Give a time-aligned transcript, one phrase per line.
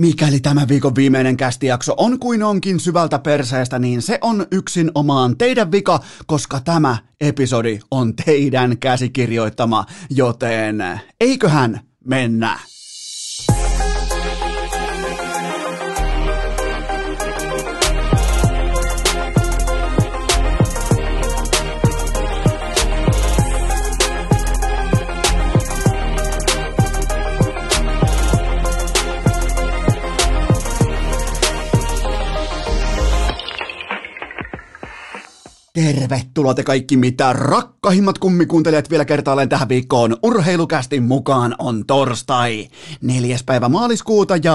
[0.00, 5.38] Mikäli tämä viikon viimeinen kästijakso on kuin onkin syvältä perseestä, niin se on yksin omaan
[5.38, 12.58] teidän vika, koska tämä episodi on teidän käsikirjoittama, joten eiköhän mennä.
[35.74, 40.16] Tervetuloa te kaikki mitä rakkahimmat kummikuuntelijat vielä kertaalleen tähän viikkoon.
[40.22, 42.68] Urheilukästin mukaan on torstai,
[43.02, 44.54] neljäs päivä maaliskuuta ja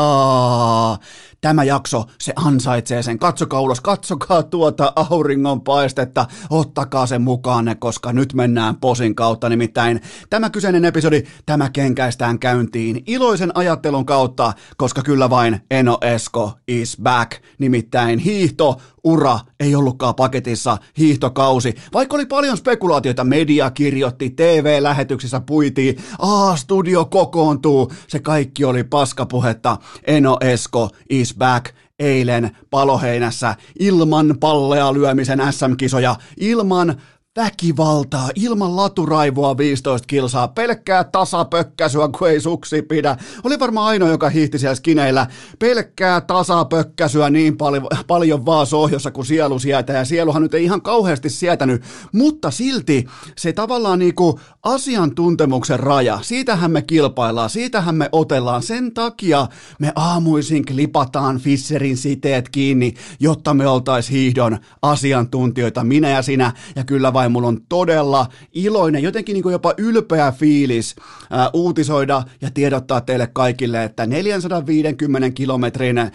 [1.41, 3.19] Tämä jakso, se ansaitsee sen.
[3.19, 9.49] Katsokaa ulos, katsokaa tuota auringon paistetta, ottakaa sen mukaan, koska nyt mennään posin kautta.
[9.49, 16.53] Nimittäin tämä kyseinen episodi, tämä kenkäistään käyntiin iloisen ajattelun kautta, koska kyllä vain Eno Esko
[16.67, 17.31] is back.
[17.59, 21.75] Nimittäin hiihto, ura ei ollutkaan paketissa, hiihtokausi.
[21.93, 29.77] Vaikka oli paljon spekulaatioita, media kirjoitti, TV-lähetyksissä puitiin, A-studio kokoontuu, se kaikki oli paskapuhetta.
[30.07, 37.01] Eno Esko is back eilen paloheinässä ilman pallea lyömisen SM-kisoja, ilman
[37.37, 43.17] väkivaltaa, ilman laturaivoa 15 kilsaa, pelkkää tasapökkäsyä, kun ei suksi pidä.
[43.43, 45.27] Oli varmaan ainoa, joka hiihti siellä skineillä.
[45.59, 49.97] Pelkkää tasapökkäsyä niin paljon, paljon vaan sohjossa, kuin sielu sietää.
[49.97, 53.05] Ja sieluhan nyt ei ihan kauheasti sietänyt, mutta silti
[53.37, 58.63] se tavallaan niinku asiantuntemuksen raja, siitähän me kilpaillaan, siitähän me otellaan.
[58.63, 59.47] Sen takia
[59.79, 66.83] me aamuisin klipataan Fisserin siteet kiinni, jotta me oltais hiihdon asiantuntijoita, minä ja sinä, ja
[66.83, 70.95] kyllä vain mulla on todella iloinen, jotenkin niin kuin jopa ylpeä fiilis
[71.29, 76.11] ää, uutisoida ja tiedottaa teille kaikille, että 450 kilometrin ää,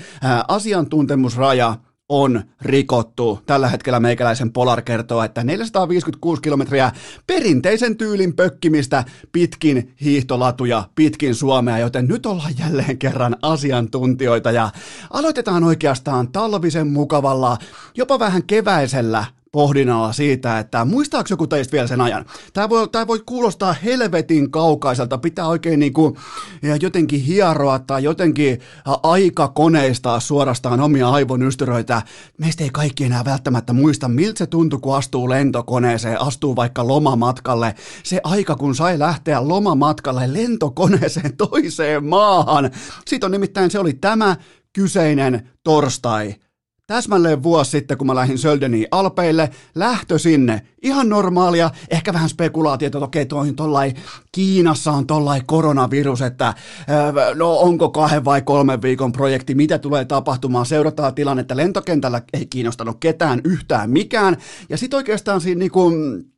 [0.48, 1.76] asiantuntemusraja
[2.08, 3.40] on rikottu.
[3.46, 6.92] Tällä hetkellä meikäläisen Polar kertoo, että 456 kilometriä
[7.26, 14.70] perinteisen tyylin pökkimistä pitkin hiihtolatuja, pitkin Suomea, joten nyt ollaan jälleen kerran asiantuntijoita ja
[15.10, 17.58] aloitetaan oikeastaan talvisen mukavalla,
[17.96, 22.24] jopa vähän keväisellä pohdinnalla siitä, että muistaako joku teistä vielä sen ajan?
[22.52, 26.16] Tämä voi, tämä voi kuulostaa helvetin kaukaiselta, pitää oikein niin kuin
[26.80, 28.60] jotenkin hieroa tai jotenkin
[29.02, 32.02] aikakoneistaa suorastaan omia aivonystyröitä.
[32.38, 37.74] Meistä ei kaikki enää välttämättä muista, miltä se tuntui, kun astuu lentokoneeseen, astuu vaikka lomamatkalle.
[38.02, 42.70] Se aika, kun sai lähteä lomamatkalle lentokoneeseen toiseen maahan.
[43.06, 44.36] Siitä on nimittäin, se oli tämä
[44.72, 46.34] kyseinen torstai
[46.92, 52.98] täsmälleen vuosi sitten, kun mä lähdin Söldeniin Alpeille, lähtö sinne, ihan normaalia, ehkä vähän spekulaatiota,
[52.98, 53.94] että okei, toi tollai,
[54.32, 56.54] Kiinassa on tollai koronavirus, että
[57.34, 62.96] no onko kahden vai kolmen viikon projekti, mitä tulee tapahtumaan, seurataan tilannetta, lentokentällä ei kiinnostanut
[63.00, 64.36] ketään yhtään mikään,
[64.68, 66.31] ja sitten oikeastaan siinä niinku, Äh,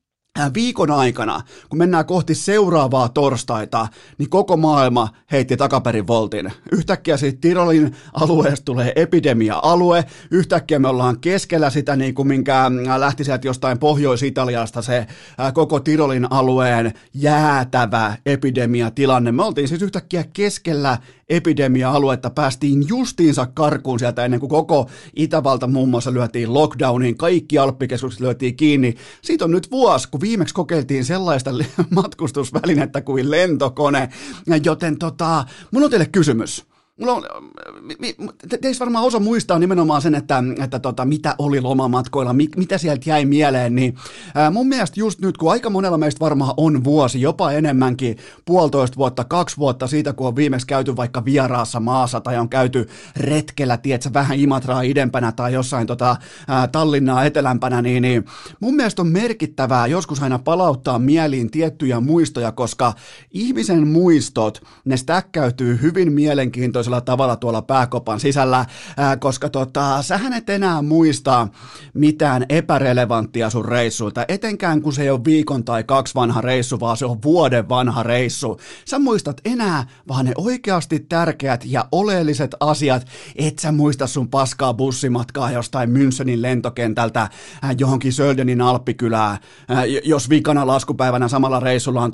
[0.54, 6.52] viikon aikana, kun mennään kohti seuraavaa torstaita, niin koko maailma heitti takaperin voltin.
[6.72, 12.98] Yhtäkkiä siitä Tirolin alueesta tulee epidemia-alue, yhtäkkiä me ollaan keskellä sitä, niin kuin minkä äh,
[12.98, 14.96] lähti sieltä jostain Pohjois-Italiasta se
[15.40, 19.32] äh, koko Tirolin alueen jäätävä epidemiatilanne.
[19.32, 25.88] Me oltiin siis yhtäkkiä keskellä epidemia-aluetta päästiin justiinsa karkuun sieltä ennen kuin koko Itävalta muun
[25.88, 28.94] muassa lyötiin lockdowniin, kaikki alppikeskukset lyötiin kiinni.
[29.22, 31.50] Siitä on nyt vuosi, kun viimeksi kokeiltiin sellaista
[31.90, 34.08] matkustusvälinettä kuin lentokone,
[34.64, 36.66] joten tota, mun on teille kysymys.
[37.00, 37.22] Mulla on,
[38.48, 42.78] te, teistä varmaan osa muistaa nimenomaan sen, että, että tota, mitä oli lomamatkoilla, mi, mitä
[42.78, 43.94] sieltä jäi mieleen, niin
[44.34, 48.96] ää, mun mielestä just nyt, kun aika monella meistä varmaan on vuosi, jopa enemmänkin, puolitoista
[48.96, 53.76] vuotta, kaksi vuotta siitä, kun on viimeksi käyty vaikka vieraassa maassa tai on käyty retkellä,
[53.76, 56.16] tiedätkö, vähän Imatraa idempänä tai jossain tota,
[56.48, 58.24] ää, Tallinnaa etelämpänä, niin, niin
[58.60, 62.92] mun mielestä on merkittävää joskus aina palauttaa mieliin tiettyjä muistoja, koska
[63.30, 70.32] ihmisen muistot, ne stäkkäytyy hyvin mielenkiintoisesti toisella tavalla tuolla pääkopan sisällä, ää, koska tota, sähän
[70.32, 71.48] et enää muista
[71.94, 76.96] mitään epärelevanttia sun reissuilta, etenkään kun se ei ole viikon tai kaksi vanha reissu, vaan
[76.96, 78.60] se on vuoden vanha reissu.
[78.84, 84.74] Sä muistat enää vaan ne oikeasti tärkeät ja oleelliset asiat, et sä muista sun paskaa
[84.74, 87.28] bussimatkaa jostain Münchenin lentokentältä
[87.62, 89.38] ää, johonkin Söldenin alppikylää,
[89.68, 92.12] ää, jos vikana laskupäivänä samalla reissulla on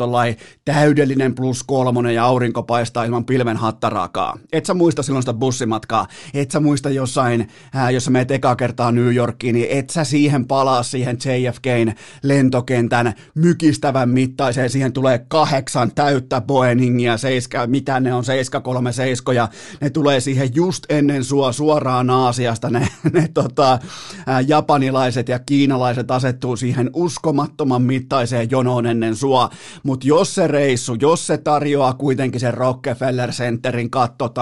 [0.64, 6.06] täydellinen plus kolmonen ja aurinko paistaa ilman pilven hattaraakaa Et sä muista silloin sitä bussimatkaa,
[6.34, 10.04] et sä muista jossain, ää, jos sä meet ekaa kertaa New Yorkiin, niin et sä
[10.04, 11.92] siihen palaa siihen JFKn
[12.22, 19.48] lentokentän mykistävän mittaiseen, siihen tulee kahdeksan täyttä Boeingia, seiska, mitä ne on, 737, ja
[19.80, 23.78] ne tulee siihen just ennen sua suoraan Aasiasta, ne, ne tota,
[24.26, 29.50] ää, japanilaiset ja kiinalaiset asettuu siihen uskomattoman mittaiseen jonoon ennen sua,
[29.82, 33.90] mutta jos se reissu, jos se tarjoaa kuitenkin sen Rockefeller Centerin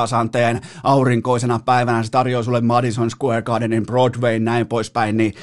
[0.08, 5.34] kattotasanteen aurinkoisena päivänä, se tarjoaa sulle Madison Square Gardenin Broadway näin poispäin, niin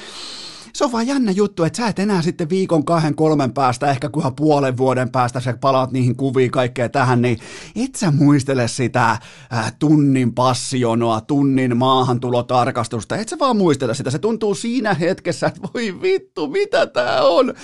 [0.72, 4.08] se on vaan jännä juttu, että sä et enää sitten viikon, kahden, kolmen päästä, ehkä
[4.08, 7.38] kunhan puolen vuoden päästä sä palaat niihin kuviin kaikkea tähän, niin
[7.76, 14.18] et sä muistele sitä äh, tunnin passionoa, tunnin maahantulotarkastusta, et sä vaan muistele sitä, se
[14.18, 17.54] tuntuu siinä hetkessä, että voi vittu, mitä tää on.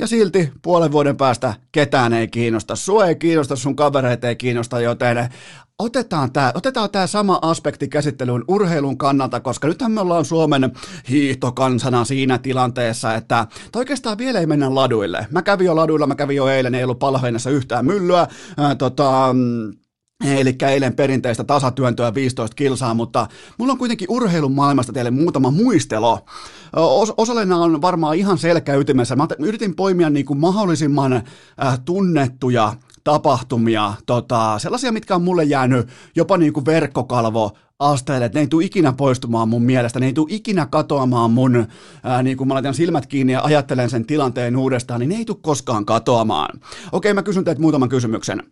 [0.00, 2.76] Ja silti puolen vuoden päästä ketään ei kiinnosta.
[2.76, 5.28] Sua ei kiinnosta, sun kavereita ei kiinnosta, joten
[5.78, 10.72] otetaan tämä otetaan tää sama aspekti käsittelyyn urheilun kannalta, koska nythän me ollaan Suomen
[11.08, 15.26] hiihtokansana siinä tilanteessa, että oikeastaan vielä ei mennä laduille.
[15.30, 18.26] Mä kävin jo laduilla, mä kävin jo eilen, ei ollut palheinassa yhtään myllyä.
[18.56, 19.34] Ää, tota,
[20.24, 23.26] Eli eilen perinteistä tasatyöntöä 15 kilsaa, mutta
[23.58, 26.24] mulla on kuitenkin urheilun maailmasta teille muutama muistelo.
[26.76, 29.16] Os- osalle on varmaan ihan selkäytimessä.
[29.16, 32.74] Mä yritin poimia niin kuin mahdollisimman äh, tunnettuja
[33.04, 38.46] tapahtumia, tota, sellaisia, mitkä on mulle jäänyt jopa niin kuin verkkokalvo asteelle, että ne ei
[38.46, 41.66] tule ikinä poistumaan mun mielestä, ne ei tule ikinä katoamaan mun,
[42.02, 45.24] ää, niin kun mä laitan silmät kiinni ja ajattelen sen tilanteen uudestaan, niin ne ei
[45.24, 46.60] tule koskaan katoamaan.
[46.92, 48.42] Okei, mä kysyn teiltä muutaman kysymyksen.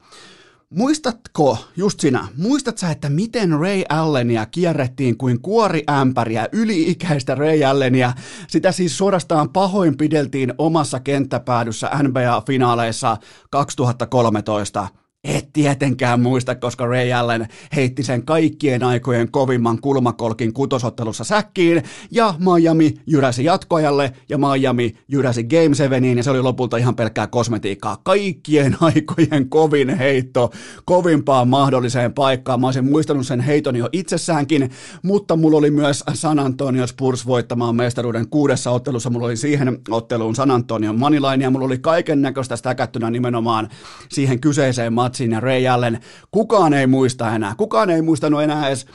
[0.75, 8.13] Muistatko, just sinä, muistat että miten Ray Allenia kierrettiin kuin kuoriämpäriä, yli-ikäistä Ray Allenia,
[8.49, 13.17] sitä siis suorastaan pahoinpideltiin omassa kenttäpäädyssä NBA-finaaleissa
[13.51, 14.89] 2013.
[15.29, 22.35] Et tietenkään muista, koska Ray Allen heitti sen kaikkien aikojen kovimman kulmakolkin kutosottelussa säkkiin, ja
[22.39, 27.97] Miami jyräsi jatkoajalle, ja Miami jyräsi Game 7, ja se oli lopulta ihan pelkkää kosmetiikkaa.
[27.97, 30.51] Kaikkien aikojen kovin heitto,
[30.85, 32.61] kovimpaan mahdolliseen paikkaan.
[32.61, 34.71] Mä olisin muistanut sen heiton jo itsessäänkin,
[35.03, 39.11] mutta mulla oli myös San Antonio Spurs voittamaan mestaruuden kuudessa ottelussa.
[39.11, 43.69] Mulla oli siihen otteluun San Antonio Manilain, ja mulla oli kaiken näköistä stäkättynä nimenomaan
[44.09, 46.01] siihen kyseiseen matsiin ja Ray Allen.
[46.31, 47.55] Kukaan ei muista enää.
[47.57, 48.87] Kukaan ei muistanut enää edes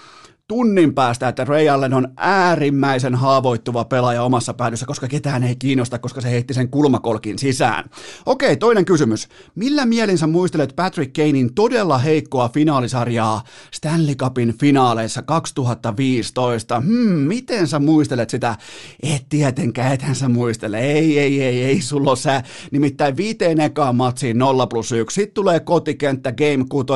[0.48, 6.00] tunnin päästä, että Ray Allen on äärimmäisen haavoittuva pelaaja omassa päädyssä, koska ketään ei kiinnosta,
[6.00, 7.90] koska se heitti sen kulmakolkin sisään.
[8.26, 9.28] Okei, toinen kysymys.
[9.56, 13.44] Millä mielin sä muistelet Patrick Kanein todella heikkoa finaalisarjaa
[13.74, 16.80] Stanley Cupin finaaleissa 2015?
[16.80, 18.56] Hmm, miten sä muistelet sitä?
[19.04, 20.80] Et tietenkään, ethän sä muistele.
[20.80, 22.44] Ei, ei, ei, ei, sulla sä.
[22.72, 25.16] Nimittäin viiteen ekaan matsiin 0 plus 1.
[25.16, 26.88] Sitten tulee kotikenttä Game 6.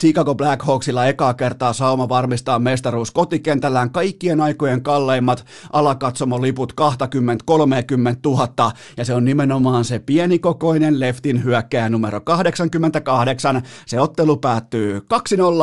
[0.00, 7.54] Chicago Blackhawksilla ekaa kertaa sauma varmistaa mestaruus kotikentällään kaikkien aikojen kalleimmat alakatsomoliput 20-30
[8.24, 13.62] 000 ja se on nimenomaan se pienikokoinen leftin hyökkäjä numero 88.
[13.86, 14.98] Se ottelu päättyy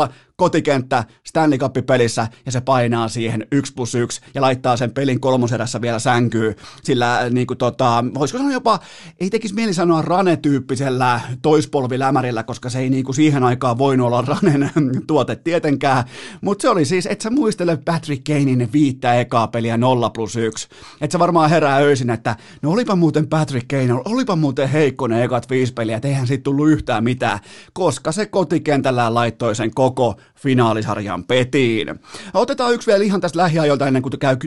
[0.07, 0.11] 2-0
[0.41, 5.81] kotikenttä Stanley Cup-pelissä ja se painaa siihen 1 plus 1 ja laittaa sen pelin kolmoserässä
[5.81, 8.79] vielä sänkyy, sillä äh, niin kuin tota, voisiko sanoa jopa,
[9.19, 14.21] ei tekisi mieli sanoa Rane-tyyppisellä toispolvilämärillä, koska se ei niin kuin siihen aikaan voinut olla
[14.21, 14.71] Ranen
[15.07, 16.03] tuote tietenkään,
[16.41, 20.67] mutta se oli siis, että sä muistele Patrick Kanein viittä ekaa peliä 0 plus 1,
[21.01, 25.23] että se varmaan herää öisin, että no olipa muuten Patrick Kane, olipa muuten heikko ne
[25.23, 27.39] ekat viisi peliä, että eihän siitä tullut yhtään mitään,
[27.73, 31.99] koska se kotikentällään laittoi sen koko finaalisarjan petiin.
[32.33, 34.37] Otetaan yksi vielä ihan tästä lähiajoilta ennen kuin käy,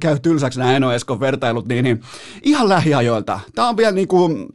[0.00, 2.00] käy tylsäksi nämä Eno Eskon vertailut, niin, niin
[2.42, 3.40] ihan lähiajoilta.
[3.54, 4.48] Tämä on vielä niin kuin,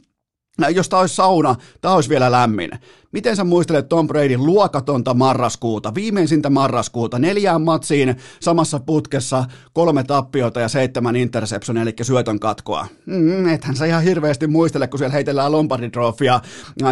[0.74, 2.70] jos tämä olisi sauna, tämä olisi vielä lämmin.
[3.12, 10.60] Miten sä muistelet Tom Bradyn luokatonta marraskuuta, viimeisintä marraskuuta, neljään matsiin samassa putkessa, kolme tappiota
[10.60, 12.86] ja seitsemän interception, eli syötön katkoa?
[13.06, 16.40] Mm, ethän sä ihan hirveästi muistele, kun siellä heitellään Lombardi Trophya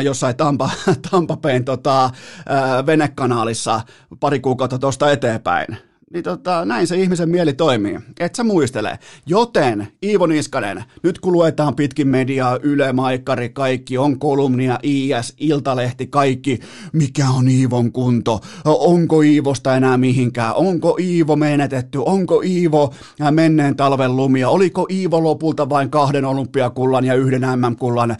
[0.02, 0.70] jossain Tampa,
[1.10, 2.10] Tampa Bayn tota,
[2.86, 3.80] venekanaalissa
[4.20, 7.98] pari kuukautta tuosta eteenpäin niin tota, näin se ihmisen mieli toimii.
[8.20, 8.98] Et sä muistele.
[9.26, 16.06] Joten, Iivo Niskanen, nyt kun luetaan pitkin mediaa, Yle, Maikkari, kaikki, on kolumnia, IS, Iltalehti,
[16.06, 16.58] kaikki,
[16.92, 22.94] mikä on Iivon kunto, onko Iivosta enää mihinkään, onko Iivo menetetty, onko Iivo
[23.30, 28.16] menneen talven lumia, oliko Iivo lopulta vain kahden olympiakullan ja yhden MM-kullan,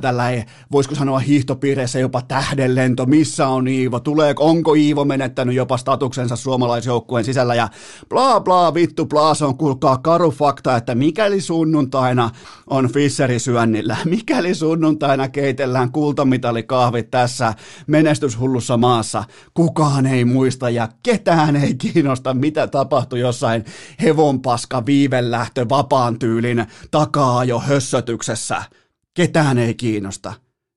[0.00, 5.76] tällä ei, voisiko sanoa hiihtopiireissä jopa tähdenlento, missä on Iivo, tuleeko, onko Iivo menettänyt jopa
[5.76, 7.68] statuksensa suomalaisjoukkueen sisällä ja
[8.08, 12.30] bla bla vittu bla, se on kuulkaa karu fakta, että mikäli sunnuntaina
[12.66, 17.54] on Fisseri syönnillä, mikäli sunnuntaina keitellään kultamitalikahvit tässä
[17.86, 19.24] menestyshullussa maassa,
[19.54, 23.64] kukaan ei muista ja ketään ei kiinnosta, mitä tapahtui jossain
[24.02, 28.62] hevonpaska viivelähtö vapaan tyylin takaa jo hössötyksessä.
[29.14, 30.32] Ketään ei kiinnosta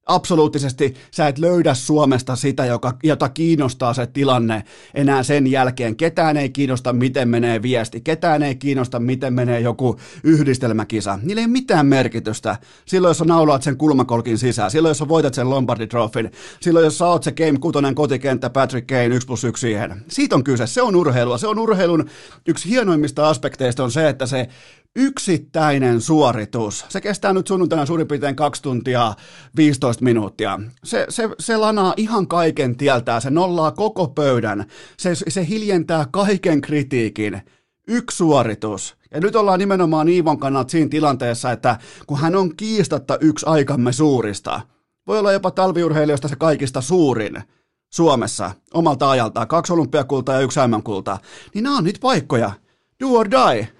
[0.05, 5.95] absoluuttisesti sä et löydä Suomesta sitä, joka, jota kiinnostaa se tilanne enää sen jälkeen.
[5.95, 8.01] Ketään ei kiinnosta, miten menee viesti.
[8.01, 11.19] Ketään ei kiinnosta, miten menee joku yhdistelmäkisa.
[11.23, 12.57] Niillä ei mitään merkitystä.
[12.85, 14.71] Silloin, jos sä naulaat sen kulmakolkin sisään.
[14.71, 16.31] Silloin, jos sä voitat sen Lombardi Trophyn.
[16.59, 20.03] Silloin, jos sä oot se Game 6 kotikenttä Patrick Kane 1 plus 1 siihen.
[20.07, 20.67] Siitä on kyse.
[20.67, 21.37] Se on urheilua.
[21.37, 22.09] Se on urheilun
[22.47, 24.47] yksi hienoimmista aspekteista on se, että se
[24.95, 26.85] yksittäinen suoritus.
[26.89, 29.13] Se kestää nyt sunnuntaina suurin piirtein 2 tuntia
[29.57, 30.59] 15 minuuttia.
[30.83, 34.65] Se, se, se lanaa ihan kaiken tieltää, se nollaa koko pöydän,
[34.97, 37.41] se, se hiljentää kaiken kritiikin.
[37.87, 38.95] Yksi suoritus.
[39.11, 43.93] Ja nyt ollaan nimenomaan Iivon kannalta siinä tilanteessa, että kun hän on kiistatta yksi aikamme
[43.93, 44.61] suurista,
[45.07, 47.43] voi olla jopa talviurheilijoista se kaikista suurin,
[47.89, 51.19] Suomessa omalta ajaltaan, kaksi olympiakultaa ja yksi kultaa,
[51.53, 52.51] niin nämä on nyt paikkoja.
[52.99, 53.74] Do or die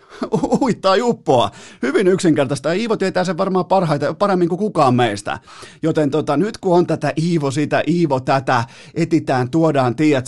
[0.62, 1.52] uittaa juppoa.
[1.82, 2.72] Hyvin yksinkertaista.
[2.72, 5.40] Iivo tietää sen varmaan parhaita, paremmin kuin kukaan meistä.
[5.82, 10.28] Joten tota, nyt kun on tätä Iivo sitä, Iivo tätä, etitään, tuodaan, tiedät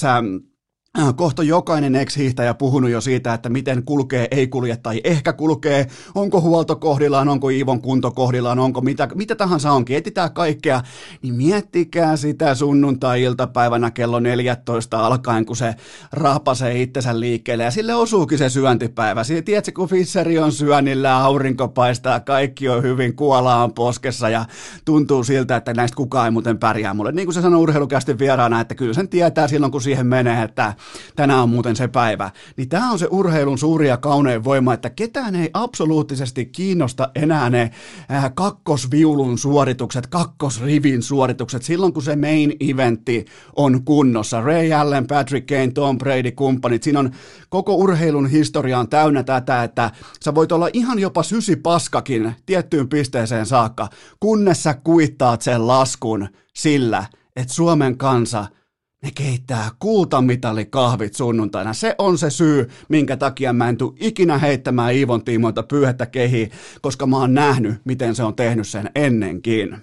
[1.15, 6.41] kohta jokainen ex-hiihtäjä puhunut jo siitä, että miten kulkee, ei kulje tai ehkä kulkee, onko
[6.41, 10.81] huolto kohdillaan, onko Iivon kunto kohdillaan, onko mitä, mitä tahansa onkin, etitään kaikkea,
[11.21, 15.75] niin miettikää sitä sunnuntai-iltapäivänä kello 14 alkaen, kun se
[16.11, 19.23] rapasee itsensä liikkeelle ja sille osuukin se syöntipäivä.
[19.23, 24.45] Siinä tiedätkö, kun Fisseri on syönnillä, aurinko paistaa, kaikki on hyvin, kuolaan poskessa ja
[24.85, 27.11] tuntuu siltä, että näistä kukaan ei muuten pärjää mulle.
[27.11, 30.73] Niin kuin se sanoi urheilukästi vieraana, että kyllä sen tietää silloin, kun siihen menee, että
[31.15, 32.31] tänään on muuten se päivä.
[32.57, 37.49] Niin tämä on se urheilun suuri ja kaunein voima, että ketään ei absoluuttisesti kiinnosta enää
[37.49, 37.71] ne
[38.11, 43.25] äh, kakkosviulun suoritukset, kakkosrivin suoritukset, silloin kun se main eventti
[43.55, 44.41] on kunnossa.
[44.41, 47.11] Ray Allen, Patrick Kane, Tom Brady, kumppanit, siinä on
[47.49, 49.91] koko urheilun historia on täynnä tätä, että
[50.23, 53.89] sä voit olla ihan jopa sysipaskakin tiettyyn pisteeseen saakka,
[54.19, 58.45] kunnes sä kuittaat sen laskun sillä, että Suomen kansa–
[59.03, 61.73] ne keittää kultamitalikahvit sunnuntaina.
[61.73, 66.49] Se on se syy, minkä takia mä en tule ikinä heittämään Iivon tiimoilta pyyhettä kehi,
[66.81, 69.77] koska mä oon nähnyt, miten se on tehnyt sen ennenkin.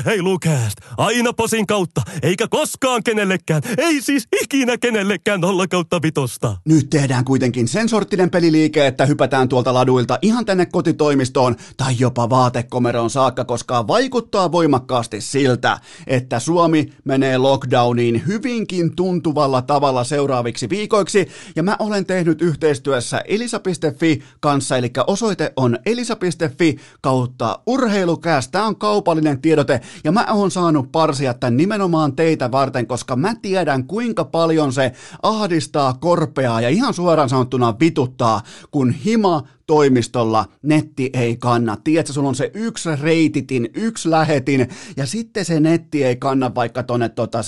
[0.00, 0.78] Urheilukääst!
[0.96, 6.56] Aina posin kautta, eikä koskaan kenellekään, ei siis ikinä kenellekään nolla kautta vitosta.
[6.64, 12.30] Nyt tehdään kuitenkin sen sorttinen peliliike, että hypätään tuolta laduilta ihan tänne kotitoimistoon tai jopa
[12.30, 21.28] vaatekomeroon saakka, koska vaikuttaa voimakkaasti siltä, että Suomi menee lockdowniin hyvinkin tuntuvalla tavalla seuraaviksi viikoiksi,
[21.56, 28.50] ja mä olen tehnyt yhteistyössä elisa.fi kanssa, eli osoite on elisa.fi kautta urheilukääst.
[28.50, 33.34] Tämä on kaupallinen tiedote ja mä oon saanut parsia tämän nimenomaan teitä varten, koska mä
[33.42, 34.92] tiedän kuinka paljon se
[35.22, 41.76] ahdistaa korpeaa ja ihan suoraan sanottuna vituttaa, kun hima toimistolla netti ei kanna.
[41.84, 46.82] Tiedätkö, sulla on se yksi reititin, yksi lähetin, ja sitten se netti ei kanna vaikka
[46.82, 47.38] tonne tota,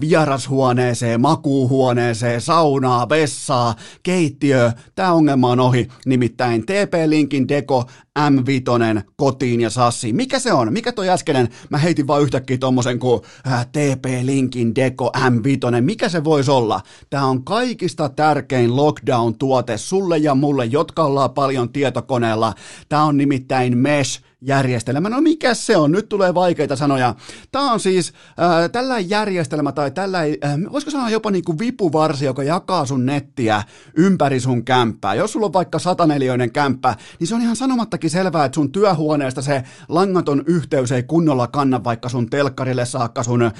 [0.00, 4.72] vierashuoneeseen, makuuhuoneeseen, saunaa, vessaa, keittiö.
[4.94, 7.84] Tämä ongelma on ohi, nimittäin TP-linkin deko
[8.18, 10.12] M5 kotiin ja sassi.
[10.12, 10.72] Mikä se on?
[10.72, 11.48] Mikä toi äskeinen?
[11.70, 15.80] Mä heitin vaan yhtäkkiä tommosen kuin ää, TP-linkin deko M5.
[15.80, 16.80] Mikä se voisi olla?
[17.10, 22.54] Tämä on kaikista tärkein lockdown-tuote sulle ja mulle, jotka ollaan paljon tietokoneella.
[22.88, 25.08] Tämä on nimittäin Mesh järjestelmä.
[25.08, 25.92] No mikä se on?
[25.92, 27.14] Nyt tulee vaikeita sanoja.
[27.52, 32.24] Tämä on siis äh, tällä järjestelmä tai tällä, äh, voisiko sanoa jopa niin kuin vipuvarsi,
[32.24, 33.62] joka jakaa sun nettiä
[33.96, 35.14] ympäri sun kämppää.
[35.14, 39.42] Jos sulla on vaikka sataneliöinen kämppä, niin se on ihan sanomattakin selvää, että sun työhuoneesta
[39.42, 43.52] se langaton yhteys ei kunnolla kanna vaikka sun telkkarille saakka, sun äh,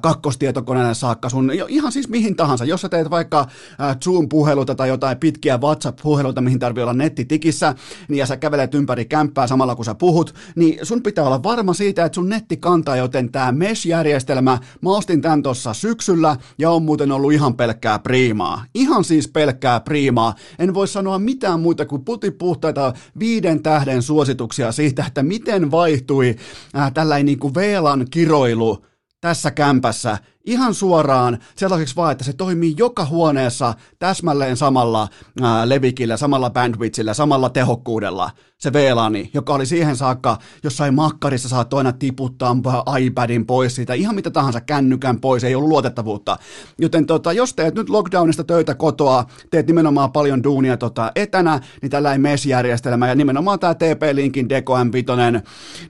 [0.00, 2.64] kakkostietokoneelle saakka, sun ihan siis mihin tahansa.
[2.64, 7.74] Jos sä teet vaikka äh, Zoom-puheluita tai jotain pitkiä WhatsApp-puheluita, mihin tarvii olla netti tikissä,
[8.08, 11.74] niin ja sä kävelet ympäri kämppää samalla kun sä puhut, niin sun pitää olla varma
[11.74, 16.82] siitä, että sun netti kantaa, joten tämä Mesh-järjestelmä, mä ostin tän tossa syksyllä ja on
[16.82, 18.64] muuten ollut ihan pelkkää priimaa.
[18.74, 20.34] Ihan siis pelkkää priimaa.
[20.58, 26.36] En voi sanoa mitään muuta kuin putipuhtaita viiden tähden suosituksia siitä, että miten vaihtui
[26.76, 28.84] äh, tällainen niin kuin VLAN kiroilu
[29.20, 35.08] tässä kämpässä ihan suoraan sellaiseksi vaan, että se toimii joka huoneessa täsmälleen samalla
[35.42, 38.30] ää, levikillä, samalla bandwidthillä, samalla tehokkuudella
[38.62, 42.56] se VLANi, joka oli siihen saakka jossain makkarissa saat aina tiputtaa
[42.98, 46.36] iPadin pois siitä, ihan mitä tahansa kännykän pois, ei ollut luotettavuutta.
[46.78, 51.90] Joten tota, jos teet nyt lockdownista töitä kotoa, teet nimenomaan paljon duunia tota, etänä, niin
[51.90, 55.40] tällä ei MES-järjestelmä ja nimenomaan tämä TP-Linkin Deco M5,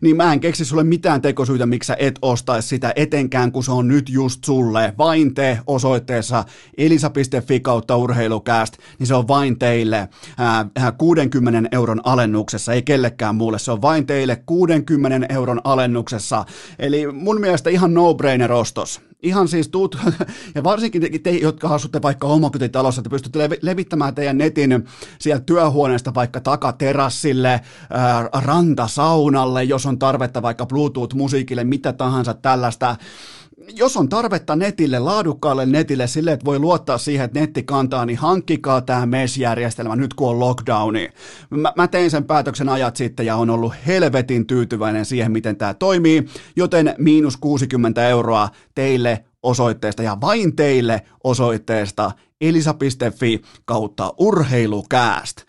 [0.01, 3.73] niin mä en keksi sulle mitään tekosyitä, miksi sä et ostaisi sitä etenkään, kun se
[3.73, 4.95] on nyt just sulle.
[4.99, 6.45] Vain te osoitteessa
[6.79, 10.09] elisa.fi kautta urheilukääst, niin se on vain teille
[10.39, 10.67] ää,
[10.99, 16.45] 60 euron alennuksessa ei kellekään muulle, se on vain teille 60 euron alennuksessa.
[16.79, 19.01] Eli mun mielestä ihan no-brainer ostos.
[19.23, 19.99] Ihan siis tuut,
[20.55, 24.85] ja varsinkin te, jotka asutte vaikka omakotitalossa, että pystytte levittämään teidän netin
[25.19, 32.97] sieltä työhuoneesta vaikka takaterassille, ää, rantasaunalle, jos on tarvetta vaikka Bluetooth-musiikille, mitä tahansa tällaista
[33.69, 38.19] jos on tarvetta netille, laadukkaalle netille, sille, että voi luottaa siihen, että netti kantaa, niin
[38.19, 41.09] hankkikaa tämä MES-järjestelmä nyt kun on lockdowni.
[41.51, 45.75] Mä, mä tein sen päätöksen ajat sitten ja on ollut helvetin tyytyväinen siihen, miten tämä
[45.75, 55.43] toimii, joten miinus 60 euroa teille osoitteesta ja vain teille osoitteesta elisa.fi kautta urheilukääst.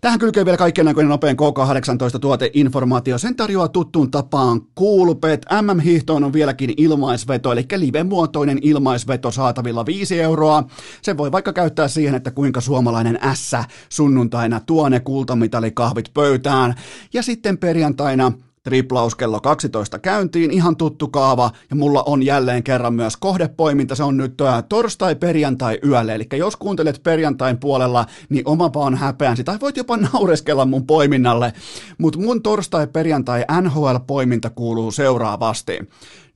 [0.00, 3.18] Tähän kylkee vielä kaikkien näköinen nopein K18-tuoteinformaatio.
[3.18, 5.46] Sen tarjoaa tuttuun tapaan Coolbet.
[5.62, 10.64] MM-hiihtoon on vieläkin ilmaisveto, eli live-muotoinen ilmaisveto saatavilla 5 euroa.
[11.02, 13.52] Se voi vaikka käyttää siihen, että kuinka suomalainen S
[13.88, 16.74] sunnuntaina tuo ne kultamitalikahvit pöytään.
[17.12, 22.94] Ja sitten perjantaina Triplaus kello 12 käyntiin, ihan tuttu kaava, ja mulla on jälleen kerran
[22.94, 24.34] myös kohdepoiminta, se on nyt
[24.68, 30.64] torstai-perjantai yölle, eli jos kuuntelet perjantain puolella, niin oma vaan häpeänsi, tai voit jopa naureskella
[30.64, 31.52] mun poiminnalle,
[31.98, 35.78] mutta mun torstai-perjantai NHL-poiminta kuuluu seuraavasti.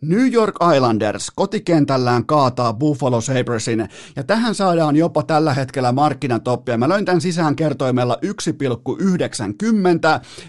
[0.09, 6.79] New York Islanders kotikentällään kaataa Buffalo Sabresin ja tähän saadaan jopa tällä hetkellä markkinatoppia.
[6.79, 8.31] Mä löin tämän sisään kertoimella 1,90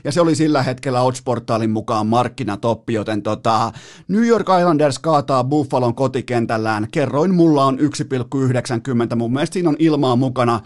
[0.04, 3.72] ja se oli sillä hetkellä Oddsportaalin mukaan markkinatoppi, joten tota,
[4.08, 6.88] New York Islanders kaataa Buffalon kotikentällään.
[6.92, 10.60] Kerroin mulla on 1,90, mun mielestä siinä on ilmaa mukana.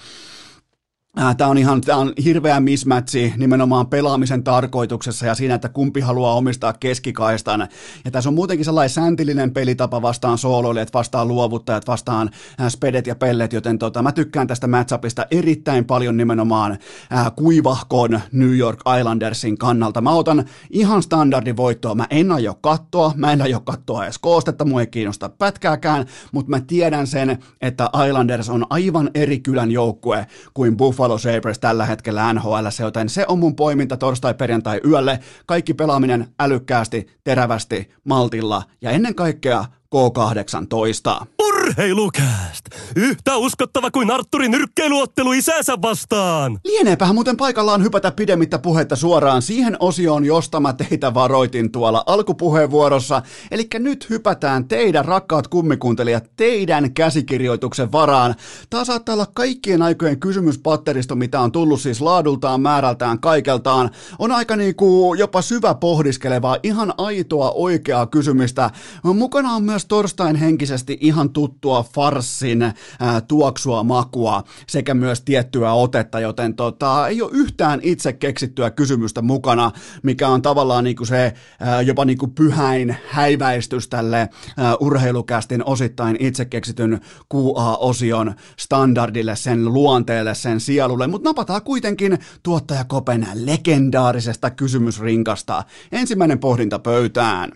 [1.17, 6.01] Äh, tämä on ihan tämä on hirveä mismatchi nimenomaan pelaamisen tarkoituksessa ja siinä, että kumpi
[6.01, 7.67] haluaa omistaa keskikaistan.
[8.05, 12.29] Ja tässä on muutenkin sellainen säntillinen pelitapa vastaan sooloilijat, vastaan luovuttajat, vastaan
[12.61, 16.71] äh, spedet ja pellet, joten tota, mä tykkään tästä matchupista erittäin paljon nimenomaan
[17.13, 20.01] äh, kuivahkon New York Islandersin kannalta.
[20.01, 21.95] Mä otan ihan standardin voittoa.
[21.95, 26.49] Mä en aio kattoa, mä en aio kattoa edes koostetta, mua ei kiinnosta pätkääkään, mutta
[26.49, 31.85] mä tiedän sen, että Islanders on aivan eri kylän joukkue kuin Buffalo Buffalo Sabres tällä
[31.85, 35.19] hetkellä NHL, joten se on mun poiminta torstai-perjantai yölle.
[35.45, 41.38] Kaikki pelaaminen älykkäästi, terävästi, maltilla ja ennen kaikkea K18.
[41.69, 42.65] Urheilukääst!
[42.95, 46.60] Yhtä uskottava kuin Arturin nyrkkeiluottelu isänsä vastaan!
[46.65, 53.21] Lieneepähän muuten paikallaan hypätä pidemmittä puhetta suoraan siihen osioon, josta mä teitä varoitin tuolla alkupuheenvuorossa.
[53.51, 58.36] Eli nyt hypätään teidän rakkaat kummikuuntelijat teidän käsikirjoituksen varaan.
[58.69, 63.89] Tämä saattaa olla kaikkien aikojen kysymyspatteristo, mitä on tullut siis laadultaan, määrältään, kaikeltaan.
[64.19, 68.69] On aika niinku jopa syvä pohdiskelevaa, ihan aitoa oikeaa kysymystä.
[69.03, 71.29] Mukana on myös torstain henkisesti ihan
[71.62, 78.13] tuttua farssin ää, tuoksua, makua sekä myös tiettyä otetta, joten tota, ei ole yhtään itse
[78.13, 79.72] keksittyä kysymystä mukana,
[80.04, 86.45] mikä on tavallaan niinku se ää, jopa niinku pyhäin häiväistys tälle ää, urheilukästin osittain itse
[86.45, 87.00] keksityn
[87.34, 95.63] QA-osion standardille, sen luonteelle, sen sielulle, mutta napataan kuitenkin tuottaja Kopen legendaarisesta kysymysrinkasta.
[95.91, 97.52] Ensimmäinen pohdinta pöytään.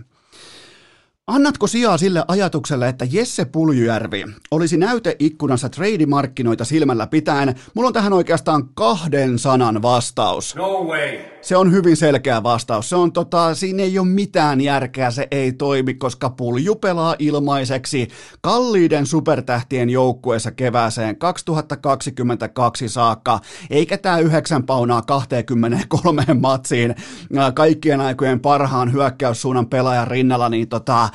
[1.28, 7.56] Annatko sijaa sille ajatukselle, että Jesse Puljujärvi olisi näyteikkunassa trade-markkinoita silmällä pitäen?
[7.74, 10.56] Mulla on tähän oikeastaan kahden sanan vastaus.
[10.56, 11.20] No way.
[11.42, 12.90] Se on hyvin selkeä vastaus.
[12.90, 18.08] Se on tota, siinä ei ole mitään järkeä, se ei toimi, koska Pulju pelaa ilmaiseksi
[18.42, 26.96] kalliiden supertähtien joukkueessa kevääseen 2022 saakka, eikä tämä yhdeksän paunaa 23 matsiin
[27.54, 31.10] kaikkien aikojen parhaan hyökkäyssuunnan pelaajan rinnalla, niin tota,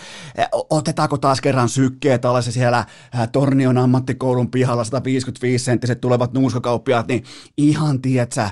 [0.70, 2.84] otetaanko taas kerran sykkeet alas siellä
[3.32, 7.24] Tornion ammattikoulun pihalla 155 senttiset tulevat nuuskakauppiaat, niin
[7.56, 8.50] ihan tietsä,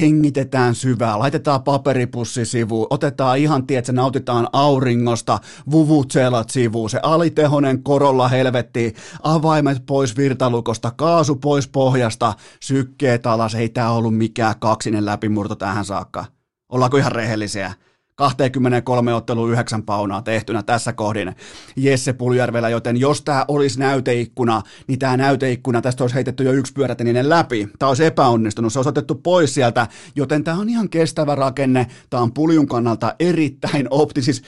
[0.00, 5.38] hengitetään syvää, laitetaan paperipussi sivuun, otetaan ihan tietsä, nautitaan auringosta,
[5.70, 13.68] vuvutselat sivuun, se alitehonen korolla helvetti, avaimet pois virtalukosta, kaasu pois pohjasta, sykkeet alas, ei
[13.68, 16.24] tämä ollut mikään kaksinen läpimurto tähän saakka.
[16.68, 17.72] Ollaanko ihan rehellisiä?
[18.20, 21.34] 23 ottelu 9 paunaa tehtynä tässä kohdin
[21.76, 26.72] Jesse Puljärvellä, joten jos tämä olisi näyteikkuna, niin tämä näyteikkuna, tästä olisi heitetty jo yksi
[26.72, 27.68] pyöräteninen läpi.
[27.78, 32.22] Tämä olisi epäonnistunut, se olisi otettu pois sieltä, joten tämä on ihan kestävä rakenne, tämä
[32.22, 34.42] on Puljun kannalta erittäin opti, siis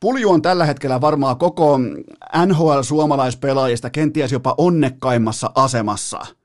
[0.00, 1.78] Pulju on tällä hetkellä varmaan koko
[2.46, 6.39] NHL-suomalaispelaajista kenties jopa onnekkaimmassa asemassa.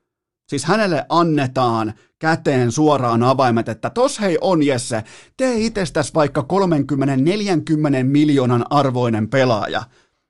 [0.48, 5.04] Siis hänelle annetaan käteen suoraan avaimet, että tos hei on Jesse,
[5.36, 9.82] tee itsestäsi vaikka 30-40 miljoonan arvoinen pelaaja.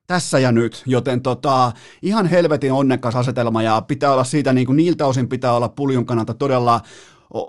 [0.06, 4.76] Tässä ja nyt, joten tota, ihan helvetin onnekas asetelma ja pitää olla siitä, niin kuin
[4.76, 6.80] niiltä osin pitää olla puljun kannalta todella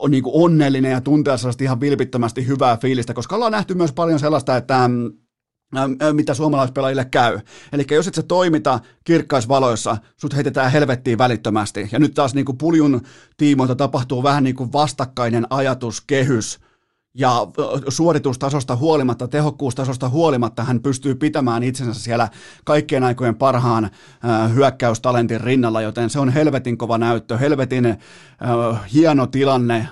[0.10, 4.20] niin kuin onnellinen ja tuntea sellaista ihan vilpittömästi hyvää fiilistä, koska ollaan nähty myös paljon
[4.20, 4.90] sellaista, että
[6.14, 7.40] mitä suomalaispelaajille käy.
[7.74, 11.90] Eli jos et se toimita kirkkaisvaloissa, sut heitetään helvettiin välittömästi.
[11.92, 13.02] Ja nyt taas niin kuin puljun
[13.38, 16.60] tiimoilta tapahtuu vähän niin kuin vastakkainen ajatuskehys,
[17.20, 17.48] ja
[17.90, 22.30] suoritustasosta huolimatta, tehokkuustasosta huolimatta hän pystyy pitämään itsensä siellä
[22.66, 23.90] kaikkien aikojen parhaan
[24.54, 27.98] hyökkäystalentin rinnalla, joten se on helvetin kova näyttö, helvetin
[28.94, 29.88] hieno tilanne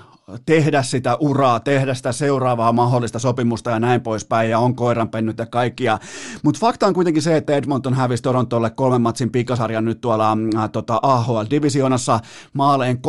[0.46, 5.46] tehdä sitä uraa, tehdä sitä seuraavaa mahdollista sopimusta ja näin poispäin, ja on koiranpennyt ja
[5.46, 5.98] kaikkia.
[6.42, 10.70] Mutta fakta on kuitenkin se, että Edmonton hävisi Torontolle kolmen matsin pikasarjan nyt tuolla äh,
[10.70, 12.20] tota AHL-divisioonassa
[12.52, 13.00] maaleen 13-1.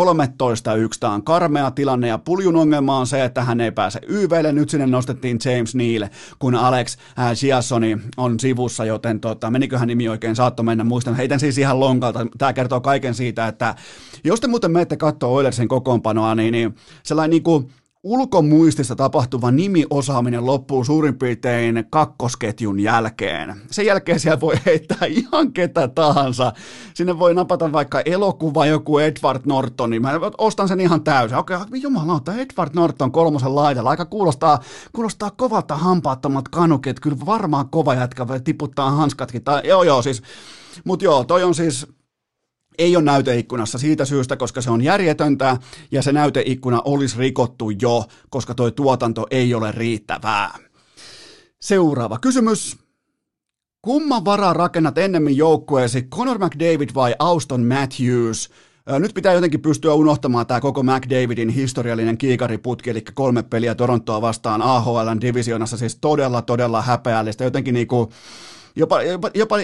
[0.99, 4.51] Tämä on karmea tilanne, ja puljun ongelma on se, että hän ei pääse YVlle.
[4.51, 6.07] Nyt sinne nostettiin James Neal,
[6.39, 11.39] kun Alex äh, Giassoni on sivussa, joten tota, meniköhän nimi oikein, saatto mennä, muistan, heitän
[11.39, 12.27] siis ihan lonkalta.
[12.37, 13.75] Tämä kertoo kaiken siitä, että
[14.23, 16.75] jos te muuten menette katsoa Oilersin kokoonpanoa, niin, niin
[17.07, 17.69] sellainen niin kuin
[18.03, 23.61] ulkomuistista tapahtuva nimiosaaminen loppuu suurin piirtein kakkosketjun jälkeen.
[23.71, 26.53] Sen jälkeen siellä voi heittää ihan ketä tahansa.
[26.93, 31.37] Sinne voi napata vaikka elokuva joku Edward Norton, niin mä ostan sen ihan täysin.
[31.37, 33.89] Okei, okay, jumalauta, Edward Norton kolmosen laidalla.
[33.89, 34.59] Aika kuulostaa,
[34.91, 36.99] kuulostaa kovalta hampaattomat kanukit.
[36.99, 39.43] Kyllä varmaan kova jätkä tiputtaa hanskatkin.
[39.43, 40.21] Tai, joo, joo, siis.
[40.83, 41.87] Mutta joo, toi on siis
[42.77, 45.57] ei ole näyteikkunassa siitä syystä, koska se on järjetöntä
[45.91, 50.57] ja se näyteikkuna olisi rikottu jo, koska tuo tuotanto ei ole riittävää.
[51.61, 52.77] Seuraava kysymys.
[53.81, 58.49] Kumman varaa rakennat ennemmin joukkueesi, Conor McDavid vai Auston Matthews?
[58.99, 64.61] Nyt pitää jotenkin pystyä unohtamaan tämä koko McDavidin historiallinen kiikariputki, eli kolme peliä Torontoa vastaan
[64.61, 67.43] AHLn divisionassa, siis todella, todella häpeällistä.
[67.43, 68.11] Jotenkin niinku,
[68.77, 69.55] jopa, jopa, jopa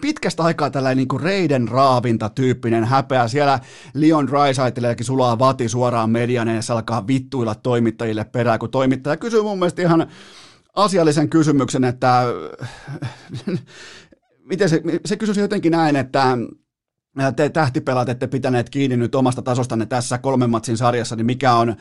[0.00, 3.28] pitkästä aikaa tällainen niin kuin reiden raavinta tyyppinen häpeä.
[3.28, 3.60] Siellä
[3.94, 9.58] Leon Dreisaitellekin sulaa vati suoraan median ja alkaa vittuilla toimittajille perään, kun toimittaja kysyy mun
[9.58, 10.06] mielestä ihan
[10.74, 12.24] asiallisen kysymyksen, että
[14.50, 16.38] miten se, se kysyisi jotenkin näin, että
[17.36, 21.76] te tähtipelaat ette pitäneet kiinni nyt omasta tasostanne tässä kolmen matsin sarjassa, niin mikä on,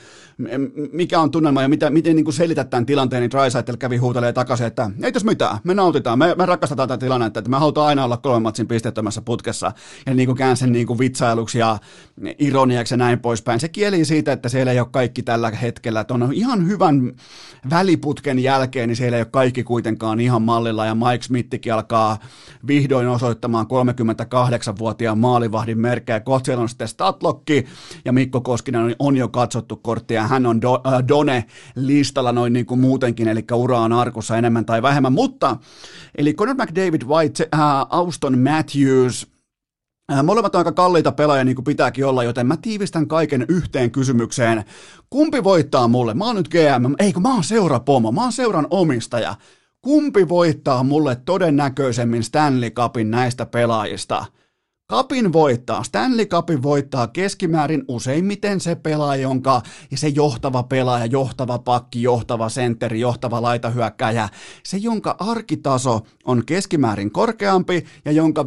[0.91, 4.33] mikä on tunnelma ja mitä, miten niin kuin selität tämän tilanteen, niin Drysaitel kävi huutelee
[4.33, 7.87] takaisin, että ei tässä mitään, me nautitaan, me, me rakastetaan tätä tilannetta, että me halutaan
[7.87, 9.71] aina olla kolmen matsin pistettömässä putkessa
[10.05, 11.77] ja niin kuin käänsen niin kuin vitsailuksi ja
[12.39, 13.59] ironiaksi ja näin poispäin.
[13.59, 17.13] Se kieli siitä, että siellä ei ole kaikki tällä hetkellä, että on ihan hyvän
[17.69, 22.17] väliputken jälkeen, niin siellä ei ole kaikki kuitenkaan ihan mallilla ja Mike Smithikin alkaa
[22.67, 26.19] vihdoin osoittamaan 38-vuotiaan maalivahdin merkkejä.
[26.19, 27.65] Kohta siellä on sitten Statlokki
[28.05, 30.27] ja Mikko Koskinen on jo katsottu korttia.
[30.27, 34.81] Hän on do, äh, Done-listalla noin niin kuin muutenkin, eli ura on arkussa enemmän tai
[34.81, 35.13] vähemmän.
[35.13, 35.57] Mutta,
[36.17, 37.59] eli Conor McDavid, White, äh,
[37.89, 39.27] Auston Matthews,
[40.13, 43.91] äh, Molemmat on aika kalliita pelaajia, niin kuin pitääkin olla, joten mä tiivistän kaiken yhteen
[43.91, 44.63] kysymykseen.
[45.09, 46.13] Kumpi voittaa mulle?
[46.13, 49.35] Mä oon nyt GM, eikö mä oon seurapomo, mä oon seuran omistaja.
[49.81, 54.25] Kumpi voittaa mulle todennäköisemmin Stanley Cupin näistä pelaajista?
[54.87, 59.61] Kapin voittaa, Stanley Cupin voittaa keskimäärin useimmiten se pelaaja, jonka
[59.95, 64.29] se johtava pelaaja, johtava pakki, johtava sentteri, johtava laitahyökkäjä,
[64.63, 68.45] se jonka arkitaso on keskimäärin korkeampi ja jonka 5-5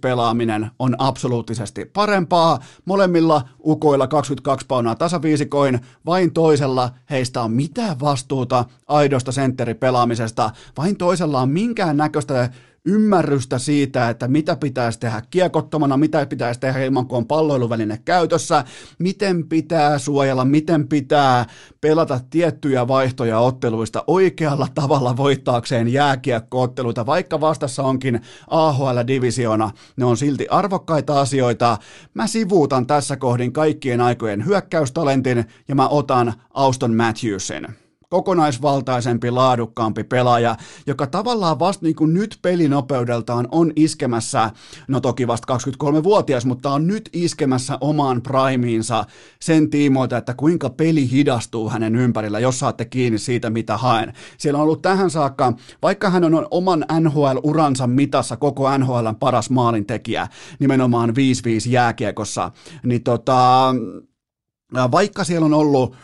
[0.00, 2.58] pelaaminen on absoluuttisesti parempaa.
[2.84, 11.40] Molemmilla ukoilla 22 paunaa tasaviisikoin, vain toisella heistä on mitään vastuuta aidosta sentteripelaamisesta, vain toisella
[11.40, 12.50] on minkään näköistä
[12.86, 18.64] ymmärrystä siitä, että mitä pitäisi tehdä kiekottomana, mitä pitäisi tehdä ilman kuin on palloiluväline käytössä,
[18.98, 21.46] miten pitää suojella, miten pitää
[21.80, 30.46] pelata tiettyjä vaihtoja otteluista oikealla tavalla voittaakseen jääkiekkootteluita, vaikka vastassa onkin AHL-divisiona, ne on silti
[30.50, 31.78] arvokkaita asioita.
[32.14, 37.66] Mä sivuutan tässä kohdin kaikkien aikojen hyökkäystalentin ja mä otan Auston Matthewsin
[38.12, 44.50] kokonaisvaltaisempi, laadukkaampi pelaaja, joka tavallaan vasta niin kuin nyt pelinopeudeltaan on iskemässä,
[44.88, 49.04] no toki vasta 23-vuotias, mutta on nyt iskemässä omaan primiinsa
[49.40, 54.12] sen tiimoilta, että kuinka peli hidastuu hänen ympärillä, jos saatte kiinni siitä, mitä haen.
[54.38, 60.28] Siellä on ollut tähän saakka, vaikka hän on oman NHL-uransa mitassa koko NHLn paras maalintekijä,
[60.58, 61.12] nimenomaan 5-5
[61.68, 62.50] jääkiekossa,
[62.82, 63.74] niin tota,
[64.90, 65.96] vaikka siellä on ollut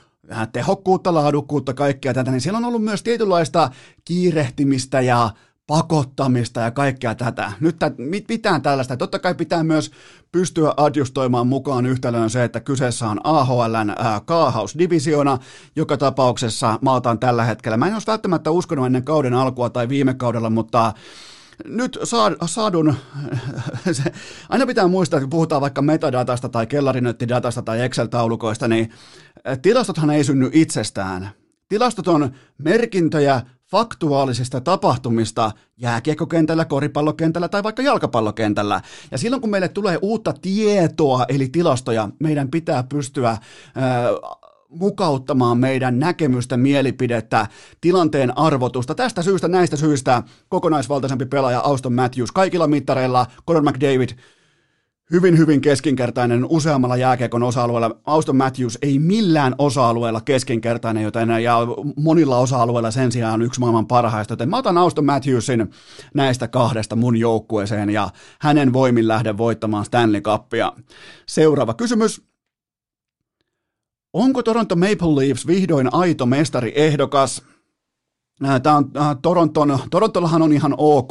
[0.52, 3.70] tehokkuutta, laadukkuutta, kaikkea tätä, niin siellä on ollut myös tietynlaista
[4.04, 5.30] kiirehtimistä ja
[5.66, 7.52] pakottamista ja kaikkea tätä.
[7.60, 7.76] Nyt
[8.28, 8.96] mitään tällaista.
[8.96, 9.90] Totta kai pitää myös
[10.32, 15.38] pystyä adjustoimaan mukaan yhtälöön se, että kyseessä on AHLn kaahausdivisiona.
[15.76, 17.76] Joka tapauksessa mä otan tällä hetkellä.
[17.76, 20.92] Mä en olisi välttämättä uskonut ennen kauden alkua tai viime kaudella, mutta
[21.64, 21.98] nyt
[22.46, 22.94] saadun,
[23.92, 24.02] se,
[24.48, 28.90] aina pitää muistaa, että puhutaan vaikka metadatasta tai kellarinöttidatasta tai Excel-taulukoista, niin
[29.62, 31.30] tilastothan ei synny itsestään.
[31.68, 38.80] Tilastot on merkintöjä faktuaalisista tapahtumista jääkiekokentällä, koripallokentällä tai vaikka jalkapallokentällä.
[39.10, 43.40] Ja silloin kun meille tulee uutta tietoa, eli tilastoja, meidän pitää pystyä äh,
[44.68, 47.46] mukauttamaan meidän näkemystä, mielipidettä,
[47.80, 48.94] tilanteen arvotusta.
[48.94, 54.08] Tästä syystä, näistä syistä kokonaisvaltaisempi pelaaja Auston Matthews kaikilla mittareilla, Conor McDavid
[55.10, 58.00] hyvin, hyvin keskinkertainen useammalla jääkiekon osa-alueella.
[58.04, 61.58] Auston Matthews ei millään osa-alueella keskinkertainen, joten ja
[61.96, 65.70] monilla osa-alueilla sen sijaan yksi maailman parhaista, joten mä otan Auston Matthewsin
[66.14, 70.72] näistä kahdesta mun joukkueeseen ja hänen voimin lähden voittamaan Stanley Cupia.
[71.26, 72.28] Seuraava kysymys.
[74.18, 77.42] Onko Toronto Maple Leafs vihdoin aito mestari ehdokas?
[78.62, 78.90] Tämä on
[79.22, 81.10] Toronton, Torontollahan on ihan ok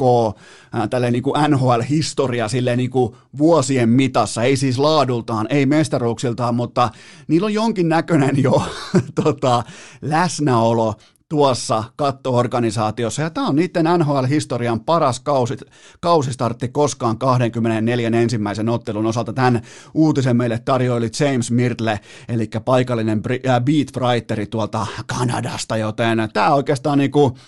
[0.90, 6.90] tälleen niin kuin NHL-historia silleen niin kuin vuosien mitassa, ei siis laadultaan, ei mestaruuksiltaan, mutta
[7.28, 8.62] niillä on jonkin näköinen jo
[9.24, 9.62] tota,
[10.02, 10.94] läsnäolo
[11.28, 15.56] tuossa kattoorganisaatiossa, ja tämä on niiden NHL-historian paras kausi,
[16.00, 19.32] kausistartti koskaan 24 ensimmäisen ottelun osalta.
[19.32, 19.62] Tämän
[19.94, 26.98] uutisen meille tarjoili James Mirtle, eli paikallinen äh, beat writeri tuolta Kanadasta, joten tämä oikeastaan
[26.98, 27.38] niinku,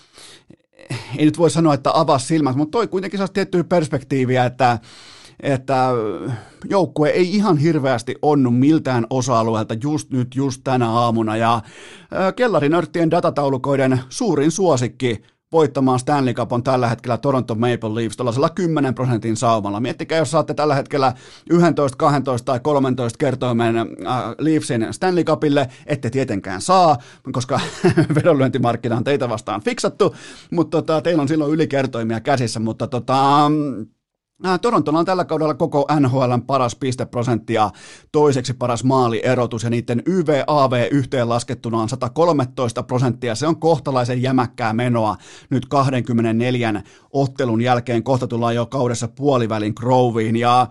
[1.17, 4.79] ei nyt voi sanoa, että avasi silmät, mutta toi kuitenkin saa tiettyä perspektiiviä, että
[5.41, 5.89] että
[6.69, 11.37] joukkue ei ihan hirveästi onnu miltään osa-alueelta just nyt, just tänä aamuna.
[11.37, 11.61] Ja
[12.35, 18.95] kellarinörttien datataulukoiden suurin suosikki voittamaan Stanley Cup on tällä hetkellä Toronto Maple Leafs tuollaisella 10
[18.95, 19.79] prosentin saumalla.
[19.79, 21.13] Miettikää, jos saatte tällä hetkellä
[21.49, 23.85] 11, 12 tai 13 kertoimen äh,
[24.37, 26.97] Leafsin Stanley Cupille, ette tietenkään saa,
[27.31, 27.59] koska
[28.15, 30.15] vedonlyöntimarkkina on teitä vastaan fiksattu,
[30.51, 33.51] mutta tota, teillä on silloin ylikertoimia käsissä, mutta tota,
[34.61, 37.71] Torontolla on tällä kaudella koko NHLn paras pisteprosentti ja
[38.11, 43.35] toiseksi paras maalierotus ja niiden YVAV yhteenlaskettuna on 113 prosenttia.
[43.35, 45.15] Se on kohtalaisen jämäkkää menoa
[45.49, 48.03] nyt 24 ottelun jälkeen.
[48.03, 50.67] Kohta tullaan jo kaudessa puolivälin Groveen ja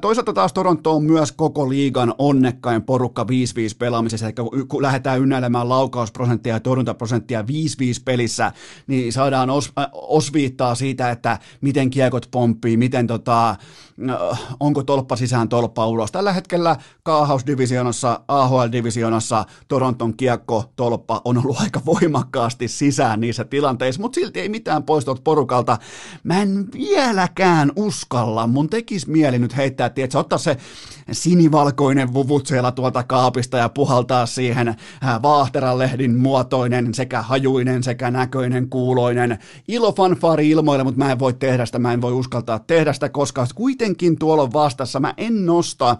[0.00, 3.26] toisaalta taas Toronto on myös koko liigan onnekkain porukka 5-5
[3.78, 4.26] pelaamisessa.
[4.26, 4.34] Eli
[4.68, 7.44] kun lähdetään ynnäilemään laukausprosenttia ja torjuntaprosenttia 5-5
[8.04, 8.52] pelissä,
[8.86, 13.56] niin saadaan os, osviittaa siitä, että miten kiekot pomppii, miten tota,
[14.60, 16.12] onko tolppa sisään, tolppa ulos.
[16.12, 24.20] Tällä hetkellä kaahausdivisionassa, AHL-divisionassa Toronton kiekko, tolppa on ollut aika voimakkaasti sisään niissä tilanteissa, mutta
[24.20, 25.78] silti ei mitään poistot porukalta.
[26.24, 30.56] Mä en vieläkään uskalla, mun tekisi mieli nyt heittää, että ottaa se
[31.12, 34.76] sinivalkoinen vuvut siellä tuolta kaapista ja puhaltaa siihen äh,
[35.22, 41.78] vaahteralehdin muotoinen sekä hajuinen sekä näköinen kuuloinen ilofanfaari ilmoille, mutta mä en voi tehdä sitä,
[41.78, 45.00] mä en voi uskaltaa tehdä sitä, koska kuitenkin tuolla on vastassa.
[45.00, 45.96] Mä en nosta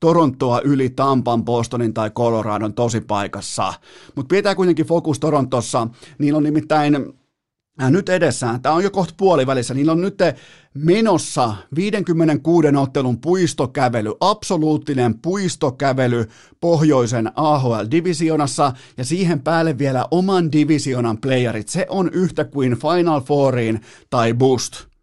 [0.00, 3.74] Torontoa yli Tampan, Bostonin tai Coloradon tosipaikassa,
[4.16, 5.88] mutta pidetään kuitenkin fokus Torontossa.
[6.18, 6.94] Niillä on nimittäin
[7.82, 10.18] äh, nyt edessään, tämä on jo kohta puolivälissä, niillä on nyt
[10.74, 16.26] menossa 56 ottelun puistokävely, absoluuttinen puistokävely
[16.60, 21.68] pohjoisen AHL-divisionassa ja siihen päälle vielä oman divisionan playerit.
[21.68, 24.93] Se on yhtä kuin Final Fouriin tai Boost.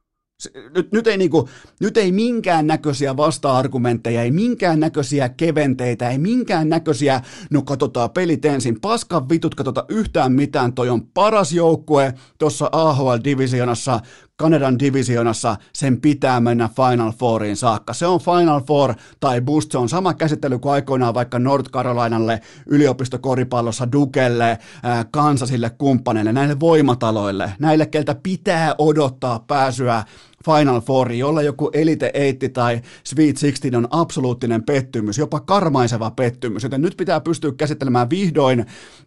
[0.75, 1.49] Nyt, nyt, ei niinku,
[1.79, 8.45] nyt ei minkään näköisiä vasta-argumentteja, ei minkään näköisiä keventeitä, ei minkään näköisiä, no katsotaan pelit
[8.45, 13.99] ensin, paskan vitut, katsota yhtään mitään, toi on paras joukkue tuossa AHL-divisionassa,
[14.41, 17.93] Kanadan divisionassa sen pitää mennä Final Fouriin saakka.
[17.93, 22.41] Se on Final Four tai boost, se on sama käsittely kuin aikoinaan vaikka North Carolinalle,
[22.65, 24.57] yliopistokoripallossa Dukelle,
[25.11, 30.03] Kansasille kumppaneille, näille voimataloille, näille, keltä pitää odottaa pääsyä
[30.45, 36.63] Final Four, jolla joku Elite 8 tai Sweet 16 on absoluuttinen pettymys, jopa karmaiseva pettymys,
[36.63, 38.65] joten nyt pitää pystyä käsittelemään vihdoin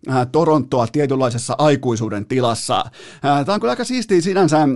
[0.09, 2.85] ää, Torontoa tietynlaisessa aikuisuuden tilassa.
[3.23, 4.68] Tämä on kyllä aika siistiä sinänsä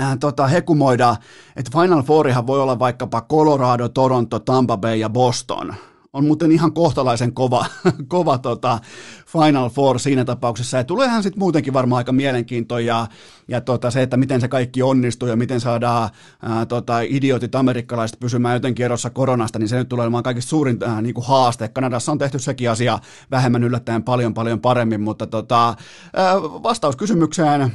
[0.00, 1.16] äh, tota, hekumoida,
[1.56, 5.74] että Final Fourihan voi olla vaikkapa Colorado, Toronto, Tampa Bay ja Boston.
[6.18, 7.66] On muuten ihan kohtalaisen kova,
[8.08, 8.78] kova tota
[9.26, 10.76] Final Four siinä tapauksessa.
[10.76, 13.06] Ja tuleehan sitten muutenkin varmaan aika mielenkiintoa ja,
[13.48, 16.10] ja tota, se, että miten se kaikki onnistuu ja miten saadaan
[16.42, 20.78] ää, tota, idiotit amerikkalaiset pysymään jotenkin erossa koronasta, niin se nyt tulee olemaan kaikista suurin
[20.86, 21.68] ää, niin kuin haaste.
[21.68, 22.98] Kanadassa on tehty sekin asia
[23.30, 25.74] vähemmän yllättäen paljon paljon paremmin, mutta tota,
[26.16, 27.72] ää, vastaus kysymykseen,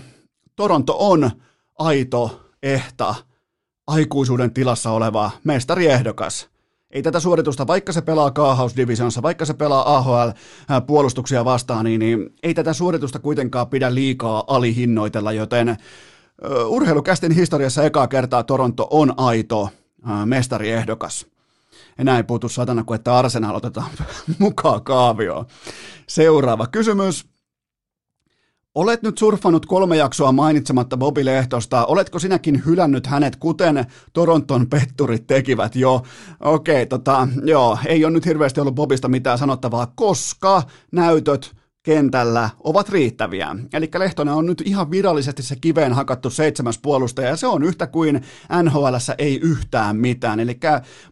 [0.56, 1.32] Toronto on
[1.79, 3.15] aito, ehta,
[3.88, 6.52] aikuisuuden tilassa oleva mestariehdokas.
[6.93, 12.53] Ei tätä suoritusta, vaikka se pelaa Kaahaus-divisionsa, vaikka se pelaa AHL-puolustuksia vastaan, niin, niin ei
[12.53, 15.77] tätä suoritusta kuitenkaan pidä liikaa alihinnoitella, joten
[16.67, 19.69] urheilukästin historiassa ekaa kertaa Toronto on aito
[20.25, 21.25] mestariehdokas.
[21.97, 23.91] Enää ei puutu satana kuin, että Arsenal otetaan
[24.39, 25.45] mukaan kaavioon.
[26.08, 27.32] Seuraava kysymys.
[28.75, 31.86] Olet nyt surffannut kolme jaksoa mainitsematta Bobby Lehtosta.
[31.86, 36.03] Oletko sinäkin hylännyt hänet, kuten Toronton petturit tekivät jo?
[36.39, 42.49] Okei, okay, tota, joo, ei ole nyt hirveästi ollut Bobista mitään sanottavaa, koska näytöt kentällä
[42.63, 43.55] ovat riittäviä.
[43.73, 47.87] Eli Lehtonen on nyt ihan virallisesti se kiveen hakattu seitsemäs puolustaja, ja se on yhtä
[47.87, 48.21] kuin
[48.63, 48.85] nhl
[49.17, 50.39] ei yhtään mitään.
[50.39, 50.59] Eli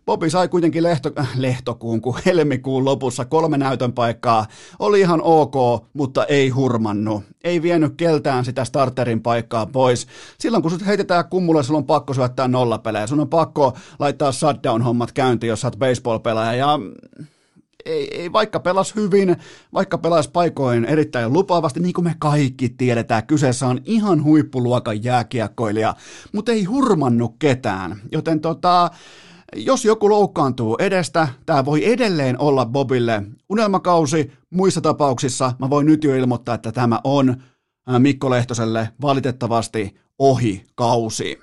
[0.05, 4.45] Bobi sai kuitenkin lehto, äh, lehtokuun kuin helmikuun lopussa kolme näytön paikkaa.
[4.79, 7.23] Oli ihan ok, mutta ei hurmannu.
[7.43, 10.07] Ei vienyt keltään sitä starterin paikkaa pois.
[10.37, 13.07] Silloin kun sut heitetään kummulle, sulla on pakko syöttää nollapelejä.
[13.07, 16.53] Sun on pakko laittaa shutdown-hommat käyntiin, jos sä oot baseball-pelaaja.
[16.53, 16.79] Ja
[17.85, 19.35] ei, ei, vaikka pelas hyvin,
[19.73, 25.95] vaikka pelas paikoin erittäin lupaavasti, niin kuin me kaikki tiedetään, kyseessä on ihan huippuluokan jääkiekkoilija,
[26.33, 28.01] mutta ei hurmannut ketään.
[28.11, 28.89] Joten tota,
[29.55, 34.31] jos joku loukkaantuu edestä, tämä voi edelleen olla Bobille unelmakausi.
[34.49, 37.35] Muissa tapauksissa mä voin nyt jo ilmoittaa, että tämä on
[37.99, 41.39] Mikko Lehtoselle valitettavasti ohi kausi.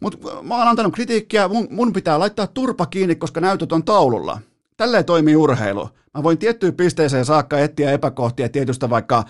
[0.00, 4.40] Mutta mä oon antanut kritiikkiä, mun, mun pitää laittaa turpa kiinni, koska näytöt on taululla.
[4.76, 5.88] Tälleen toimii urheilu.
[6.14, 9.24] Mä voin tiettyyn pisteeseen saakka etsiä epäkohtia tietystä vaikka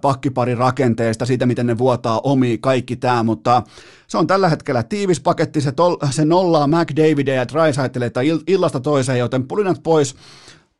[0.00, 3.62] pakkiparin rakenteesta, siitä miten ne vuotaa omi, kaikki tämä, mutta
[4.06, 9.18] se on tällä hetkellä tiivis paketti, se, tol, se nollaa McDavidia ja Drysaiteleta illasta toiseen,
[9.18, 10.16] joten pulinat pois,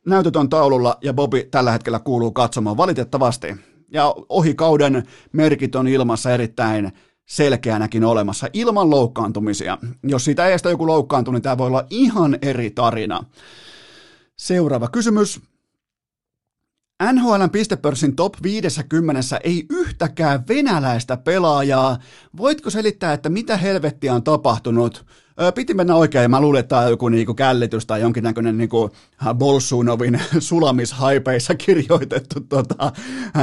[0.05, 3.55] näytöt on taululla ja Bobi tällä hetkellä kuuluu katsomaan valitettavasti.
[3.93, 6.91] Ja ohi kauden merkit on ilmassa erittäin
[7.25, 9.77] selkeänäkin olemassa, ilman loukkaantumisia.
[10.03, 13.23] Jos siitä ei joku loukkaantuu, niin tämä voi olla ihan eri tarina.
[14.41, 15.41] Seuraava kysymys.
[17.11, 21.97] NHLn pistepörssin top 50 ei yhtäkään venäläistä pelaajaa.
[22.37, 25.05] Voitko selittää, että mitä helvettiä on tapahtunut?
[25.55, 28.89] piti mennä oikein, mä luulen, että tämä on joku niinku källitys tai jonkinnäköinen niinku
[29.33, 32.91] Bolsunovin sulamishaipeissa kirjoitettu tota,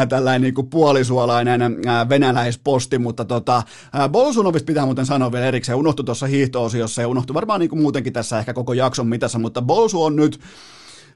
[0.08, 1.60] tällainen niinku puolisuolainen
[2.08, 3.62] venäläisposti, mutta tota,
[4.08, 8.38] Bolsunovista pitää muuten sanoa vielä erikseen, unohtui tuossa hiihto-osiossa ja unohtui varmaan niinku muutenkin tässä
[8.38, 10.40] ehkä koko jakson mitassa, mutta Bolsu on nyt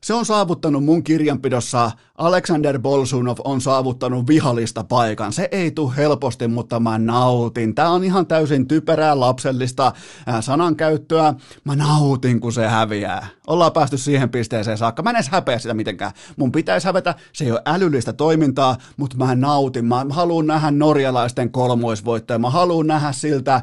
[0.05, 5.33] se on saavuttanut mun kirjanpidossa, Alexander Bolsunov on saavuttanut vihalista paikan.
[5.33, 7.75] Se ei tule helposti, mutta mä nautin.
[7.75, 9.93] Tää on ihan täysin typerää lapsellista
[10.41, 11.35] sanankäyttöä.
[11.65, 13.27] Mä nautin, kun se häviää.
[13.47, 15.03] Ollaan päästy siihen pisteeseen saakka.
[15.03, 16.13] Mä en edes häpeä sitä mitenkään.
[16.37, 19.85] Mun pitäisi hävetä, se ei ole älyllistä toimintaa, mutta mä nautin.
[19.85, 22.39] Mä haluan nähdä norjalaisten kolmoisvoittoja.
[22.39, 23.63] Mä haluan nähdä siltä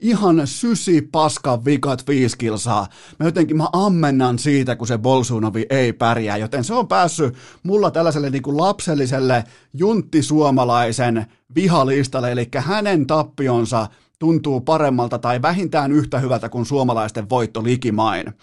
[0.00, 2.86] ihan sysi paska vikat viisi kilsaa.
[3.18, 7.90] Mä jotenkin mä ammennan siitä, kun se Bolsunovi ei pärjää, joten se on päässyt mulla
[7.90, 13.86] tällaiselle niin kuin lapselliselle junttisuomalaisen vihalistalle, eli hänen tappionsa
[14.18, 18.34] tuntuu paremmalta tai vähintään yhtä hyvältä kuin suomalaisten voitto likimain.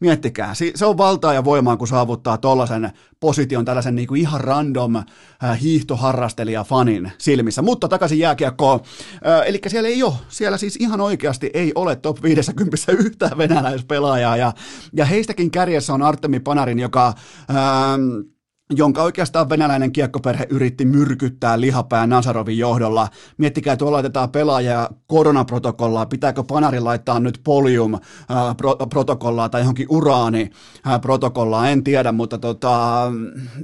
[0.00, 4.96] Miettikää, se on valtaa ja voimaa, kun saavuttaa tollaisen position tällaisen niin kuin ihan random
[4.96, 5.04] äh,
[5.62, 7.62] hiihtoharrastelija-fanin silmissä.
[7.62, 8.80] Mutta takaisin jääkiekkoon.
[9.26, 14.36] Äh, eli siellä ei ole, siellä siis ihan oikeasti ei ole top 50 yhtään venäläispelaajaa.
[14.36, 14.52] Ja,
[14.92, 17.08] ja heistäkin kärjessä on Artemi Panarin, joka...
[17.50, 18.33] Äh,
[18.70, 23.08] jonka oikeastaan venäläinen kiekkoperhe yritti myrkyttää lihapää Nasarovin johdolla.
[23.36, 32.12] Miettikää, tuolla laitetaan pelaajia koronaprotokollaa, pitääkö Panari laittaa nyt polium-protokollaa tai johonkin uraani-protokollaa, en tiedä,
[32.12, 33.02] mutta tota,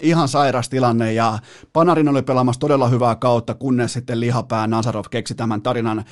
[0.03, 1.13] ihan sairas tilanne.
[1.13, 1.39] Ja
[1.73, 6.05] Panarin oli pelaamassa todella hyvää kautta, kunnes sitten lihapää Nasarov keksi tämän tarinan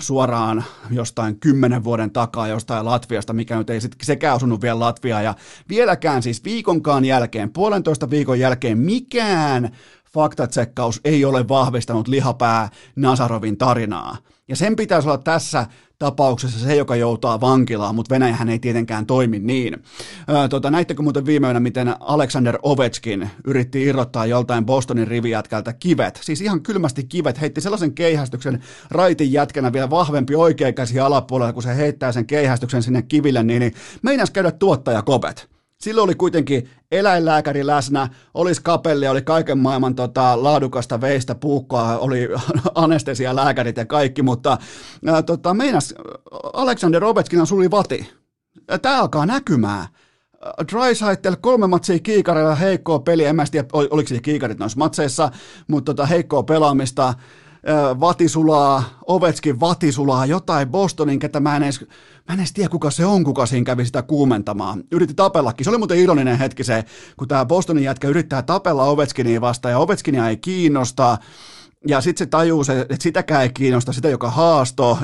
[0.00, 5.34] suoraan jostain kymmenen vuoden takaa jostain Latviasta, mikä nyt ei sekään osunut vielä Latviaa ja
[5.68, 9.70] vieläkään siis viikonkaan jälkeen, puolentoista viikon jälkeen mikään
[10.12, 14.16] faktatsekkaus ei ole vahvistanut lihapää Nasarovin tarinaa.
[14.48, 15.66] Ja sen pitäisi olla tässä
[15.98, 19.82] tapauksessa se, joka joutaa vankilaan, mutta Venäjähän ei tietenkään toimi niin.
[20.28, 26.40] Ää, tota, näittekö muuten viimeinen, miten Alexander Ovechkin yritti irrottaa joltain Bostonin rivijätkältä kivet, siis
[26.40, 32.12] ihan kylmästi kivet, heitti sellaisen keihästyksen raitin jätkänä vielä vahvempi oikeakäsi alapuolella, kun se heittää
[32.12, 35.59] sen keihästyksen sinne kiville, niin, niin meinas käydä tuottajakopet.
[35.82, 42.28] Silloin oli kuitenkin eläinlääkäri läsnä, oli skapelli, oli kaiken maailman tota, laadukasta veistä puukkoa, oli
[42.74, 44.58] anestesialääkärit ja kaikki, mutta
[45.06, 45.94] ää, tota, meinas
[46.52, 48.12] Alexander Ovechkin suli vati.
[48.82, 49.86] Tämä alkaa näkymään.
[50.72, 55.30] Drysaitel kolme matsia kiikarilla, heikkoa peliä, en mä tiedä oliko se kiikarit noissa matseissa,
[55.68, 57.14] mutta tota, heikkoa pelaamista,
[58.00, 61.86] vatisulaa, Ovetskin vatisulaa, jotain Bostonin, ketä mä en edes
[62.28, 64.84] Mä en edes tiedä, kuka se on, kuka siinä kävi sitä kuumentamaan.
[64.92, 65.64] Yritti tapellakin.
[65.64, 66.84] Se oli muuten ironinen hetki se,
[67.16, 71.18] kun tämä Bostonin jätkä yrittää tapella Ovechkinia vastaan, ja Ovechkinia ei kiinnosta.
[71.88, 74.98] Ja sitten se tajuu, se, että sitäkään ei kiinnosta, sitä joka haasto.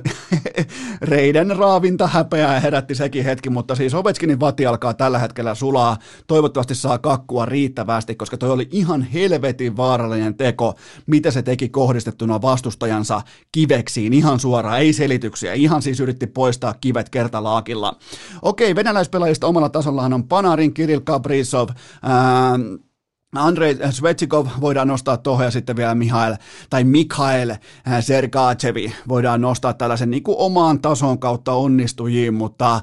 [1.02, 5.96] Reiden raavinta häpeää herätti sekin hetki, mutta siis Ovechkinin vati alkaa tällä hetkellä sulaa.
[6.26, 10.74] Toivottavasti saa kakkua riittävästi, koska toi oli ihan helvetin vaarallinen teko,
[11.06, 13.22] mitä se teki kohdistettuna vastustajansa
[13.52, 14.12] kiveksiin.
[14.12, 15.52] Ihan suoraan, ei selityksiä.
[15.52, 17.96] Ihan siis yritti poistaa kivet kertalaakilla.
[18.42, 21.68] Okei, venäläispelaajista omalla tasollaan on Panarin, Kirill Kaprizov,
[22.02, 22.58] ää,
[23.38, 26.34] Andrei Svetsikov voidaan nostaa tuohon ja sitten vielä Mihail
[26.70, 27.58] tai Mikhail äh,
[28.00, 32.74] Sergachevi voidaan nostaa tällaisen niin kuin omaan tason kautta onnistujiin, mutta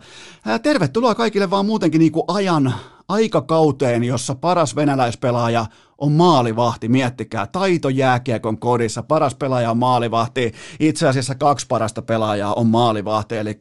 [0.48, 2.74] äh, tervetuloa kaikille vaan muutenkin niin kuin ajan
[3.08, 5.66] aikakauteen, jossa paras venäläispelaaja
[5.98, 12.54] on maalivahti, miettikää, taito jääkiekon kodissa, paras pelaaja on maalivahti, itse asiassa kaksi parasta pelaajaa
[12.54, 13.60] on maalivahti, eli,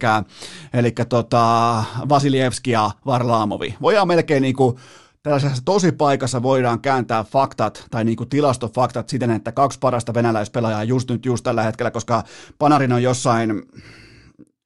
[0.73, 3.75] eli tota, Vasilievski ja Varlaamovi.
[3.83, 4.77] Voidaan melkein niin kuin
[5.23, 11.11] tällaisessa paikassa voidaan kääntää faktat tai niin kuin tilastofaktat siten, että kaksi parasta venäläispelaajaa just
[11.11, 12.25] nyt just tällä hetkellä, koska
[12.59, 13.63] Panarin on jossain,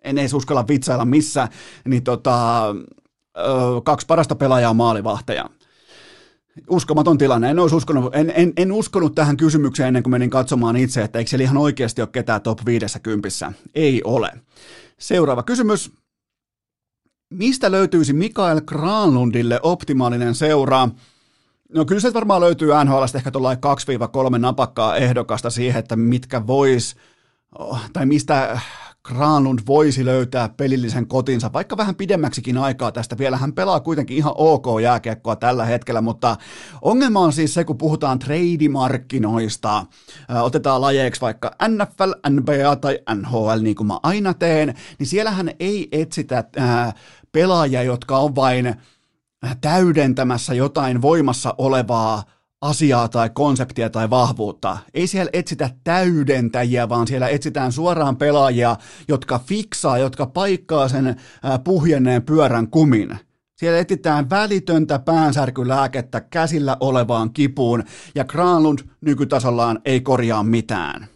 [0.03, 1.49] en edes uskalla vitsailla missä,
[1.89, 2.63] niin tota,
[3.85, 5.51] kaksi parasta pelaajaa on maalivahteja.
[6.71, 7.51] Uskomaton tilanne.
[7.51, 11.19] En, olisi uskonut, en, en, en uskonut tähän kysymykseen ennen kuin menin katsomaan itse, että
[11.19, 13.53] eikö siellä ihan oikeasti ole ketään top 50.
[13.75, 14.31] Ei ole.
[14.99, 15.93] Seuraava kysymys.
[17.31, 20.89] Mistä löytyisi Mikael Granlundille optimaalinen seura?
[21.75, 23.59] No kyllä se varmaan löytyy NHL ehkä tuollain
[24.35, 26.97] 2-3 napakkaa ehdokasta siihen, että mitkä vois,
[27.59, 28.61] oh, tai mistä
[29.07, 33.19] Granlund voisi löytää pelillisen kotinsa, vaikka vähän pidemmäksikin aikaa tästä.
[33.19, 36.37] Vielä hän pelaa kuitenkin ihan ok jääkiekkoa tällä hetkellä, mutta
[36.83, 39.87] ongelma on siis se, kun puhutaan treidimarkkinoista.
[40.43, 45.89] Otetaan lajeeksi vaikka NFL, NBA tai NHL, niin kuin mä aina teen, niin siellähän ei
[45.93, 46.45] etsitä
[47.33, 48.75] pelaajia, jotka on vain
[49.61, 52.23] täydentämässä jotain voimassa olevaa
[52.61, 54.79] asiaa tai konseptia tai vahvuutta.
[54.95, 58.77] Ei siellä etsitä täydentäjiä, vaan siellä etsitään suoraan pelaajia,
[59.09, 61.17] jotka fiksaa, jotka paikkaa sen
[61.65, 63.19] puhjenneen pyörän kumin.
[63.57, 67.85] Siellä etsitään välitöntä päänsärkylääkettä käsillä olevaan kipuun,
[68.15, 71.16] ja Granlund nykytasollaan ei korjaa mitään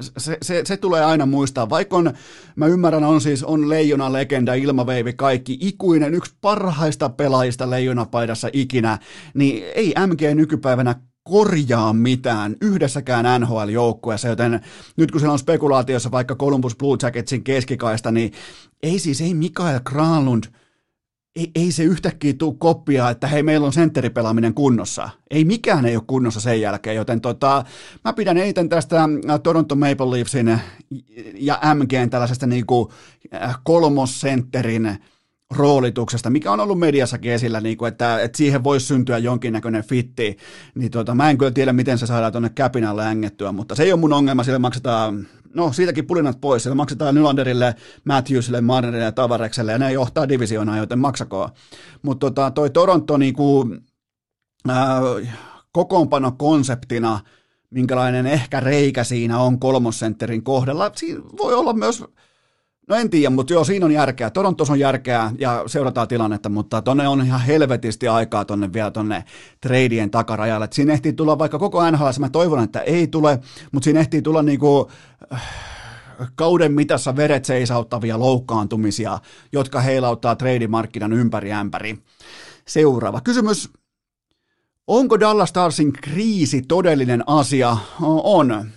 [0.00, 2.12] se, se, se, tulee aina muistaa, vaikka on,
[2.56, 8.98] mä ymmärrän, on siis on leijona legenda, ilmaveivi, kaikki, ikuinen, yksi parhaista pelaajista leijonapaidassa ikinä,
[9.34, 14.60] niin ei MG nykypäivänä korjaa mitään yhdessäkään NHL-joukkueessa, joten
[14.96, 18.32] nyt kun siellä on spekulaatiossa vaikka Columbus Blue Jacketsin keskikaista, niin
[18.82, 20.44] ei siis, ei Mikael Granlund–
[21.36, 25.08] ei, ei se yhtäkkiä tule koppia, että hei, meillä on sentteripelaaminen kunnossa.
[25.30, 27.64] Ei mikään ei ole kunnossa sen jälkeen, joten tota,
[28.04, 30.60] mä pidän eiten tästä äh, Toronto Maple Leafsin
[31.34, 32.88] ja MGn tällaisesta niin kuin
[33.34, 34.98] äh, kolmosentterin
[35.50, 40.36] roolituksesta, mikä on ollut mediassakin esillä, niin kuin, että, että siihen voisi syntyä jonkinnäköinen fitti,
[40.74, 43.92] niin tota, mä en kyllä tiedä, miten se saadaan tuonne käpinalle ängettyä, mutta se ei
[43.92, 47.74] ole mun ongelma, sille maksetaan no siitäkin pulinat pois, siellä maksetaan Nylanderille,
[48.04, 51.48] Matthewsille, Marnerille ja Tavarekselle, ja ne johtaa divisioonaa, joten maksakoon.
[52.02, 53.76] Mutta tota, toi Toronto niinku,
[55.72, 57.20] kokoonpano konseptina,
[57.70, 62.04] minkälainen ehkä reikä siinä on kolmosentterin kohdalla, siinä voi olla myös
[62.88, 64.30] No en tiedä, mutta joo, siinä on järkeä.
[64.30, 69.24] Torontos on järkeä ja seurataan tilannetta, mutta tonne on ihan helvetisti aikaa tonne vielä tonne
[69.60, 70.64] treidien takarajalle.
[70.64, 73.38] Et siinä ehtii tulla vaikka koko NHL, mä toivon, että ei tule,
[73.72, 74.90] mutta siinä ehtii tulla niinku,
[75.32, 75.42] äh,
[76.34, 79.18] kauden mitassa veret seisauttavia loukkaantumisia,
[79.52, 81.98] jotka heilauttaa treidimarkkinan ympäri ämpäri.
[82.68, 83.70] Seuraava kysymys.
[84.86, 87.76] Onko Dallas Starsin kriisi todellinen asia?
[88.22, 88.70] On.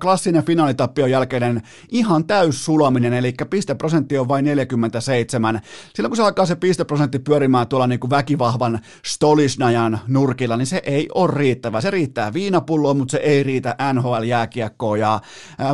[0.00, 5.60] Klassinen finaalitappion jälkeinen ihan täys sulaminen, eli pisteprosentti on vain 47.
[5.94, 10.82] Silloin kun se alkaa se pisteprosentti pyörimään tuolla niin kuin väkivahvan stolisnajan nurkilla, niin se
[10.84, 11.80] ei ole riittävä.
[11.80, 14.98] Se riittää viinapulloa, mutta se ei riitä NHL-jääkiekkoon.
[14.98, 15.20] Ja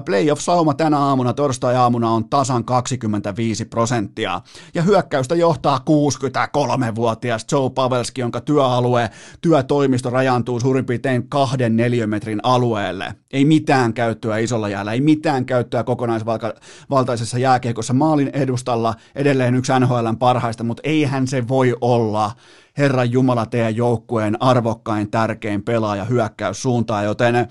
[0.04, 4.40] playoff-sauma tänä aamuna, torstai-aamuna on tasan 25 prosenttia.
[4.74, 13.14] Ja hyökkäystä johtaa 63-vuotias Joe Pavelski, jonka työalue, työtoimisto rajantuu suurin piirtein kahden neliömetrin alueelle.
[13.32, 17.94] Ei mitään käyttöä isolla jäällä, ei mitään käyttöä kokonaisvaltaisessa jääkiekossa.
[17.94, 22.32] Maalin edustalla edelleen yksi NHLn parhaista, mutta eihän se voi olla
[22.78, 27.48] Herran Jumala teidän joukkueen arvokkain tärkein pelaaja hyökkäyssuuntaan, joten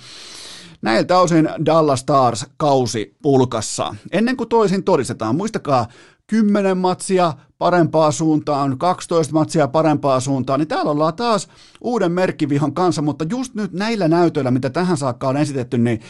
[0.81, 3.95] Näiltä osin Dallas Stars kausi pulkassa.
[4.11, 5.87] Ennen kuin toisin todistetaan, muistakaa
[6.27, 11.47] 10 matsia parempaa suuntaan, 12 matsia parempaa suuntaan, niin täällä ollaan taas
[11.81, 16.01] uuden merkkivihon kanssa, mutta just nyt näillä näytöillä, mitä tähän saakka on esitetty, niin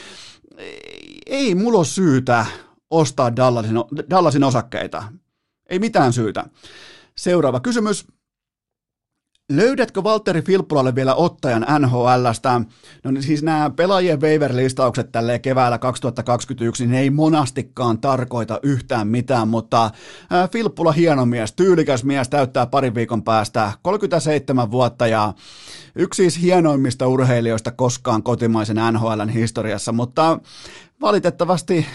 [1.26, 2.45] ei mulla ole syytä
[2.89, 3.76] ostaa Dallasin,
[4.09, 5.03] Dallasin osakkeita.
[5.70, 6.45] Ei mitään syytä.
[7.18, 8.07] Seuraava kysymys.
[9.52, 12.62] Löydätkö Valtteri Filppulalle vielä ottajan NHLstä?
[13.04, 19.48] No niin siis nämä pelaajien waiver-listaukset tälle keväällä 2021, niin ei monastikaan tarkoita yhtään mitään,
[19.48, 19.91] mutta
[20.52, 25.34] Filppula hieno mies, tyylikäs mies, täyttää parin viikon päästä 37 vuotta ja
[25.96, 30.39] yksi siis hienoimmista urheilijoista koskaan kotimaisen NHLn historiassa, mutta
[31.02, 31.86] valitettavasti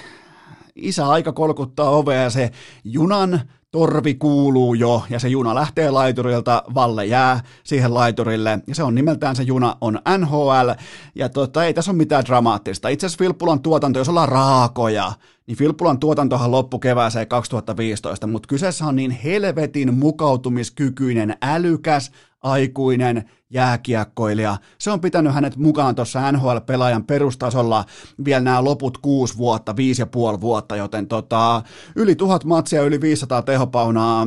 [0.77, 2.51] isä aika kolkuttaa ovea ja se
[2.85, 3.41] junan
[3.73, 8.95] torvi kuuluu jo ja se juna lähtee laiturilta, Valle jää siihen laiturille ja se on
[8.95, 10.71] nimeltään se juna on NHL
[11.15, 12.89] ja tota, ei tässä ole mitään dramaattista.
[12.89, 15.13] Itse asiassa Filppulan tuotanto, jos ollaan raakoja,
[15.51, 24.57] niin Filppulan tuotantohan loppu kevääseen 2015, mutta kyseessä on niin helvetin mukautumiskykyinen, älykäs, aikuinen jääkiekkoilija.
[24.79, 27.85] Se on pitänyt hänet mukaan tuossa NHL-pelaajan perustasolla
[28.25, 31.63] vielä nämä loput kuusi vuotta, viisi ja puoli vuotta, joten tota,
[31.97, 34.27] yli tuhat matsia, yli 500 tehopaunaa,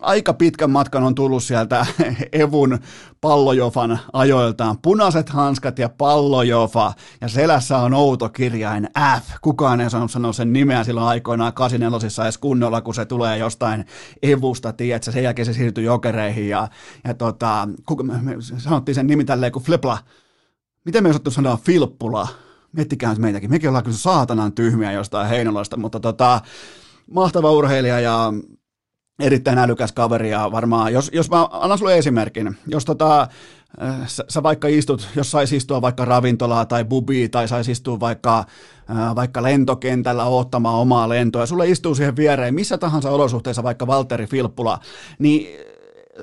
[0.00, 1.86] aika pitkän matkan on tullut sieltä
[2.32, 2.78] Evun
[3.20, 4.78] pallojofan ajoiltaan.
[4.78, 8.88] Punaiset hanskat ja pallojofa, ja selässä on outo kirjain
[9.20, 9.24] F.
[9.42, 13.84] Kukaan ei saanut sanoa sen nimeä silloin aikoinaan 84 edes kunnolla, kun se tulee jostain
[14.22, 16.68] Evusta, tiedätkö, sen jälkeen se siirtyi jokereihin, ja,
[17.04, 19.98] ja tota, kuka, me, me sanottiin sen nimi tälleen kuin Flipla.
[20.84, 22.28] Miten me osattu sanoa Filppula?
[22.72, 23.50] Miettikää meitäkin.
[23.50, 26.40] Mekin ollaan kyllä saatanan tyhmiä jostain Heinolasta, mutta tota,
[27.10, 28.32] mahtava urheilija ja
[29.20, 33.28] erittäin älykäs kaveri ja varmaan, jos, jos mä annan sulle esimerkin, jos tota,
[33.82, 38.00] äh, sä, sä vaikka istut, jos saisi istua vaikka ravintolaa tai bubi tai saisi istua
[38.00, 38.38] vaikka,
[38.90, 43.86] äh, vaikka lentokentällä ottamaan omaa lentoa ja sulle istuu siihen viereen missä tahansa olosuhteissa vaikka
[43.86, 44.78] Valtteri Filppula,
[45.18, 45.48] niin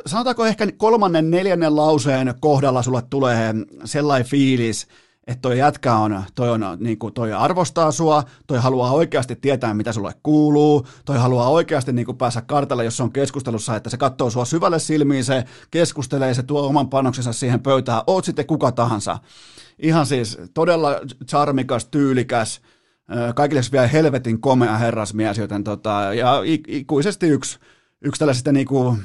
[0.05, 3.53] sanotaanko ehkä kolmannen, neljännen lauseen kohdalla sulle tulee
[3.85, 4.87] sellainen fiilis,
[5.27, 9.73] että toi jätkä on, toi, on, niin kuin, toi arvostaa sua, toi haluaa oikeasti tietää,
[9.73, 13.89] mitä sulle kuuluu, toi haluaa oikeasti niin kuin päästä kartalle, jos se on keskustelussa, että
[13.89, 18.45] se katsoo sua syvälle silmiin, se keskustelee, se tuo oman panoksensa siihen pöytään, oot sitten
[18.45, 19.19] kuka tahansa.
[19.79, 20.95] Ihan siis todella
[21.29, 22.61] charmikas, tyylikäs,
[23.35, 27.59] kaikille vielä helvetin komea herrasmies, joten tota, ja ikuisesti yksi,
[28.01, 28.97] yksi tällaisista niin kuin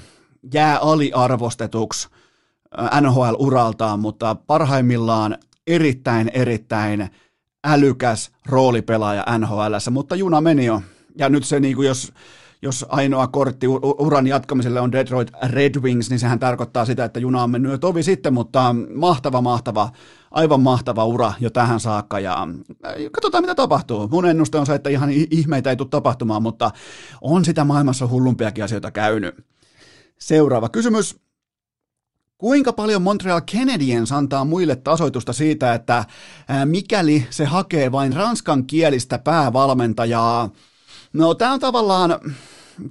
[0.54, 2.08] jää aliarvostetuksi
[3.00, 7.10] NHL-uraltaan, mutta parhaimmillaan erittäin, erittäin
[7.64, 10.82] älykäs roolipelaaja NHL, mutta juna meni jo.
[11.18, 12.12] Ja nyt se, niin kuin jos,
[12.62, 13.66] jos ainoa kortti
[13.98, 17.78] uran jatkamiselle on Detroit Red Wings, niin sehän tarkoittaa sitä, että juna on mennyt jo
[17.78, 19.90] tovi sitten, mutta mahtava, mahtava,
[20.30, 22.48] aivan mahtava ura jo tähän saakka ja
[23.12, 24.08] katsotaan mitä tapahtuu.
[24.08, 26.70] Mun ennuste on se, että ihan ihmeitä ei tule tapahtumaan, mutta
[27.20, 29.44] on sitä maailmassa hullumpiakin asioita käynyt.
[30.18, 31.21] Seuraava kysymys.
[32.42, 36.04] Kuinka paljon Montreal Canadiens antaa muille tasoitusta siitä, että
[36.64, 40.50] mikäli se hakee vain ranskankielistä päävalmentajaa?
[41.12, 42.18] No tämä on tavallaan,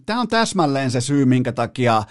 [0.06, 2.04] tämä on täsmälleen se syy, minkä takia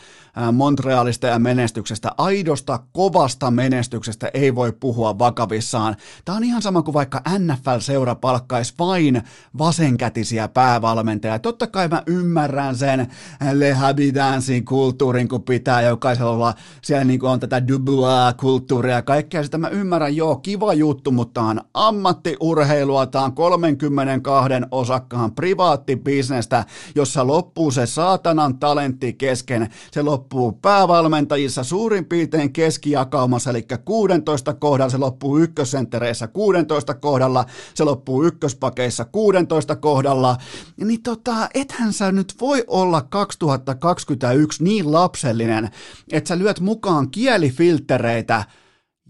[0.53, 5.97] Montrealista ja menestyksestä, aidosta, kovasta menestyksestä ei voi puhua vakavissaan.
[6.25, 9.23] Tämä on ihan sama kuin vaikka NFL-seura palkkaisi vain
[9.59, 11.39] vasenkätisiä päävalmentajia.
[11.39, 13.07] Totta kai mä ymmärrän sen
[13.53, 19.45] Le Habitansin kulttuurin, kun pitää jokaisella olla, siellä niin kuin on tätä Dubois-kulttuuria ja kaikkea
[19.45, 19.59] sitä.
[19.59, 26.65] Mä ymmärrän, joo, kiva juttu, mutta on ammattiurheilua, tämä on 32 osakkaan privaattibisnestä,
[26.95, 34.55] jossa loppuu se saatanan talentti kesken, se loppuu loppuu päävalmentajissa suurin piirtein keskijakaumassa, eli 16
[34.55, 37.45] kohdalla, se loppuu ykkössenttereissä 16 kohdalla,
[37.75, 40.37] se loppuu ykköspakeissa 16 kohdalla,
[40.77, 45.71] niin tota, ethän sä nyt voi olla 2021 niin lapsellinen,
[46.13, 48.45] että sä lyöt mukaan kielifiltereitä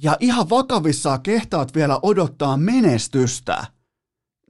[0.03, 3.80] ja ihan vakavissaan kehtaat vielä odottaa menestystä.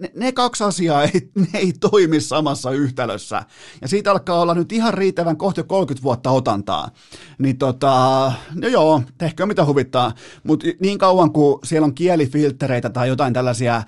[0.01, 1.11] Ne, ne kaksi asiaa ei,
[1.53, 3.42] ne ei toimi samassa yhtälössä.
[3.80, 6.90] Ja siitä alkaa olla nyt ihan riittävän kohti 30 vuotta otantaa.
[7.38, 10.12] Niin tota, no joo, tehkö mitä huvittaa.
[10.42, 13.82] Mutta niin kauan kuin siellä on kielifilttereitä tai jotain tällaisia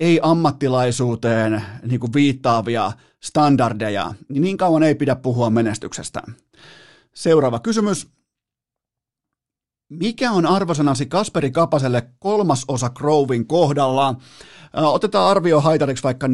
[0.00, 2.92] ei-ammattilaisuuteen niin kuin viittaavia
[3.22, 6.22] standardeja, niin niin kauan ei pidä puhua menestyksestä.
[7.14, 8.08] Seuraava kysymys.
[9.90, 14.14] Mikä on arvosanasi Kasperi Kapaselle kolmasosa Grovin kohdalla?
[14.76, 16.30] Otetaan arvio haitariksi vaikka 4-10,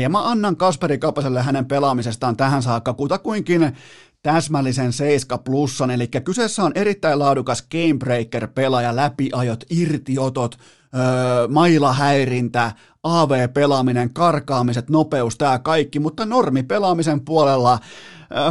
[0.00, 3.76] ja mä annan Kasperi Kapaselle hänen pelaamisestaan tähän saakka kutakuinkin
[4.22, 10.58] täsmällisen 7 plussan, eli kyseessä on erittäin laadukas gamebreaker-pelaaja, läpiajot, irtiotot,
[10.94, 12.72] öö, mailahäirintä,
[13.02, 17.78] AV-pelaaminen, karkaamiset, nopeus, tämä kaikki, mutta normipelaamisen puolella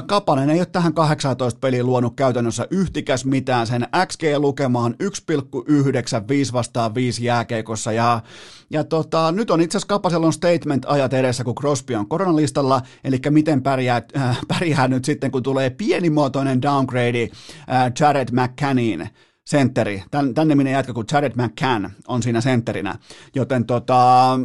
[0.08, 3.68] Kapanen ei ole tähän 18 peliin luonut käytännössä yhtikäs mitään.
[3.68, 7.92] Sen XG-lukema on 1,9 5 vastaan 5 jääkeikossa.
[7.92, 8.22] Ja,
[8.70, 13.20] ja tota, nyt on itse asiassa Kapasella on statement-ajat edessä, kun Crosby on koronalistalla, eli
[13.30, 19.10] miten pärjää, äh, pärjää nyt sitten, kun tulee pienimuotoinen downgrade äh, Jared McCannin
[19.46, 20.04] sentteri.
[20.12, 22.96] Tän, tän niminen jätkä kuin Jared McCann on siinä sentterinä.
[23.36, 24.40] Joten tota,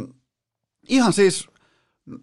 [0.89, 1.50] ihan siis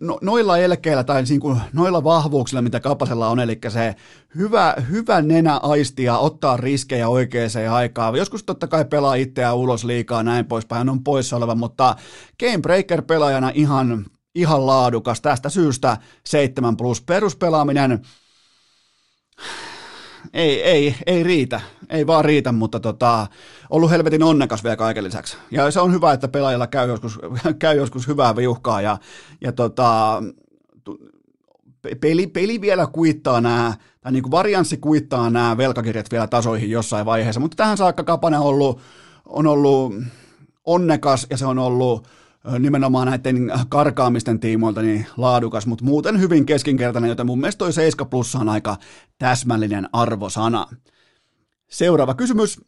[0.01, 3.95] no, noilla elkeillä tai niin kuin, noilla vahvuuksilla, mitä Kapasella on, eli se
[4.37, 8.17] hyvä, hyvä nenä aistia, ottaa riskejä oikeaan aikaan.
[8.17, 11.97] Joskus totta kai pelaa itseään ulos liikaa näin poispäin, hän on poissa oleva, mutta
[12.41, 15.21] Gamebreaker pelaajana ihan, ihan laadukas.
[15.21, 18.03] Tästä syystä 7 plus peruspelaaminen
[20.33, 21.61] ei, ei, ei riitä,
[21.91, 23.27] ei vaan riitä, mutta tota,
[23.71, 25.37] ollut helvetin onnekas vielä kaiken lisäksi.
[25.51, 27.19] Ja se on hyvä, että pelaajalla käy joskus,
[27.59, 28.99] käy joskus hyvää viuhkaa ja,
[29.41, 30.23] ja tota,
[32.01, 37.07] peli, peli vielä kuittaa nämä, tai niin kuin varianssi kuittaa nämä velkakirjat vielä tasoihin jossain
[37.07, 38.81] vaiheessa, mutta tähän saakka Kapanen on ollut,
[39.27, 39.95] on ollut
[40.65, 42.09] onnekas ja se on ollut
[42.59, 48.11] nimenomaan näiden karkaamisten tiimoilta niin laadukas, mutta muuten hyvin keskinkertainen, joten mun mielestä toi 7
[48.11, 48.77] plussa on aika
[49.19, 50.67] täsmällinen arvosana.
[51.71, 52.61] Seuraava kysymys.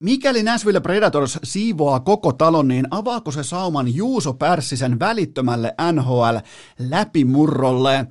[0.00, 6.36] Mikäli Nashville Predators siivoaa koko talon, niin avaako se sauman Juuso Pärssisen välittömälle NHL
[6.78, 8.06] läpimurrolle?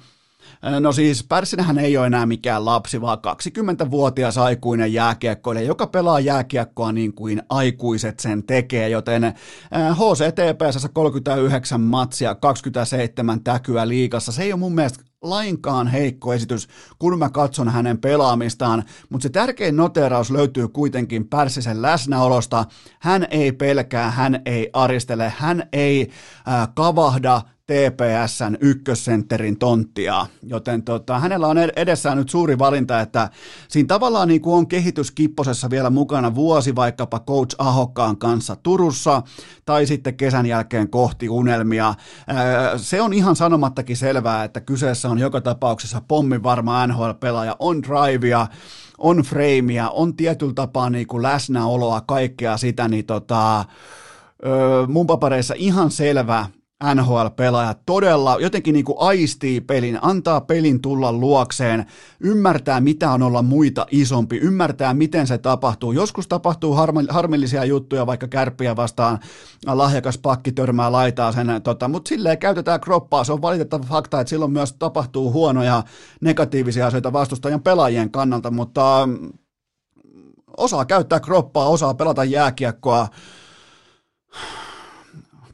[0.80, 6.91] No siis Pärssinähän ei ole enää mikään lapsi, vaan 20-vuotias aikuinen jääkiekkoilija, joka pelaa jääkiekkoa
[6.91, 9.34] niin kuin aikuiset sen tekee, joten
[9.93, 16.68] HCTPS 39 matsia, 27 täkyä liikassa, se ei ole mun mielestä lainkaan heikko esitys,
[17.00, 22.66] kun mä katson hänen pelaamistaan, mutta se tärkein noteraus löytyy kuitenkin Pärssisen läsnäolosta.
[23.00, 26.10] Hän ei pelkää, hän ei aristele, hän ei
[26.47, 33.30] äh, kavahda TPSn ykkössentterin tonttia, joten tota, hänellä on edessään nyt suuri valinta, että
[33.67, 39.22] siinä tavallaan niin kuin on kehityskipposessa vielä mukana vuosi vaikkapa Coach Ahokkaan kanssa Turussa
[39.65, 41.93] tai sitten kesän jälkeen kohti unelmia.
[42.78, 48.47] Se on ihan sanomattakin selvää, että kyseessä on joka tapauksessa pommin varma NHL-pelaaja, on drivea,
[48.97, 53.65] on freimiä, on tietyllä tapaa niin kuin läsnäoloa, kaikkea sitä, niin tota,
[54.88, 56.45] mun papereissa ihan selvä
[56.84, 61.86] NHL-pelaaja todella jotenkin niin kuin aistii pelin, antaa pelin tulla luokseen,
[62.19, 65.91] ymmärtää mitä on olla muita isompi, ymmärtää miten se tapahtuu.
[65.91, 66.75] Joskus tapahtuu
[67.09, 69.19] harmillisia juttuja, vaikka kärppiä vastaan
[69.65, 73.23] lahjakas pakki törmää laitaa sen, tota, mutta silleen käytetään kroppaa.
[73.23, 75.84] Se on valitettava fakta, että silloin myös tapahtuu huonoja
[76.21, 79.09] negatiivisia asioita vastustajan pelaajien kannalta, mutta
[80.57, 83.07] osaa käyttää kroppaa, osaa pelata jääkiekkoa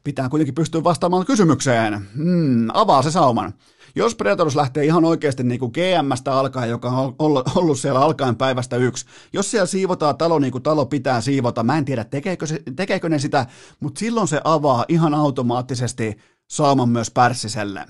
[0.06, 2.08] pitää kuitenkin pystyä vastaamaan kysymykseen.
[2.16, 3.54] Hmm, avaa se sauman.
[3.96, 7.16] Jos Predators lähtee ihan oikeasti niin kuin GMstä alkaen, joka on
[7.56, 11.78] ollut siellä alkaen päivästä yksi, jos siellä siivotaan talo niin kuin talo pitää siivota, mä
[11.78, 13.46] en tiedä tekeekö, se, tekeekö ne sitä,
[13.80, 17.86] mutta silloin se avaa ihan automaattisesti sauman myös Pärssiselle.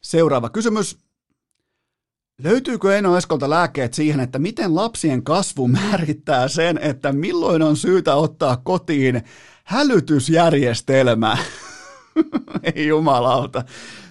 [0.00, 1.05] Seuraava kysymys.
[2.42, 8.14] Löytyykö Eno Eskolta lääkkeet siihen, että miten lapsien kasvu määrittää sen, että milloin on syytä
[8.14, 9.22] ottaa kotiin
[9.64, 11.38] hälytysjärjestelmä.
[12.74, 13.64] Ei jumalauta.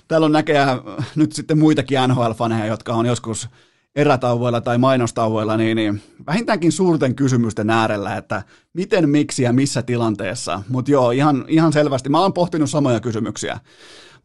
[0.08, 0.80] Täällä on näkeä
[1.16, 3.50] nyt sitten muitakin NHL-faneja, jotka on joskus
[3.96, 10.64] erätauvoilla tai mainostauvoilla, niin, niin vähintäänkin suurten kysymysten äärellä, että miten, miksi ja missä tilanteessa.
[10.70, 12.10] Mutta joo, ihan, ihan selvästi.
[12.10, 13.60] Mä oon pohtinut samoja kysymyksiä.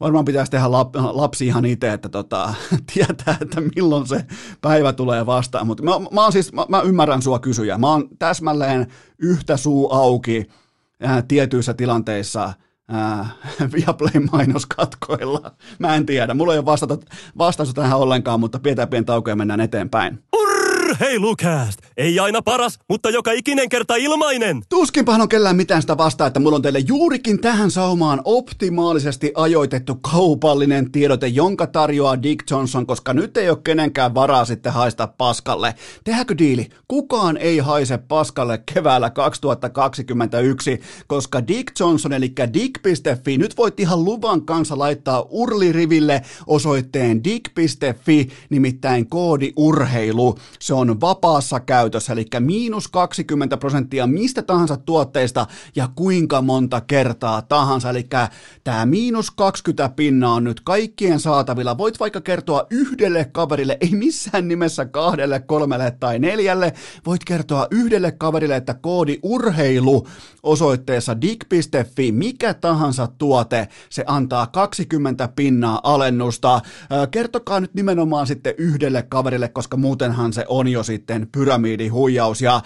[0.00, 2.54] Varmaan pitäisi tehdä lap, lapsi ihan itse, että tota,
[2.94, 4.24] tietää, että milloin se
[4.60, 5.66] päivä tulee vastaan.
[5.66, 7.78] Mutta mä, mä, siis, mä, mä ymmärrän sua kysyjä.
[7.78, 8.86] Mä oon täsmälleen
[9.18, 10.46] yhtä suu auki
[11.04, 12.52] äh, tietyissä tilanteissa
[12.94, 13.34] äh,
[13.76, 15.52] Viaplay mainoskatkoilla.
[15.78, 16.98] Mä en tiedä, mulla ei ole vastata,
[17.38, 20.22] vastausta tähän ollenkaan, mutta pidetään pieni tauko ja mennään eteenpäin.
[20.90, 21.80] Urheilukääst!
[21.96, 24.62] Ei aina paras, mutta joka ikinen kerta ilmainen.
[24.68, 29.94] Tuskinpahan on kellään mitään sitä vastaa, että mulla on teille juurikin tähän saumaan optimaalisesti ajoitettu
[29.94, 35.74] kaupallinen tiedote, jonka tarjoaa Dick Johnson, koska nyt ei ole kenenkään varaa sitten haista paskalle.
[36.04, 36.68] Tehäkö diili?
[36.88, 44.42] Kukaan ei haise paskalle keväällä 2021, koska Dick Johnson, eli dick.fi, nyt voit ihan luvan
[44.42, 50.38] kanssa laittaa urliriville osoitteen dick.fi, nimittäin koodi urheilu.
[50.58, 57.42] Se on vapaassa käytössä, eli miinus 20 prosenttia mistä tahansa tuotteista ja kuinka monta kertaa
[57.42, 57.90] tahansa.
[57.90, 58.06] Eli
[58.64, 61.78] tämä miinus 20 pinnaa on nyt kaikkien saatavilla.
[61.78, 66.72] Voit vaikka kertoa yhdelle kaverille, ei missään nimessä kahdelle, kolmelle tai neljälle.
[67.06, 70.06] Voit kertoa yhdelle kaverille, että koodi urheilu
[70.42, 76.60] osoitteessa dig.fi, mikä tahansa tuote, se antaa 20 pinnaa alennusta.
[77.10, 82.42] Kertokaa nyt nimenomaan sitten yhdelle kaverille, koska muutenhan se on jo sitten pyramidihuijaus.
[82.42, 82.62] Ja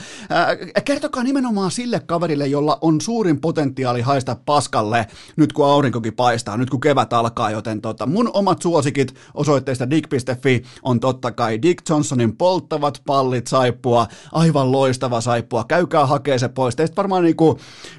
[0.84, 6.70] kertokaa nimenomaan sille kaverille, jolla on suurin potentiaali haista paskalle nyt kun aurinkokin paistaa, nyt
[6.70, 12.36] kun kevät alkaa, joten tota, mun omat suosikit osoitteesta dig.fi on totta kai Dick Johnsonin
[12.36, 16.76] polttavat pallit saippua, aivan loistava saippua, käykää hakee se pois.
[16.76, 17.58] Teistä varmaan niinku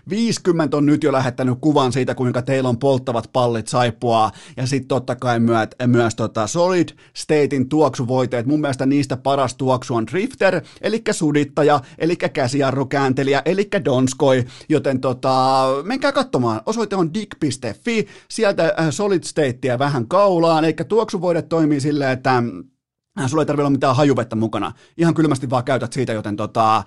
[0.09, 4.87] 50 on nyt jo lähettänyt kuvan siitä, kuinka teillä on polttavat pallit saippua, ja sitten
[4.87, 10.61] totta kai myös, myös tota Solid Statein tuoksuvoiteet, mun mielestä niistä paras tuoksu on Drifter,
[10.81, 18.87] eli sudittaja, eli käsijarrukääntelijä, eli Donskoi, joten tota, menkää katsomaan, osoite on dig.fi, sieltä äh,
[18.89, 22.74] Solid Statea vähän kaulaan, eli tuoksuvoidet toimii silleen, että Äh,
[23.27, 24.71] sulla ei tarvitse olla mitään hajuvettä mukana.
[24.97, 26.83] Ihan kylmästi vaan käytät siitä, joten tota, äh,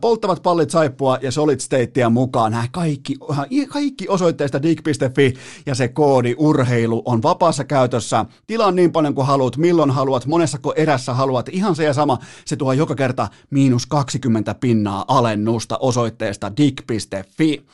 [0.00, 2.52] polttavat pallit saippua ja solid statea mukaan.
[2.52, 5.34] Nämä kaikki, äh, kaikki osoitteista dig.fi
[5.66, 8.24] ja se koodi urheilu on vapaassa käytössä.
[8.46, 11.48] Tilaa niin paljon kuin haluat, milloin haluat, monessako erässä haluat.
[11.48, 12.18] Ihan se ja sama.
[12.44, 17.64] Se tuo joka kerta miinus 20 pinnaa alennusta osoitteesta dig.fi.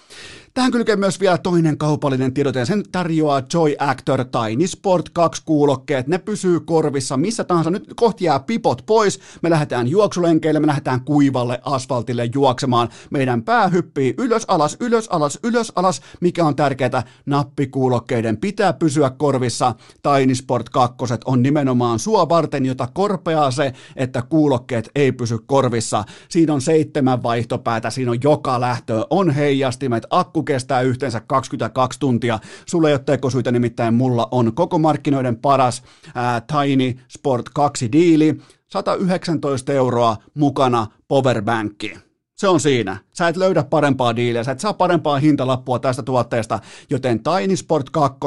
[0.55, 5.43] Tähän kylkee myös vielä toinen kaupallinen tiedote ja sen tarjoaa Joy Actor Tiny Sport 2
[5.45, 6.07] kuulokkeet.
[6.07, 7.71] Ne pysyy korvissa missä tahansa.
[7.71, 9.21] Nyt kohti jää pipot pois.
[9.43, 12.89] Me lähdetään juoksulenkeille, me lähdetään kuivalle asfaltille juoksemaan.
[13.11, 16.01] Meidän pää hyppii ylös alas, ylös alas, ylös alas.
[16.21, 19.75] Mikä on tärkeää, nappikuulokkeiden pitää pysyä korvissa.
[20.03, 26.05] Tiny Sport 2 on nimenomaan sua varten, jota korpeaa se, että kuulokkeet ei pysy korvissa.
[26.29, 32.38] Siinä on seitsemän vaihtopäätä, siinä on joka lähtö, on heijastimet, akku kestää yhteensä 22 tuntia.
[32.66, 35.82] Sulle ei ole tekosyitä, nimittäin mulla on koko markkinoiden paras
[36.14, 41.99] ää, Tiny Sport 2 diili, 119 euroa mukana powerbankki.
[42.36, 42.97] Se on siinä.
[43.12, 46.59] Sä et löydä parempaa diiliä, sä et saa parempaa hintalappua tästä tuotteesta,
[46.90, 48.18] joten Tiny Sport 2,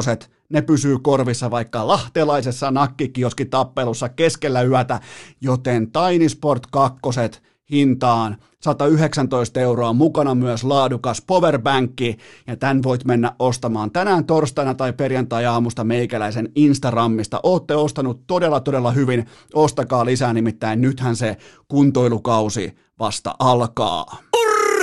[0.49, 4.99] ne pysyy korvissa vaikka lahtelaisessa nakkikioskitappelussa keskellä yötä,
[5.41, 6.99] joten Tiny Sport 2
[7.71, 14.93] hintaan 119 euroa, mukana myös laadukas powerbankki, ja tämän voit mennä ostamaan tänään torstaina tai
[14.93, 17.39] perjantai-aamusta meikäläisen Instagramista.
[17.43, 21.37] Ootte ostanut todella todella hyvin, ostakaa lisää, nimittäin nythän se
[21.67, 24.17] kuntoilukausi vasta alkaa.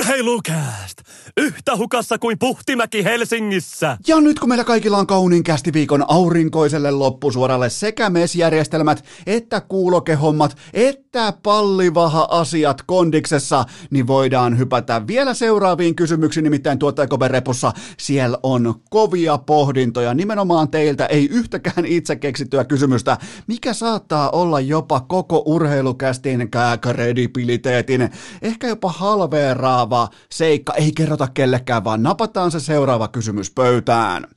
[0.05, 1.01] Urheilukääst!
[1.37, 3.97] Yhtä hukassa kuin Puhtimäki Helsingissä!
[4.07, 5.43] Ja nyt kun meillä kaikilla on kauniin
[5.73, 15.95] viikon aurinkoiselle loppusuoralle sekä mesjärjestelmät, että kuulokehommat, että pallivaha-asiat kondiksessa, niin voidaan hypätä vielä seuraaviin
[15.95, 23.73] kysymyksiin, nimittäin tuottajakoverepussa siellä on kovia pohdintoja, nimenomaan teiltä ei yhtäkään itse keksittyä kysymystä, mikä
[23.73, 26.51] saattaa olla jopa koko urheilukästin
[26.81, 28.09] kredibiliteetin,
[28.41, 29.94] ehkä jopa halveeraava
[30.31, 34.27] seikka, ei kerrota kellekään, vaan napataan se seuraava kysymys pöytään.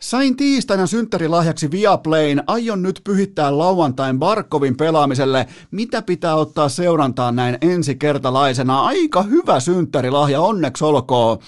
[0.00, 5.46] Sain tiistaina synttärilahjaksi Viaplayn, aion nyt pyhittää lauantain Barkovin pelaamiselle.
[5.70, 8.80] Mitä pitää ottaa seurantaan näin ensikertalaisena?
[8.80, 11.38] Aika hyvä synttärilahja, onneksi olkoon.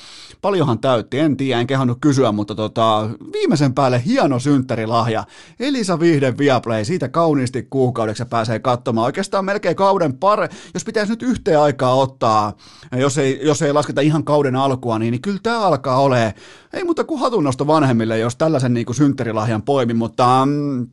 [0.42, 5.24] Paljonhan täytti, en tiedä, en kehannut kysyä, mutta tota, viimeisen päälle hieno synttärilahja.
[5.61, 9.05] Elisa Vihden Viaplay, siitä kauniisti kuukaudeksi pääsee katsomaan.
[9.05, 12.53] Oikeastaan melkein kauden pare, jos pitäisi nyt yhteen aikaa ottaa,
[12.96, 16.32] jos ei, jos ei lasketa ihan kauden alkua, niin, niin kyllä tämä alkaa olemaan,
[16.72, 20.46] ei muuta kuin hatunnosto vanhemmille, jos tällaisen niin kuin synttärilahjan poimi, mutta...
[20.46, 20.88] Mm,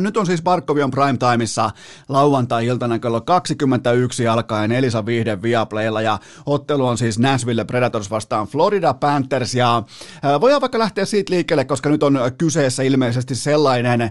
[0.00, 1.70] nyt on siis Barkovion Primetimeissa
[2.08, 8.94] lauantai-iltana kello 21 alkaen Elisa Vihden Viaplaylla ja ottelu on siis Nashville Predators vastaan Florida
[8.94, 9.54] Panthers.
[9.54, 9.76] Ja
[10.24, 14.10] äh, voidaan vaikka lähteä siitä liikkeelle, koska nyt on kyseessä ilmeisesti sellainen äh,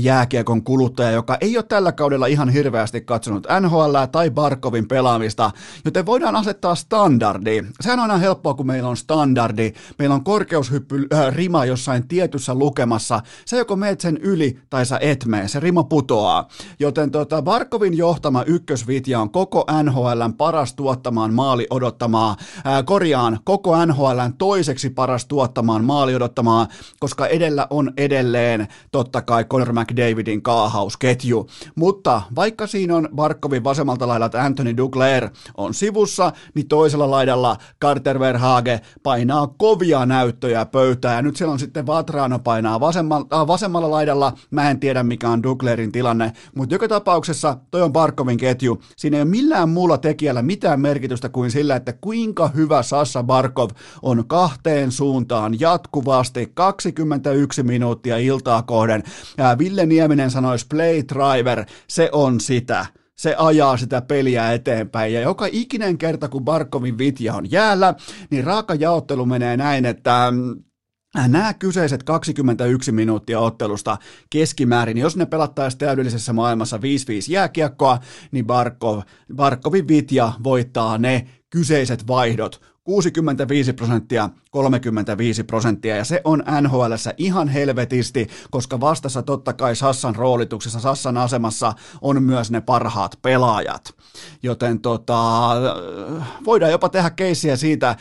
[0.00, 5.50] jääkiekon kuluttaja, joka ei ole tällä kaudella ihan hirveästi katsonut NHL tai Barkovin pelaamista,
[5.84, 7.62] joten voidaan asettaa standardi.
[7.80, 12.54] Sehän on aina helppoa, kun meillä on standardi, meillä on korkeushyppy äh, rima jossain tietyssä
[12.54, 16.48] lukemassa, sä joko meet sen yli tai sä et mene, se rima putoaa.
[16.78, 23.86] Joten tota, Barkovin johtama ykkösvitja on koko NHLn paras tuottamaan maali odottamaa, ää, korjaan koko
[23.86, 26.66] NHLn toiseksi paras tuottamaan maali odottamaa,
[27.00, 31.46] koska edellä on edelleen totta kai Conor McDavidin kaahausketju.
[31.74, 38.20] Mutta vaikka siinä on Barkovin vasemmalta laidalta Anthony Duglair on sivussa, niin toisella laidalla Carter
[38.20, 41.16] Verhage painaa kovia näyttöjä pöytään.
[41.16, 44.32] Ja nyt siellä on sitten Vatrano painaa vasemmalla, äh, vasemmalla laidalla.
[44.50, 48.82] Mä en tiedä mikä on Duglairin tilanne, mutta joka tapauksessa toi on Barkovin ketju.
[48.96, 53.70] Siinä ei ole millään muulla tekijällä mitään merkitystä kuin sillä, että kuinka hyvä Sassa Barkov
[54.02, 59.02] on kahteen suuntaan jatkuvasti 21 minuuttia iltaa kohden.
[59.58, 65.14] Ville Nieminen sanoisi play driver, se on sitä se ajaa sitä peliä eteenpäin.
[65.14, 67.94] Ja joka ikinen kerta, kun Barkovin vitja on jäällä,
[68.30, 70.32] niin raaka jaottelu menee näin, että
[71.14, 73.98] Nämä kyseiset 21 minuuttia ottelusta
[74.30, 76.80] keskimäärin, jos ne pelattaisiin täydellisessä maailmassa 5-5
[77.28, 77.98] jääkiekkoa,
[78.30, 79.00] niin Barkov,
[79.36, 87.48] Barkovin vitja voittaa ne kyseiset vaihdot 65 prosenttia 35 prosenttia, ja se on nhl ihan
[87.48, 93.94] helvetisti, koska vastassa totta kai Sassan roolituksessa, Sassan asemassa on myös ne parhaat pelaajat.
[94.42, 95.50] Joten tota,
[96.44, 97.96] voidaan jopa tehdä keissiä siitä,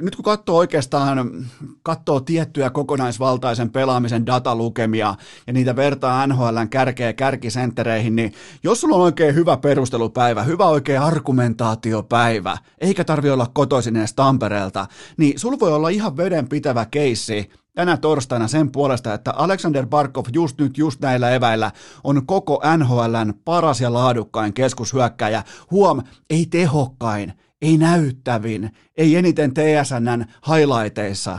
[0.00, 1.46] nyt kun katsoo oikeastaan,
[1.82, 5.14] katsoo tiettyjä kokonaisvaltaisen pelaamisen datalukemia
[5.46, 11.00] ja niitä vertaa NHLn kärkeä kärkisenttereihin, niin jos sulla on oikein hyvä perustelupäivä, hyvä oikein
[11.00, 17.96] argumentaatiopäivä, eikä tarvi olla kotoisin edes Tampereelta, niin sulla voi olla ihan vedenpitävä keissi tänä
[17.96, 21.72] torstaina sen puolesta, että Alexander Barkov just nyt, just näillä eväillä
[22.04, 25.42] on koko NHLn paras ja laadukkain keskushyökkäjä.
[25.70, 31.38] Huom, ei tehokkain, ei näyttävin, ei eniten TSNn highlighteissa.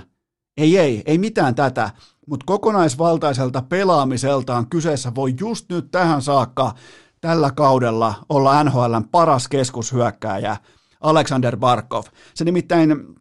[0.57, 1.89] Ei, ei, ei mitään tätä,
[2.27, 6.73] mutta kokonaisvaltaiselta pelaamiseltaan kyseessä voi just nyt tähän saakka
[7.21, 10.57] tällä kaudella olla NHLn paras keskushyökkääjä,
[10.99, 12.03] Alexander Barkov.
[12.33, 13.15] Se nimittäin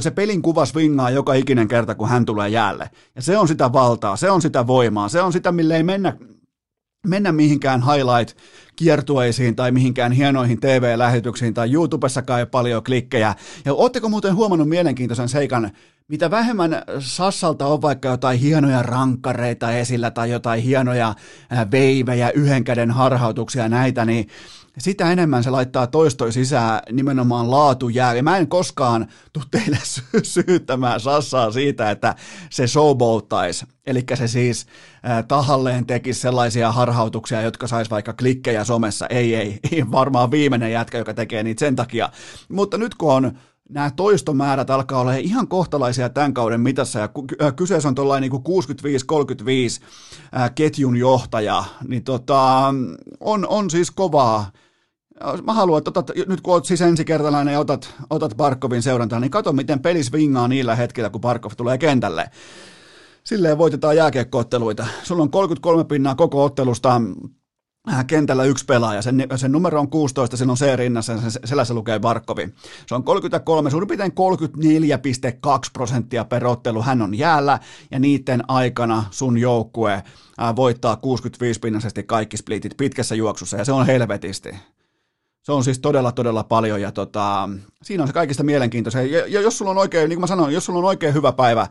[0.00, 2.90] se pelin kuva swingaa joka ikinen kerta, kun hän tulee jäälle.
[3.16, 6.16] Ja se on sitä valtaa, se on sitä voimaa, se on sitä, mille ei mennä,
[7.06, 13.34] mennä mihinkään highlight-kiertueisiin tai mihinkään hienoihin TV-lähetyksiin tai YouTubessakaan ei paljon klikkejä.
[13.64, 15.70] Ja ootteko muuten huomannut mielenkiintoisen seikan,
[16.08, 21.14] mitä vähemmän Sassalta on vaikka jotain hienoja rankkareita esillä tai jotain hienoja
[21.70, 24.28] veivejä, yhden käden harhautuksia näitä, niin
[24.80, 28.14] sitä enemmän se laittaa toistoi sisään nimenomaan laatujää.
[28.14, 32.14] Ja mä en koskaan tule teille sy- syyttämään Sassaa siitä, että
[32.50, 33.66] se showboattaisi.
[33.86, 34.66] Eli se siis
[35.08, 39.06] äh, tahalleen tekisi sellaisia harhautuksia, jotka sais vaikka klikkejä somessa.
[39.06, 42.10] Ei, ei, ei varmaan viimeinen jätkä, joka tekee niitä sen takia.
[42.48, 43.32] Mutta nyt kun on
[43.70, 47.08] nämä toistomäärät alkaa olla ihan kohtalaisia tämän kauden mitassa, ja
[47.56, 48.42] kyseessä on tuollainen niin
[49.80, 49.84] 65-35
[50.54, 52.74] ketjun johtaja, niin tota,
[53.20, 54.50] on, on siis kovaa
[55.46, 59.30] Mä haluan, että otat, nyt kun oot siis ensikertalainen ja otat, otat Barkovin seurantaan, niin
[59.30, 62.30] kato miten peli swingaa niillä hetkillä, kun Barkov tulee kentälle.
[63.24, 64.86] Silleen voitetaan jääkiekkootteluita.
[65.02, 67.02] Sulla on 33 pinnaa koko ottelusta,
[67.92, 71.74] äh, kentällä yksi pelaaja, sen, sen numero on 16, sen on C rinnassa, sen selässä
[71.74, 72.48] lukee Barkovi.
[72.86, 77.58] Se on 33, suurin piirtein 34,2 prosenttia per ottelu, hän on jäällä,
[77.90, 83.72] ja niiden aikana sun joukkue äh, voittaa 65 pinnaisesti kaikki splitit pitkässä juoksussa, ja se
[83.72, 84.50] on helvetisti.
[85.42, 87.48] Se on siis todella, todella paljon ja tota,
[87.82, 89.02] siinä on se kaikista mielenkiintoista.
[89.02, 91.32] Ja, ja jos sulla on oikein, niin kuin mä sanoin, jos sulla on oikein hyvä
[91.32, 91.66] päivä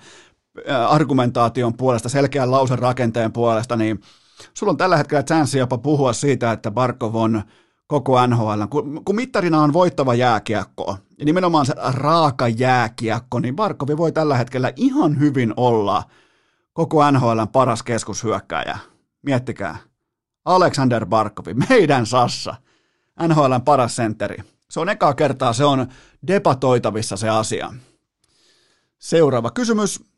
[0.89, 4.01] argumentaation puolesta, selkeän lausen rakenteen puolesta, niin
[4.53, 7.43] sulla on tällä hetkellä chanssi jopa puhua siitä, että Barkov on
[7.87, 8.63] koko NHL.
[8.69, 14.37] Kun, kun mittarina on voittava jääkiekko, ja nimenomaan se raaka jääkiekko, niin Barkovi voi tällä
[14.37, 16.03] hetkellä ihan hyvin olla
[16.73, 18.77] koko NHL paras keskushyökkäjä.
[19.21, 19.77] Miettikää.
[20.45, 22.55] Alexander Barkovi, meidän Sassa–
[23.27, 24.37] NHLn paras sentteri.
[24.69, 25.87] Se on ekaa kertaa, se on
[26.27, 27.73] debatoitavissa se asia.
[28.99, 30.09] Seuraava kysymys.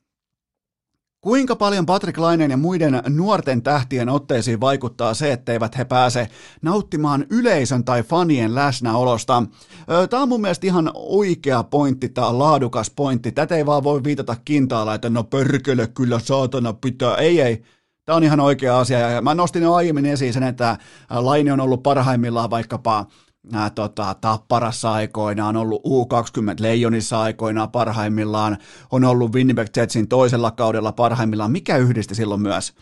[1.21, 6.29] Kuinka paljon Patrick Laineen ja muiden nuorten tähtien otteisiin vaikuttaa se, etteivät he pääse
[6.61, 9.43] nauttimaan yleisön tai fanien läsnäolosta?
[10.09, 13.31] Tämä on mun mielestä ihan oikea pointti, tämä laadukas pointti.
[13.31, 17.15] Tätä ei vaan voi viitata kintaalla, että no pörkele kyllä saatana pitää.
[17.15, 17.63] Ei, ei.
[18.11, 18.99] Tämä on ihan oikea asia.
[18.99, 20.77] Ja mä nostin jo aiemmin esiin sen, että
[21.09, 23.05] Laini on ollut parhaimmillaan vaikkapa
[23.53, 28.57] ää, tota, Tapparassa aikoinaan, on ollut U20 Leijonissa aikoinaan parhaimmillaan,
[28.91, 32.73] on ollut Winnipeg Jetsin toisella kaudella parhaimmillaan, mikä yhdisti silloin myös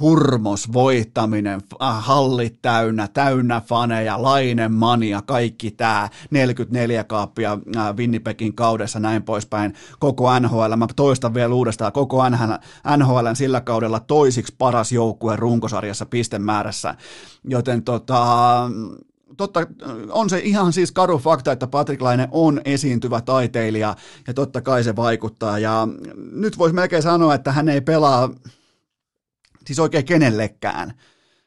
[0.00, 8.54] hurmos, voittaminen, äh, hallit täynnä, täynnä faneja, lainen mania, kaikki tämä, 44 kaappia äh, Winnipegin
[8.54, 12.28] kaudessa, näin poispäin, koko NHL, mä toistan vielä uudestaan, koko
[12.96, 16.94] NHL, sillä kaudella toisiksi paras joukkue runkosarjassa pistemäärässä,
[17.44, 18.70] joten tota,
[19.36, 19.66] totta,
[20.10, 24.84] on se ihan siis karu fakta, että Patrick Laine on esiintyvä taiteilija ja totta kai
[24.84, 25.58] se vaikuttaa.
[25.58, 25.88] Ja
[26.32, 28.30] nyt voisi melkein sanoa, että hän ei pelaa
[29.66, 30.94] siis oikein kenellekään.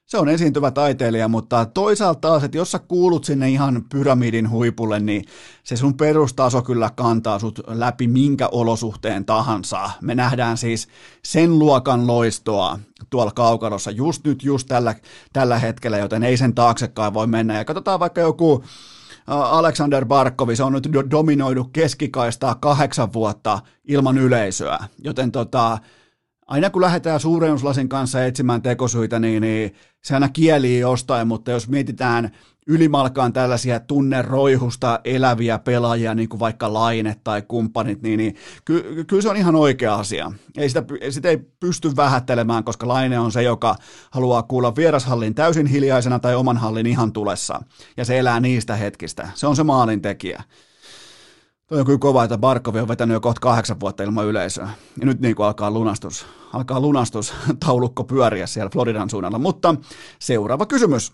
[0.06, 5.00] Se on esiintyvä taiteilija, mutta toisaalta taas, että jos sä kuulut sinne ihan pyramidin huipulle,
[5.00, 5.24] niin
[5.64, 9.90] se sun perustaso kyllä kantaa sut läpi minkä olosuhteen tahansa.
[10.02, 10.88] Me nähdään siis
[11.26, 14.96] sen luokan loistoa tuolla kaukalossa just nyt, just tällä,
[15.34, 17.58] tällä hetkellä, joten ei sen taaksekaan voi mennä.
[17.58, 18.64] Ja katsotaan vaikka joku
[19.28, 25.78] Alexander Barkovi, se on nyt dominoidu keskikaistaa kahdeksan vuotta ilman yleisöä, joten tota,
[26.48, 31.68] aina kun lähdetään suurennuslasin kanssa etsimään tekosyitä, niin, niin se aina kielii jostain, mutta jos
[31.70, 32.32] mietitään
[32.68, 38.36] ylimalkaan tällaisia tunneroihusta eläviä pelaajia, niin kuin vaikka Laine tai kumppanit, niin, niin
[38.66, 40.32] ky, kyllä se on ihan oikea asia.
[40.58, 43.76] Ei sitä, sitä ei pysty vähättelemään, koska Laine on se, joka
[44.12, 47.62] haluaa kuulla vierashallin täysin hiljaisena tai oman hallin ihan tulessa,
[47.98, 49.30] ja se elää niistä hetkistä.
[49.36, 50.44] Se on se maalintekijä.
[51.68, 54.70] Toi on kyllä kova, että Barkovi on vetänyt jo kohta kahdeksan vuotta ilman yleisöä.
[55.00, 57.34] Ja nyt niin kuin alkaa lunastus, alkaa lunastus
[57.66, 59.40] taulukko pyöriä siellä Floridan suunnalla.
[59.40, 59.76] Mutta
[60.20, 61.14] seuraava kysymys.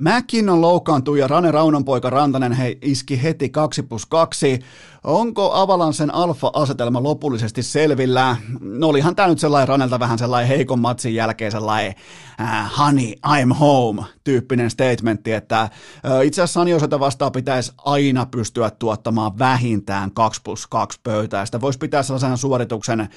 [0.00, 4.58] McKinnon loukkaantui ja Rane Raunonpoika Rantanen he iski heti 2 plus 2.
[5.04, 8.36] Onko Avalansen alfa-asetelma lopullisesti selvillä?
[8.60, 11.94] No olihan tämä nyt sellainen Ranelta vähän sellainen heikon matsin jälkeen sellainen
[12.40, 18.70] uh, honey, I'm home tyyppinen statementti, että uh, itse asiassa Sanjoseta vastaan pitäisi aina pystyä
[18.70, 21.46] tuottamaan vähintään 2 plus 2 pöytää.
[21.46, 23.08] Sitä voisi pitää sellaisen suorituksen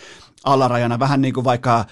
[0.44, 1.86] alarajana, vähän niin kuin vaikka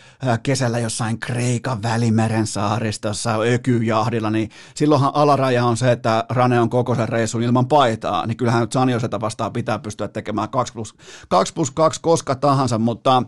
[0.43, 6.95] kesällä jossain Kreikan välimeren saaristossa ökyjahdilla, niin silloinhan alaraja on se, että Rane on koko
[6.95, 10.49] sen reissun ilman paitaa, niin kyllähän nyt Sanjoseta vastaan pitää pystyä tekemään.
[10.49, 10.95] 2 plus,
[11.29, 13.23] 2 plus 2 koska tahansa, mutta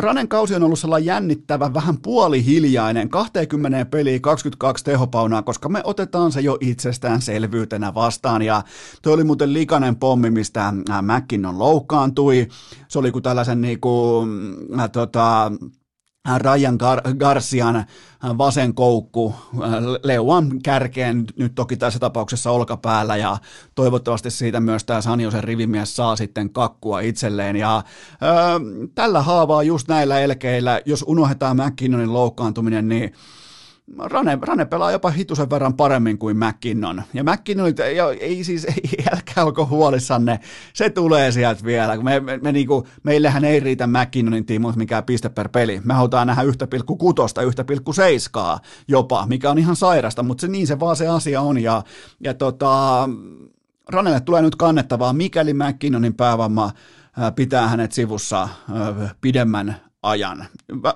[0.00, 6.32] Ranen kausi on ollut sellainen jännittävä, vähän puolihiljainen, 20 peliä 22 tehopaunaa, koska me otetaan
[6.32, 8.62] se jo itsestäänselvyytenä vastaan, ja
[9.02, 10.72] toi oli muuten likainen pommi, mistä
[11.02, 12.48] McKinnon loukkaantui,
[12.88, 14.28] se oli kuin tällaisen niin kuin,
[14.80, 15.52] äh, tota,
[16.38, 17.84] Ryan Gar- Garcian
[18.38, 19.34] vasen koukku
[20.02, 23.38] leuan kärkeen, nyt toki tässä tapauksessa olkapäällä ja
[23.74, 27.56] toivottavasti siitä myös tämä Sanjosen rivimies saa sitten kakkua itselleen.
[27.56, 27.84] Ja ö,
[28.94, 33.12] tällä haavaa just näillä elkeillä, jos unohdetaan McKinnonin loukkaantuminen, niin
[33.96, 37.02] Rane, Rane pelaa jopa hitusen verran paremmin kuin McKinnon.
[37.14, 38.66] Ja McKinnon, ei, ei siis,
[39.12, 40.40] älkää olko huolissanne,
[40.72, 41.96] se tulee sieltä vielä.
[41.96, 45.80] Me, me, me niinku, meillähän ei riitä McKinnonin tiimut mikään piste per peli.
[45.84, 46.48] Me halutaan nähdä 1,6,
[48.54, 51.62] 1,7 jopa, mikä on ihan sairasta, mutta se, niin se vaan se asia on.
[51.62, 51.82] Ja,
[52.20, 53.08] ja tota,
[53.88, 56.70] Ranelle tulee nyt kannettavaa, mikäli McKinnonin päävamma
[57.36, 58.48] pitää hänet sivussa
[59.20, 60.46] pidemmän ajan.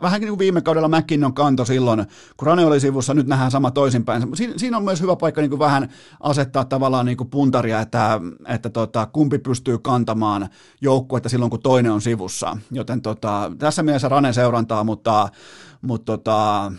[0.02, 3.70] Vähän niin kuin viime kaudella McKinnon kanto silloin, kun Rane oli sivussa, nyt nähdään sama
[3.70, 4.36] toisinpäin.
[4.36, 5.88] Siinä, siinä on myös hyvä paikka niin kuin vähän
[6.20, 10.48] asettaa tavallaan niin kuin puntaria, että, että tota, kumpi pystyy kantamaan
[10.80, 12.56] joukkuetta silloin, kun toinen on sivussa.
[12.70, 15.28] Joten tota, tässä mielessä Rane seurantaa, mutta,
[15.82, 16.72] mutta tota,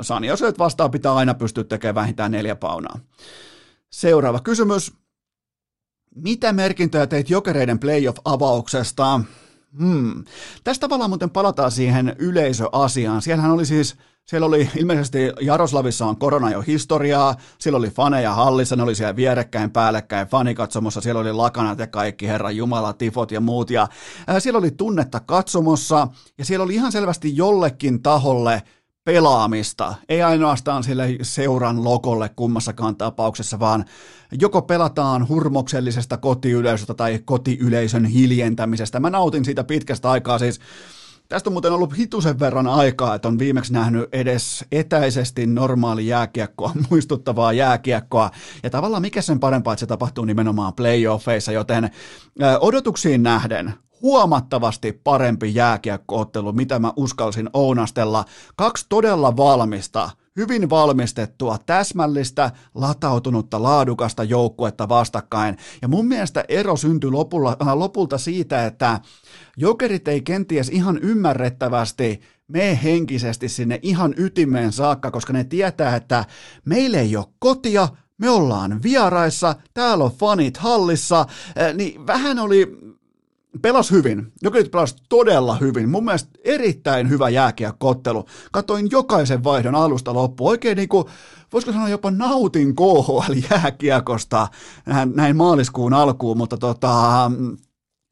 [0.00, 2.98] Sani Oseet vastaan pitää aina pystyä tekemään vähintään neljä paunaa.
[3.90, 4.92] Seuraava kysymys.
[6.14, 9.20] Mitä merkintöjä teit jokereiden playoff-avauksesta?
[9.78, 10.24] Hmm.
[10.64, 13.22] Tästä tavallaan muuten palataan siihen yleisöasiaan.
[13.22, 18.76] Siellähän oli siis, siellä oli ilmeisesti Jaroslavissa on korona jo historiaa, siellä oli faneja hallissa,
[18.76, 23.40] ne oli siellä vierekkäin, päällekkäin, fanikatsomossa, siellä oli lakanat ja kaikki, Herran Jumala, tifot ja
[23.40, 23.88] muut, ja
[24.38, 26.08] siellä oli tunnetta katsomossa,
[26.38, 28.62] ja siellä oli ihan selvästi jollekin taholle
[29.08, 33.84] pelaamista, ei ainoastaan sille seuran lokolle kummassakaan tapauksessa, vaan
[34.40, 39.00] joko pelataan hurmoksellisesta kotiyleisöstä tai kotiyleisön hiljentämisestä.
[39.00, 40.60] Mä nautin siitä pitkästä aikaa, siis
[41.28, 46.72] Tästä on muuten ollut hitusen verran aikaa, että on viimeksi nähnyt edes etäisesti normaali jääkiekkoa,
[46.90, 48.30] muistuttavaa jääkiekkoa.
[48.62, 51.90] Ja tavallaan mikä sen parempaa, että se tapahtuu nimenomaan playoffeissa, joten
[52.60, 58.24] odotuksiin nähden huomattavasti parempi jääkiekkoottelu, mitä mä uskalsin ounastella.
[58.56, 65.56] Kaksi todella valmista, hyvin valmistettua, täsmällistä, latautunutta, laadukasta joukkuetta vastakkain.
[65.82, 69.00] Ja mun mielestä ero syntyi lopulla, äh, lopulta siitä, että
[69.56, 76.24] jokerit ei kenties ihan ymmärrettävästi mene henkisesti sinne ihan ytimeen saakka, koska ne tietää, että
[76.64, 77.88] meillä ei ole kotia,
[78.18, 81.26] me ollaan vieraissa, täällä on fanit hallissa,
[81.74, 82.78] niin vähän oli
[83.58, 84.32] pelas hyvin.
[84.42, 85.88] Jokerit pelas todella hyvin.
[85.88, 88.24] Mun mielestä erittäin hyvä jääkiekkottelu.
[88.52, 90.50] Katoin jokaisen vaihdon alusta loppuun.
[90.50, 91.04] Oikein niin kuin,
[91.52, 94.48] voisiko sanoa jopa nautin KHL jääkiekosta
[94.86, 97.30] näin, näin maaliskuun alkuun, mutta tota,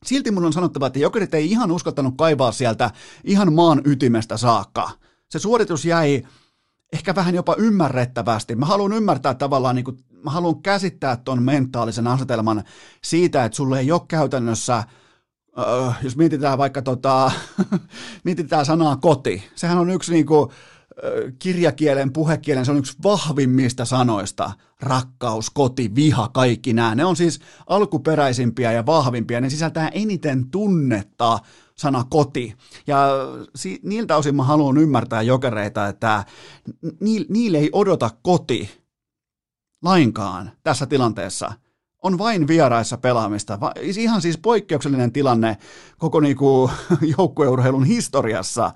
[0.04, 2.90] silti mun on sanottava, että Jokerit ei ihan uskaltanut kaivaa sieltä
[3.24, 4.90] ihan maan ytimestä saakka.
[5.30, 6.22] Se suoritus jäi
[6.92, 8.56] ehkä vähän jopa ymmärrettävästi.
[8.56, 12.64] Mä haluan ymmärtää tavallaan, niin kuin, mä haluan käsittää ton mentaalisen asetelman
[13.04, 14.84] siitä, että sulle ei ole käytännössä–
[15.58, 17.30] uh, jos mietitään vaikka tota,
[18.24, 20.52] mietitään sanaa koti, sehän on yksi niinku,
[21.38, 24.52] kirjakielen, puhekielen, se on yksi vahvimmista sanoista.
[24.80, 26.94] Rakkaus, koti, viha, kaikki nämä.
[26.94, 29.40] Ne on siis alkuperäisimpiä ja vahvimpia.
[29.40, 31.38] Ne sisältää eniten tunnetta
[31.74, 32.54] sana koti.
[32.86, 33.08] Ja
[33.54, 36.24] si- niiltä osin mä haluan ymmärtää jokereita, että
[37.00, 38.70] ni- niille ei odota koti
[39.82, 41.52] lainkaan tässä tilanteessa–
[42.06, 43.58] on vain vieraissa pelaamista.
[43.96, 45.56] Ihan siis poikkeuksellinen tilanne
[45.98, 46.70] koko niinku
[47.18, 48.72] joukkueurheilun historiassa.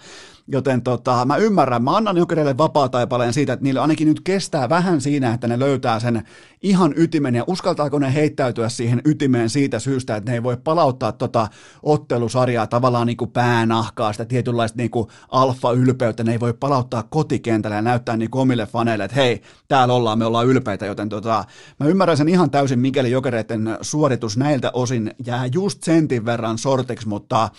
[0.52, 5.00] Joten tota, mä ymmärrän, mä annan jokereille vapaa-taipaleen siitä, että niille ainakin nyt kestää vähän
[5.00, 6.22] siinä, että ne löytää sen
[6.62, 7.34] ihan ytimen.
[7.34, 11.48] Ja uskaltaako ne heittäytyä siihen ytimeen siitä syystä, että ne ei voi palauttaa tota
[11.82, 17.76] ottelusarjaa tavallaan niin kuin päänahkaa, sitä tietynlaista niin kuin alfa-ylpeyttä, ne ei voi palauttaa kotikentälle
[17.76, 21.44] ja näyttää niin kuin omille faneille, että hei, täällä ollaan, me ollaan ylpeitä, joten tota,
[21.80, 27.08] mä ymmärrän sen ihan täysin, mikäli jokereiden suoritus näiltä osin jää just sentin verran sortiksi,
[27.08, 27.50] mutta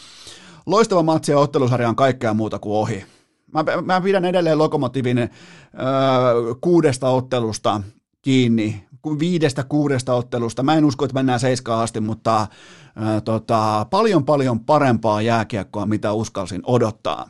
[0.66, 3.06] loistava matsi ja ottelusarja on kaikkea muuta kuin ohi.
[3.54, 5.30] Mä, mä pidän edelleen Lokomotivin öö,
[6.62, 7.82] kuudesta ottelusta
[8.22, 8.88] kiinni,
[9.20, 10.64] viidestä kuudesta ottelusta.
[10.64, 12.48] Mä en usko, että mennään seiskaan asti, mutta
[13.02, 17.30] öö, tota, paljon paljon parempaa jääkiekkoa, mitä uskalsin odottaa.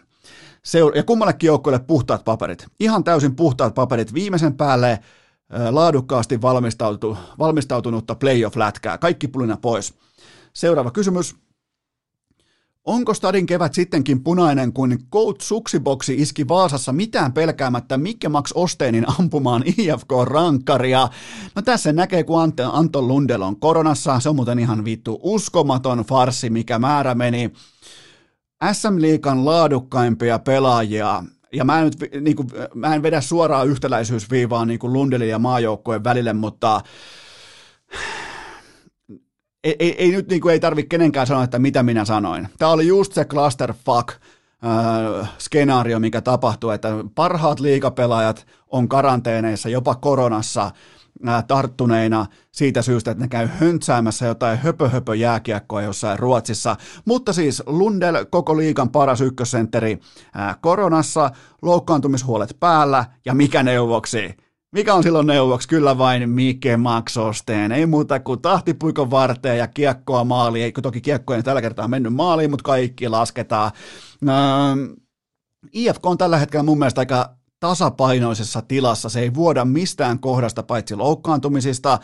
[0.67, 2.67] Seur- ja kummallekin joukkueelle puhtaat paperit.
[2.79, 4.13] Ihan täysin puhtaat paperit.
[4.13, 4.99] Viimeisen päälle
[5.53, 8.97] öö, laadukkaasti valmistautu, valmistautunutta playoff-lätkää.
[8.97, 9.93] Kaikki pulina pois.
[10.53, 11.35] Seuraava kysymys.
[12.85, 19.05] Onko Stadin kevät sittenkin punainen, kun Coach Suksiboksi iski Vaasassa mitään pelkäämättä Mikke Max Osteenin
[19.19, 21.09] ampumaan IFK-rankkaria?
[21.55, 24.19] No tässä näkee, kun Anton Lundell on koronassa.
[24.19, 27.51] Se on muuten ihan vittu uskomaton farsi, mikä määrä meni.
[28.71, 31.23] SM-liikan laadukkaimpia pelaajia
[31.53, 36.03] ja mä en, nyt, niin kuin, mä en vedä suoraan yhtäläisyysviivaa niin Lundelin ja maajoukkojen
[36.03, 36.81] välille, mutta
[39.63, 42.47] ei, ei, ei nyt niin kuin ei tarvitse kenenkään sanoa, että mitä minä sanoin.
[42.57, 49.95] Tämä oli just se clusterfuck äh, skenaario, mikä tapahtui, että parhaat liikapelaajat on karanteeneissa, jopa
[49.95, 50.71] koronassa
[51.27, 56.75] äh, tarttuneina siitä syystä, että ne käy höntsäämässä jotain höpö, höpö jääkiekkoa jossain Ruotsissa.
[57.05, 59.99] Mutta siis Lundell, koko liikan paras ykkössentteri
[60.39, 61.31] äh, koronassa,
[61.61, 64.37] loukkaantumishuolet päällä ja mikä neuvoksi?
[64.71, 65.67] Mikä on silloin neuvoksi?
[65.67, 67.71] Kyllä vain Mike Maxosteen.
[67.71, 70.63] Ei muuta kuin tahtipuikon varteen ja kiekkoa maaliin.
[70.63, 73.71] Eikö toki kiekkoja ei tällä kertaa mennyt maaliin, mutta kaikki lasketaan.
[74.29, 74.79] Ähm,
[75.73, 79.09] IFK on tällä hetkellä mun mielestä aika tasapainoisessa tilassa.
[79.09, 81.99] Se ei vuoda mistään kohdasta paitsi loukkaantumisista.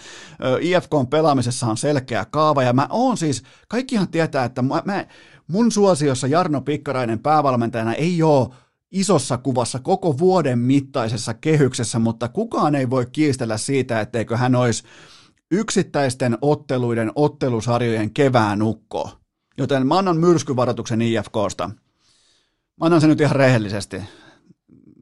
[0.62, 5.06] IFK pelaamisessa on selkeä kaava ja mä oon siis, kaikkihan tietää, että mä, mä,
[5.48, 8.50] mun suosiossa Jarno Pikkarainen päävalmentajana ei ole
[8.92, 14.84] isossa kuvassa koko vuoden mittaisessa kehyksessä, mutta kukaan ei voi kiistellä siitä, etteikö hän olisi
[15.52, 19.12] yksittäisten otteluiden ottelusarjojen kevään ukko.
[19.58, 21.68] Joten mä annan myrskyvaroituksen IFKsta.
[22.80, 24.02] Mä annan sen nyt ihan rehellisesti.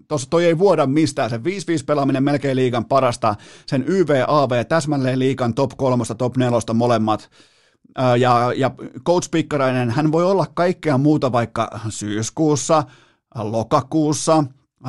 [0.07, 1.29] Tuossa toi ei vuoda mistään.
[1.29, 1.41] Se 5-5
[1.85, 3.35] pelaaminen melkein liikan parasta.
[3.65, 7.29] Sen YV-AV täsmälleen liikan top kolmosta, top nelosta molemmat.
[8.19, 8.71] Ja, ja
[9.05, 12.83] Coach Pikkarainen, hän voi olla kaikkea muuta vaikka syyskuussa–
[13.35, 14.43] lokakuussa,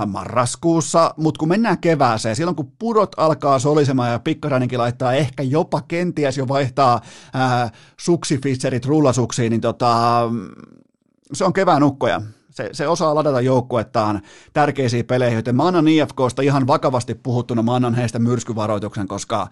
[0.06, 5.82] marraskuussa, mutta kun mennään kevääseen, silloin kun pudot alkaa solisemaan ja pikkarainenkin laittaa ehkä jopa
[5.88, 7.00] kenties jo vaihtaa
[7.34, 7.70] ää,
[8.00, 10.22] suksifisserit rullasuksiin, niin tota,
[11.32, 12.22] se on kevään ukkoja.
[12.50, 14.22] Se, se osaa ladata joukkuettaan
[14.52, 19.48] tärkeisiin peleihin, joten mä annan IFKsta ihan vakavasti puhuttuna, mä annan heistä myrskyvaroituksen, koska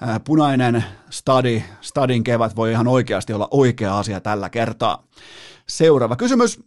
[0.00, 5.04] ää, punainen stadi, stadin kevät voi ihan oikeasti olla oikea asia tällä kertaa.
[5.68, 6.60] Seuraava kysymys.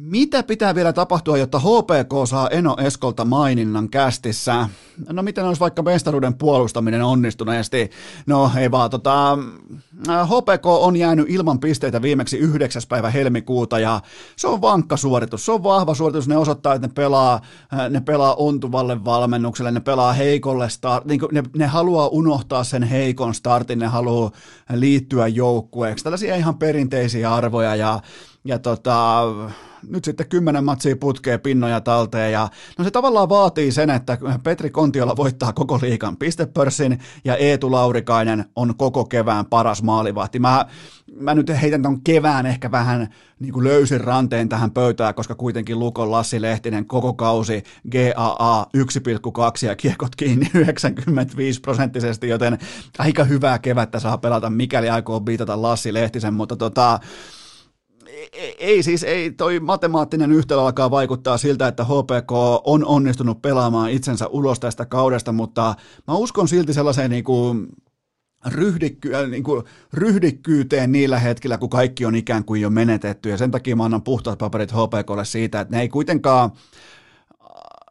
[0.00, 4.68] Mitä pitää vielä tapahtua, jotta HPK saa Eno Eskolta maininnan kästissä?
[5.12, 7.90] No miten olisi vaikka mestaruuden puolustaminen onnistuneesti?
[8.26, 9.38] No ei vaan, tota,
[10.08, 12.82] HPK on jäänyt ilman pisteitä viimeksi 9.
[12.88, 14.00] päivä helmikuuta ja
[14.36, 17.40] se on vankka suoritus, se on vahva suoritus, ne osoittaa, että ne pelaa,
[17.90, 23.34] ne pelaa ontuvalle valmennukselle, ne pelaa heikolle start, niin ne, ne haluaa unohtaa sen heikon
[23.34, 24.30] startin, ne haluaa
[24.74, 28.00] liittyä joukkueeksi, tällaisia ihan perinteisiä arvoja ja,
[28.44, 29.22] ja tota,
[29.88, 34.70] nyt sitten kymmenen matsia putkee pinnoja talteen ja no se tavallaan vaatii sen, että Petri
[34.70, 40.38] Kontiola voittaa koko liikan pistepörssin ja Eetu Laurikainen on koko kevään paras maalivahti.
[40.38, 40.66] Mä,
[41.20, 43.08] mä nyt heitän ton kevään ehkä vähän
[43.38, 47.62] niin kuin löysin ranteen tähän pöytään, koska kuitenkin Lukon Lassi Lehtinen koko kausi
[47.92, 52.58] GAA 1,2 ja kiekot kiinni 95 prosenttisesti, joten
[52.98, 57.00] aika hyvää kevättä saa pelata, mikäli aikoo biitata Lassi Lehtisen, mutta tota,
[58.58, 62.32] ei siis, ei toi matemaattinen yhtälö alkaa vaikuttaa siltä, että HPK
[62.64, 65.74] on onnistunut pelaamaan itsensä ulos tästä kaudesta, mutta
[66.06, 67.68] mä uskon silti sellaiseen niin kuin
[68.46, 73.36] ryhdikky, äh, niin kuin ryhdikkyyteen niillä hetkillä, kun kaikki on ikään kuin jo menetetty, ja
[73.36, 76.50] sen takia mä annan puhtaat paperit HPKlle siitä, että ne ei kuitenkaan,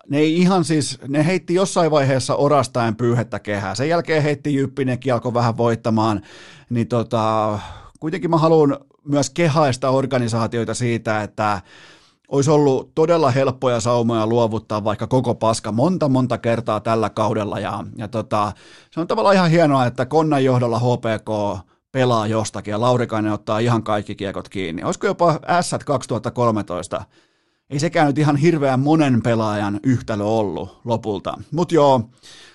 [0.09, 5.13] ne ei ihan siis, ne heitti jossain vaiheessa orastaen pyyhettä kehää, sen jälkeen heitti Jyppinekin,
[5.13, 6.21] alkoi vähän voittamaan,
[6.69, 7.59] niin tota,
[8.05, 11.61] kuitenkin mä haluan myös kehaista organisaatioita siitä, että
[12.27, 17.83] olisi ollut todella helppoja saumoja luovuttaa vaikka koko paska monta monta kertaa tällä kaudella ja,
[17.97, 18.51] ja tota,
[18.91, 21.59] se on tavallaan ihan hienoa, että Konnan johdolla HPK
[21.91, 24.83] pelaa jostakin ja Laurikainen ottaa ihan kaikki kiekot kiinni.
[24.83, 27.01] Olisiko jopa S 2013?
[27.69, 31.33] Ei sekään nyt ihan hirveän monen pelaajan yhtälö ollut lopulta.
[31.51, 32.09] Mutta joo,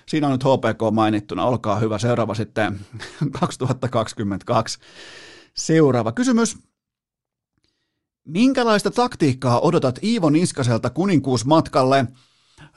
[0.05, 1.45] siinä on nyt HPK mainittuna.
[1.45, 1.97] Olkaa hyvä.
[1.97, 2.79] Seuraava sitten
[3.39, 4.79] 2022.
[5.57, 6.57] Seuraava kysymys.
[8.25, 12.05] Minkälaista taktiikkaa odotat Iivo Niskaselta kuninkuusmatkalle?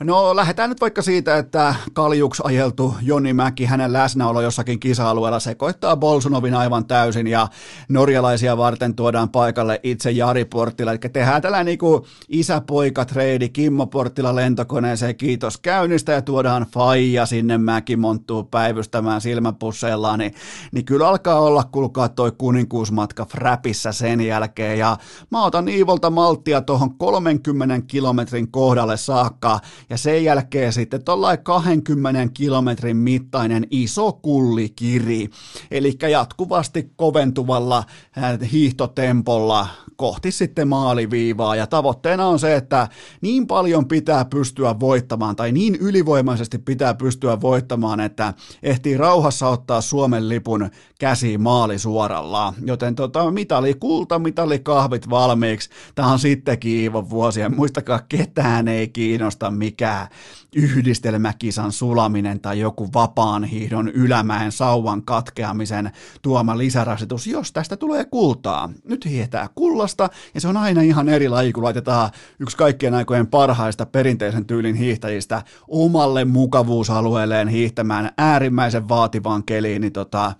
[0.01, 5.97] No lähdetään nyt vaikka siitä, että kaljuks ajeltu Joni Mäki, hänen läsnäolo jossakin kisa-alueella sekoittaa
[5.97, 7.49] Bolsunovin aivan täysin ja
[7.89, 10.91] norjalaisia varten tuodaan paikalle itse Jari Porttila.
[10.91, 17.97] Eli tehdään tällainen niin isä-poika-treidi Kimmo Porttila lentokoneeseen, kiitos käynnistä ja tuodaan faija sinne Mäki
[17.97, 20.35] monttuu päivystämään silmäpusseillaan, niin,
[20.73, 24.79] niin kyllä alkaa olla, kulkaa toi kuninkuusmatka fräpissä sen jälkeen.
[24.79, 24.97] Ja
[25.31, 29.61] mä otan Iivolta malttia tuohon 30 kilometrin kohdalle saakka
[29.91, 35.29] ja sen jälkeen sitten tuollainen 20 kilometrin mittainen iso kullikiri,
[35.71, 37.79] eli jatkuvasti koventuvalla
[38.19, 39.67] äh, hiihtotempolla
[39.97, 42.89] kohti sitten maaliviivaa ja tavoitteena on se, että
[43.21, 49.81] niin paljon pitää pystyä voittamaan tai niin ylivoimaisesti pitää pystyä voittamaan, että ehtii rauhassa ottaa
[49.81, 52.55] Suomen lipun käsi maali suoralla.
[52.65, 55.71] Joten tota, mitali kulta, mitali kahvit valmiiksi.
[55.95, 57.49] Tämä on sittenkin Iivon vuosia.
[57.49, 60.09] Muistakaa, ketään ei kiinnosta mikään
[60.57, 65.91] yhdistelmäkisan sulaminen tai joku vapaan hiihdon ylämäen sauvan katkeamisen
[66.23, 68.71] tuoma lisärasitus, jos tästä tulee kultaa.
[68.85, 73.27] Nyt hietää kullasta ja se on aina ihan eri laji, kun laitetaan yksi kaikkien aikojen
[73.27, 80.33] parhaista perinteisen tyylin hiihtäjistä omalle mukavuusalueelleen hiihtämään äärimmäisen vaativaan keliin, niin tota,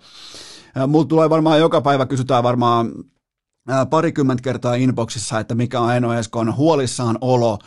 [0.87, 2.91] mulla tulee varmaan joka päivä kysytään varmaan
[3.89, 7.59] parikymmentä kertaa inboxissa, että mikä on Eno Eskon huolissaan olo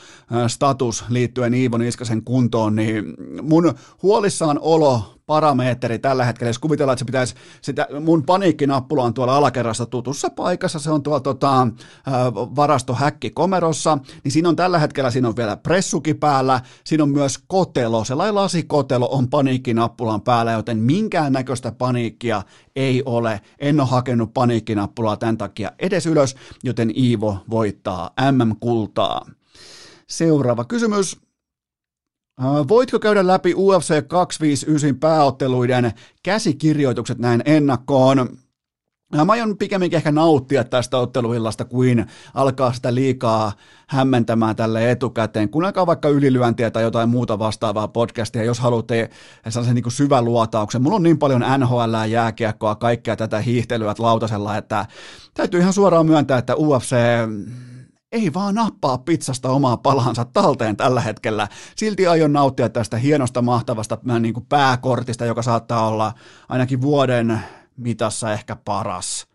[0.47, 7.01] status liittyen Iivo Niskasen kuntoon, niin mun huolissaan olo parametri tällä hetkellä, jos kuvitellaan, että
[7.01, 11.69] se pitäisi, sitä, mun paniikkinappula on tuolla alakerrassa tutussa paikassa, se on tuolla tota,
[12.35, 17.39] varastohäkki komerossa, niin siinä on tällä hetkellä, siinä on vielä pressuki päällä, siinä on myös
[17.47, 22.43] kotelo, sellainen lasikotelo on paniikkinappulan päällä, joten minkään näköistä paniikkia
[22.77, 29.27] ei ole, en ole hakenut paniikkinappulaa tämän takia edes ylös, joten Iivo voittaa MM-kultaa.
[30.07, 31.28] Seuraava kysymys.
[32.41, 35.93] Äh, voitko käydä läpi UFC 259 pääotteluiden
[36.23, 38.19] käsikirjoitukset näin ennakkoon?
[38.19, 43.53] Äh, mä aion pikemminkin ehkä nauttia tästä otteluillasta kuin alkaa sitä liikaa
[43.89, 45.49] hämmentämään tälle etukäteen.
[45.49, 49.11] Kuunnelkaa vaikka ylilyöntiä tai jotain muuta vastaavaa podcastia, jos haluatte
[49.49, 50.83] sellaisen niin syvän luotauksen.
[50.83, 54.87] Mulla on niin paljon NHL, jääkiekkoa, kaikkea tätä hiihtelyä lautasella, että
[55.35, 56.97] täytyy ihan suoraan myöntää, että UFC
[58.13, 61.49] ei vaan nappaa pizzasta omaa palansa talteen tällä hetkellä.
[61.77, 66.13] Silti aion nauttia tästä hienosta, mahtavasta niin kuin pääkortista, joka saattaa olla
[66.49, 67.41] ainakin vuoden
[67.77, 69.28] mitassa ehkä paras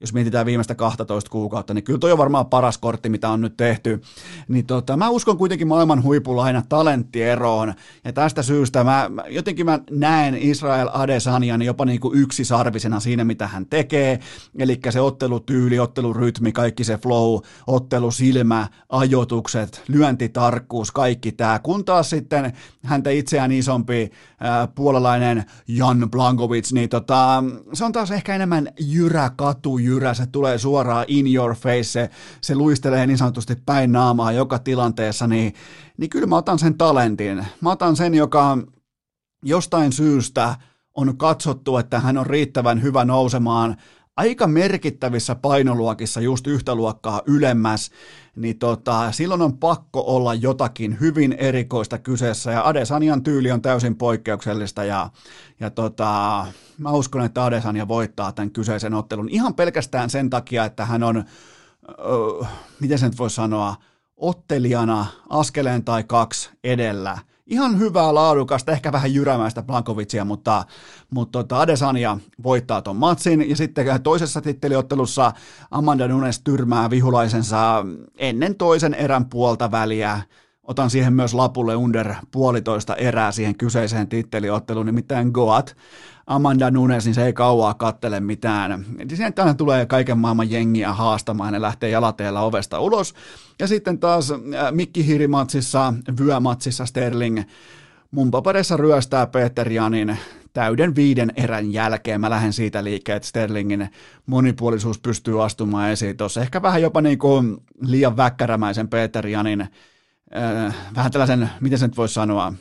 [0.00, 3.56] jos mietitään viimeistä 12 kuukautta, niin kyllä toi on varmaan paras kortti, mitä on nyt
[3.56, 4.00] tehty.
[4.48, 7.74] Niin tota, mä uskon kuitenkin maailman huipulla aina talenttieroon,
[8.04, 13.46] ja tästä syystä mä, jotenkin mä näen Israel Adesanjan jopa niin kuin yksisarvisena siinä, mitä
[13.46, 14.20] hän tekee,
[14.58, 22.52] eli se ottelutyyli, ottelurytmi, kaikki se flow, ottelusilmä, ajotukset, lyöntitarkkuus, kaikki tämä, kun taas sitten
[22.84, 24.10] häntä itseään isompi
[24.40, 30.26] ää, puolalainen Jan Blankovic, niin tota, se on taas ehkä enemmän jyrä katu, jyrä, se
[30.26, 32.10] tulee suoraan in your face, se,
[32.40, 35.54] se luistelee niin sanotusti päin naamaa joka tilanteessa, niin,
[35.96, 37.46] niin kyllä mä otan sen talentin.
[37.60, 38.58] Mä otan sen, joka
[39.44, 40.56] jostain syystä
[40.94, 43.76] on katsottu, että hän on riittävän hyvä nousemaan
[44.16, 47.90] aika merkittävissä painoluokissa just yhtä luokkaa ylemmäs,
[48.36, 53.96] niin tota, silloin on pakko olla jotakin hyvin erikoista kyseessä, ja Adesanian tyyli on täysin
[53.96, 55.10] poikkeuksellista, ja,
[55.60, 56.46] ja tota,
[56.78, 61.24] mä uskon, että Adesania voittaa tämän kyseisen ottelun ihan pelkästään sen takia, että hän on,
[61.88, 62.46] öö,
[62.80, 63.76] miten sen voi sanoa,
[64.16, 67.18] ottelijana askeleen tai kaksi edellä–
[67.50, 70.64] ihan hyvää laadukasta, ehkä vähän jyrämäistä Blankovitsia, mutta,
[71.10, 75.32] mutta tota Adesanya voittaa ton matsin ja sitten toisessa titteliottelussa
[75.70, 77.84] Amanda Nunes tyrmää vihulaisensa
[78.18, 80.20] ennen toisen erän puolta väliä.
[80.62, 85.76] Otan siihen myös lapulle under puolitoista erää siihen kyseiseen titteliotteluun, nimittäin Goat
[86.30, 88.84] Amanda Nunes, niin se ei kauaa kattele mitään.
[89.14, 93.14] Siihen tähän tulee kaiken maailman jengiä haastamaan ja lähtee jalateella ovesta ulos.
[93.58, 94.38] Ja sitten taas äh,
[94.70, 97.42] Mikki Hirimatsissa, Vyömatsissa Sterling
[98.10, 100.18] mun paperissa ryöstää Peter Janin
[100.52, 102.20] täyden viiden erän jälkeen.
[102.20, 103.88] Mä lähden siitä liikkeelle, että Sterlingin
[104.26, 106.40] monipuolisuus pystyy astumaan esiin tuossa.
[106.40, 111.96] Ehkä vähän jopa niin kuin liian väkkärämäisen Peter Janin, äh, vähän tällaisen, miten se nyt
[111.96, 112.52] voisi sanoa,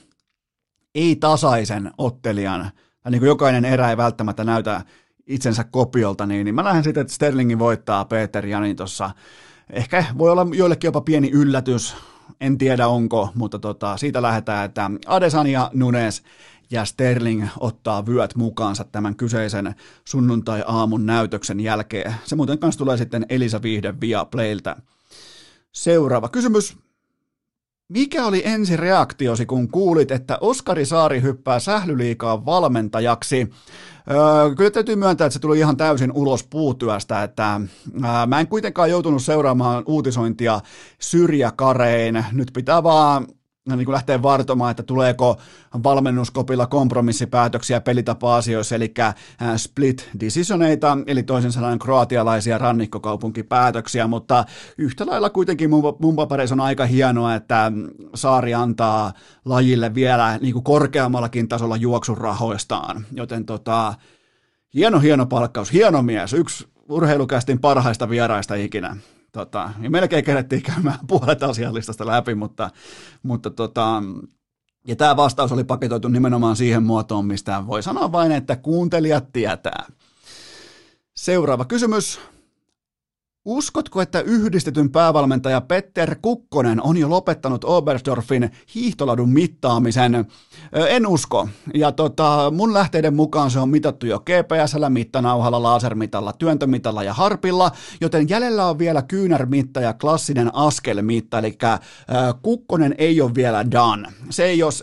[0.95, 2.71] ei-tasaisen ottelijan
[3.09, 4.81] niin kuin jokainen erä ei välttämättä näytä
[5.27, 9.11] itsensä kopiolta, niin, niin mä lähden sitten, että Sterlingin voittaa Peter Janin tuossa.
[9.69, 11.95] Ehkä voi olla joillekin jopa pieni yllätys,
[12.41, 16.23] en tiedä onko, mutta tota, siitä lähdetään, että Adesanya, Nunes
[16.71, 22.15] ja Sterling ottaa vyöt mukaansa tämän kyseisen sunnuntai-aamun näytöksen jälkeen.
[22.25, 24.75] Se muuten kanssa tulee sitten Elisa Viihde via Playltä.
[25.71, 26.77] Seuraava kysymys.
[27.89, 33.49] Mikä oli ensi reaktiosi, kun kuulit, että Oskari Saari hyppää sählyliikaa valmentajaksi?
[34.11, 37.61] Öö, kyllä täytyy myöntää, että se tuli ihan täysin ulos puutyöstä, että
[37.93, 40.59] öö, mä en kuitenkaan joutunut seuraamaan uutisointia
[40.99, 42.25] syrjäkarein.
[42.31, 43.27] Nyt pitää vaan
[43.75, 45.37] niin kuin lähtee vartomaan, että tuleeko
[45.83, 49.15] valmennuskopilla kompromissipäätöksiä pelitapa-asioissa, eli äh,
[49.57, 54.45] split decisioneita, eli toisin sanoen kroatialaisia rannikkokaupunkipäätöksiä, mutta
[54.77, 56.15] yhtä lailla kuitenkin mun, mun
[56.51, 57.71] on aika hienoa, että
[58.15, 59.13] Saari antaa
[59.45, 63.93] lajille vielä niin kuin korkeammallakin tasolla juoksurahoistaan, joten tota,
[64.73, 68.97] hieno, hieno palkkaus, hieno mies, yksi urheilukästin parhaista vieraista ikinä
[69.31, 72.69] tota, ja melkein kerettiin käymään puolet asiallistasta läpi, mutta,
[73.23, 74.03] mutta tota,
[74.87, 79.85] ja tämä vastaus oli paketoitu nimenomaan siihen muotoon, mistä voi sanoa vain, että kuuntelijat tietää.
[81.15, 82.19] Seuraava kysymys.
[83.49, 90.25] Uskotko, että yhdistetyn päävalmentaja Petter Kukkonen on jo lopettanut Oberstdorfin hiihtoladun mittaamisen?
[90.89, 91.49] En usko.
[91.73, 97.71] Ja tota, mun lähteiden mukaan se on mitattu jo GPS-llä, mittanauhalla, lasermitalla, työntömitalla ja harpilla,
[98.01, 101.57] joten jäljellä on vielä kyynärmitta ja klassinen askelmitta, eli
[102.41, 104.09] Kukkonen ei ole vielä done.
[104.29, 104.73] Se ei ole,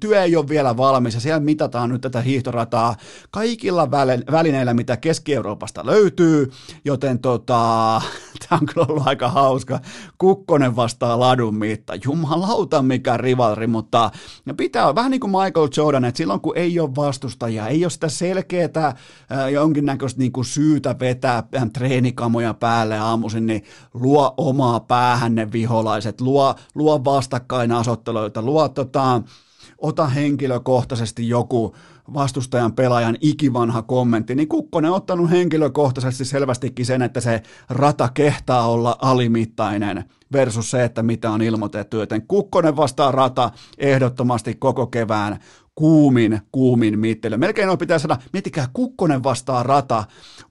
[0.00, 2.96] työ ei ole vielä valmis ja siellä mitataan nyt tätä hiihtorataa
[3.30, 3.90] kaikilla
[4.32, 6.50] välineillä, mitä Keski-Euroopasta löytyy,
[6.84, 7.93] joten tota,
[8.48, 9.80] tämä on kyllä ollut aika hauska.
[10.18, 11.92] Kukkonen vastaa ladun mitta.
[12.04, 14.10] Jumalauta mikä rivalri, mutta
[14.56, 18.08] pitää vähän niin kuin Michael Jordan, että silloin kun ei ole vastustajia, ei ole sitä
[18.08, 18.96] selkeää
[19.52, 21.42] jonkinnäköistä niin kuin syytä vetää
[21.72, 23.64] treenikamoja päälle aamuisin, niin
[23.94, 29.22] luo omaa päähän ne viholaiset, luo, luo vastakkainasetteluita, luo tota,
[29.78, 31.74] ota henkilökohtaisesti joku
[32.14, 38.68] vastustajan pelaajan ikivanha kommentti, niin Kukkonen on ottanut henkilökohtaisesti selvästikin sen, että se rata kehtaa
[38.68, 45.38] olla alimittainen versus se, että mitä on ilmoitettu, joten Kukkonen vastaa rata ehdottomasti koko kevään
[45.74, 47.36] kuumin, kuumin mittely.
[47.36, 50.04] Melkein on pitää saada, miettikää, Kukkonen vastaa rata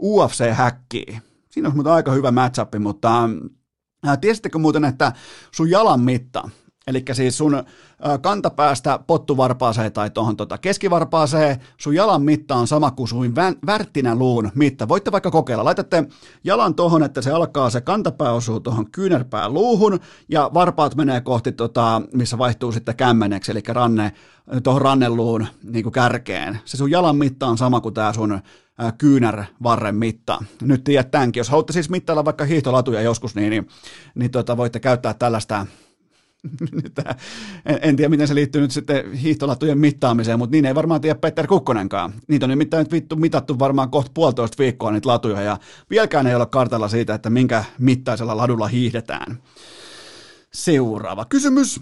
[0.04, 1.22] UFC-häkkiin.
[1.50, 3.30] Siinä on aika hyvä matchup, mutta
[4.22, 5.12] tiesittekö muuten, että
[5.52, 6.50] sun jalan mitta,
[6.88, 7.64] Eli siis sun
[8.22, 14.52] kantapäästä pottuvarpaaseen tai tuohon tota keskivarpaaseen, sun jalan mitta on sama kuin sun vä- luun
[14.56, 14.88] mitta.
[14.88, 15.64] Voitte vaikka kokeilla.
[15.64, 16.04] Laitatte
[16.44, 20.00] jalan tuohon, että se alkaa, se kantapää osuu tuohon kyynärpään luuhun
[20.30, 24.12] ja varpaat menee kohti, tota, missä vaihtuu sitten kämmeneksi, eli ranne,
[24.64, 26.60] tuohon ranneluun niin kuin kärkeen.
[26.66, 28.40] Se sun jalan mitta on sama kuin tämä sun
[28.98, 30.44] kyynärvarren mitta.
[30.62, 31.40] Nyt tiedät tämänkin.
[31.40, 33.68] Jos haluatte siis mittailla vaikka hiihtolatuja joskus, niin, niin,
[34.16, 35.66] niin tota, voitte käyttää tällaista
[37.66, 41.20] en, en tiedä, miten se liittyy nyt sitten hiihtolatujen mittaamiseen, mutta niin ei varmaan tiedä
[41.20, 42.14] Petter Kukkonenkaan.
[42.28, 45.58] Niitä on nimittäin nyt vittu mitattu varmaan kohta puolitoista viikkoa niitä latuja, ja
[45.90, 49.40] vieläkään ei ole kartalla siitä, että minkä mittaisella ladulla hiihdetään.
[50.54, 51.80] Seuraava kysymys.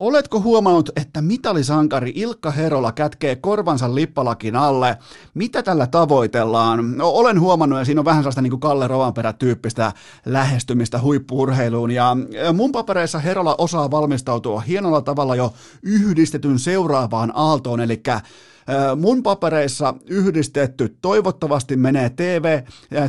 [0.00, 4.98] Oletko huomannut, että mitalisankari Ilkka Herola kätkee korvansa lippalakin alle?
[5.34, 6.96] Mitä tällä tavoitellaan?
[6.96, 9.92] No, olen huomannut, ja siinä on vähän sellaista niin kuin Kalle Rovanperä-tyyppistä
[10.26, 11.90] lähestymistä huippuurheiluun.
[11.90, 12.16] Ja
[12.52, 15.52] mun papereissa Herola osaa valmistautua hienolla tavalla jo
[15.82, 18.02] yhdistetyn seuraavaan aaltoon, eli
[18.96, 22.62] Mun papereissa yhdistetty toivottavasti menee TV,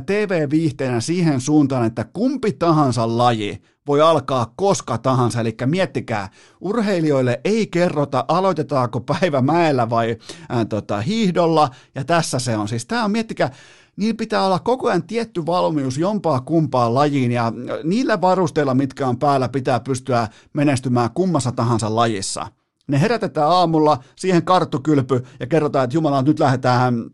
[0.05, 6.29] TV-viihteenä siihen suuntaan, että kumpi tahansa laji voi alkaa koska tahansa, eli miettikää,
[6.61, 10.17] urheilijoille ei kerrota, aloitetaanko päivä mäellä vai
[10.49, 12.67] ää, tota, hiihdolla, ja tässä se on.
[12.67, 13.51] Siis tämä on, miettikää,
[13.95, 17.53] niin pitää olla koko ajan tietty valmius jompaa kumpaan lajiin ja
[17.83, 22.47] niillä varusteilla, mitkä on päällä, pitää pystyä menestymään kummassa tahansa lajissa.
[22.87, 27.09] Ne herätetään aamulla, siihen karttukylpy ja kerrotaan, että Jumala, nyt lähdetään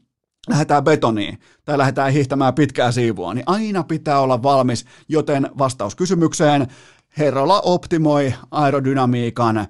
[0.50, 6.68] lähdetään betoniin tai lähdetään hiihtämään pitkää siivua, niin aina pitää olla valmis, joten vastaus kysymykseen,
[7.18, 9.68] Herrola optimoi aerodynamiikan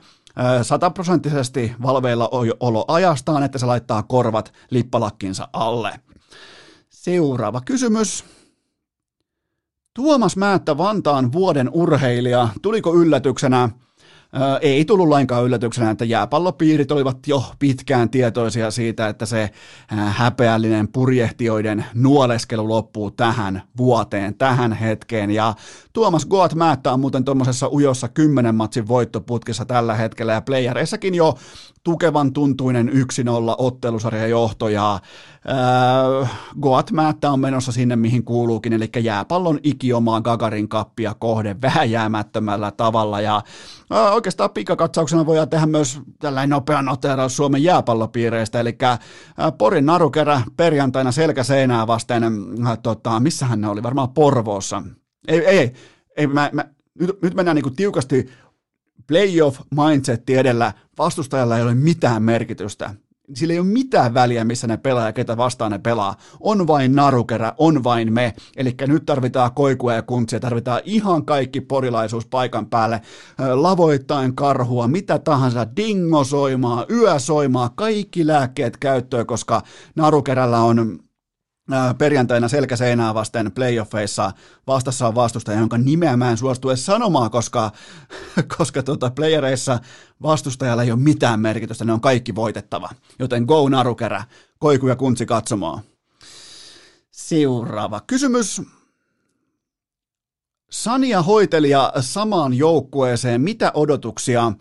[0.62, 2.30] sataprosenttisesti valveilla
[2.60, 6.00] olo ajastaan, että se laittaa korvat lippalakkinsa alle.
[6.90, 8.26] Seuraava kysymys.
[9.94, 13.70] Tuomas Määttä Vantaan vuoden urheilija, tuliko yllätyksenä?
[14.62, 19.50] Ei tullut lainkaan yllätyksenä, että jääpallopiirit olivat jo pitkään tietoisia siitä, että se
[19.88, 25.32] häpeällinen purjehtijoiden nuoleskelu loppuu tähän vuoteen, tähän hetkeen.
[25.32, 25.54] Ja
[25.94, 31.38] Tuomas Goat Määttä on muuten tuommoisessa ujossa kymmenen matsin voittoputkissa tällä hetkellä ja playereissakin jo
[31.84, 32.94] tukevan tuntuinen 1-0
[33.58, 35.00] ottelusarjan johto ja
[36.62, 43.22] Goat Määttä on menossa sinne mihin kuuluukin, eli jääpallon ikiomaa Gagarin kappia kohde vääjäämättömällä tavalla
[43.22, 43.42] ja
[44.26, 49.00] oikeastaan pikakatsauksena voidaan tehdä myös tällainen nopea noteraus Suomen jääpallopiireistä, eli äh,
[49.58, 54.84] Porin narukerä perjantaina selkäseinää vasten, äh, tota, missähän ne oli, varmaan Porvoossa.
[55.28, 55.74] Ei, ei,
[56.18, 56.28] ei.
[56.28, 56.66] Mä, mä,
[57.00, 58.30] nyt, nyt mennään niin tiukasti
[59.08, 62.94] playoff mindsetti edellä, vastustajalla ei ole mitään merkitystä.
[63.34, 66.16] Sillä ei ole mitään väliä, missä ne pelaa ja ketä vastaan ne pelaa.
[66.40, 68.34] On vain narukerä, on vain me.
[68.58, 73.02] Eli nyt tarvitaan koikua ja kuntsia, tarvitaan ihan kaikki porilaisuus paikan päälle.
[73.54, 79.62] Lavoittain karhua, mitä tahansa, dingosoimaa, yösoimaa, kaikki lääkkeet käyttöön, koska
[79.96, 81.00] narukerällä on
[81.98, 84.32] perjantaina selkäseinää vasten playoffeissa
[84.68, 87.72] vastassa on vastustaja, jonka nimeä mä en suostu edes sanomaan, koska,
[88.58, 89.80] koska tuota, playereissa
[90.22, 92.90] vastustajalla ei ole mitään merkitystä, ne on kaikki voitettava.
[93.20, 94.24] Joten go narukerä,
[94.60, 95.82] koiku ja kuntsi katsomaan.
[97.12, 98.62] Seuraava kysymys.
[100.76, 104.52] Sania hoitelija samaan joukkueeseen, mitä odotuksia?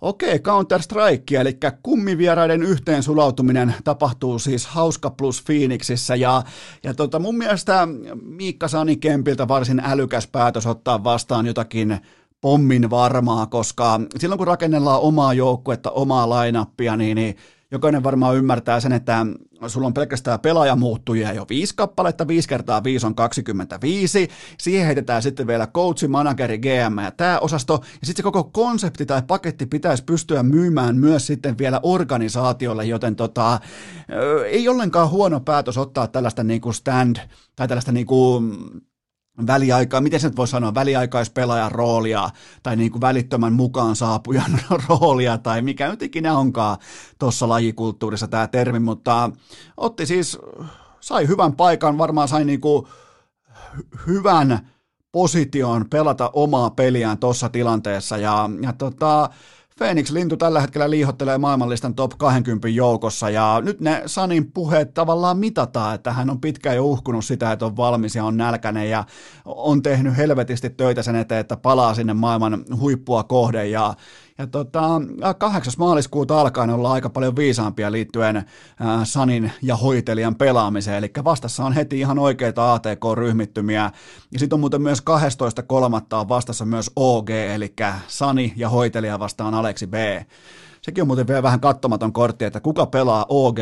[0.00, 6.42] Okei, Counter-Strike, eli kummivieraiden yhteen sulautuminen tapahtuu siis Hauska plus Phoenixissä, ja,
[6.84, 7.88] ja tota, mun mielestä
[8.22, 11.98] Miikka Sani Kempiltä varsin älykäs päätös ottaa vastaan jotakin
[12.40, 17.36] pommin varmaa, koska silloin kun rakennellaan omaa joukkuetta, omaa lainappia, niin, niin
[17.70, 19.26] jokainen varmaan ymmärtää sen, että
[19.66, 24.28] sulla on pelkästään pelaajamuuttujia jo viisi kappaletta, viisi kertaa viisi on 25,
[24.58, 29.06] siihen heitetään sitten vielä coachi, manageri, GM ja tämä osasto, ja sitten se koko konsepti
[29.06, 33.60] tai paketti pitäisi pystyä myymään myös sitten vielä organisaatiolle, joten tota,
[34.44, 37.16] ei ollenkaan huono päätös ottaa tällaista niinku stand
[37.56, 38.42] tai tällaista niinku
[39.46, 42.30] väliaikaa, miten se nyt voi sanoa, väliaikaispelaajan roolia
[42.62, 46.76] tai niin kuin välittömän mukaan saapujan roolia tai mikä nyt ikinä onkaan
[47.18, 49.30] tuossa lajikulttuurissa tämä termi, mutta
[49.76, 50.38] otti siis,
[51.00, 52.86] sai hyvän paikan, varmaan sai niin kuin
[54.06, 54.68] hyvän
[55.12, 59.30] position pelata omaa peliään tuossa tilanteessa ja, ja tota,
[59.84, 65.38] Phoenix Lintu tällä hetkellä liihottelee maailmanlistan top 20 joukossa ja nyt ne Sanin puheet tavallaan
[65.38, 69.04] mitataan, että hän on pitkään jo uhkunut sitä, että on valmis ja on nälkäinen ja
[69.44, 73.94] on tehnyt helvetisti töitä sen eteen, että palaa sinne maailman huippua kohden ja
[74.40, 75.00] ja tota,
[75.38, 75.72] 8.
[75.78, 78.44] maaliskuuta alkaen ollaan aika paljon viisaampia liittyen äh,
[79.04, 83.90] Sanin ja hoitelijan pelaamiseen, eli vastassa on heti ihan oikeita ATK-ryhmittymiä,
[84.32, 86.16] ja sitten on muuten myös 12.3.
[86.16, 87.74] on vastassa myös OG, eli
[88.06, 89.94] Sani ja hoitelija vastaan Aleksi B.
[90.82, 93.58] Sekin on muuten vielä vähän kattomaton kortti, että kuka pelaa og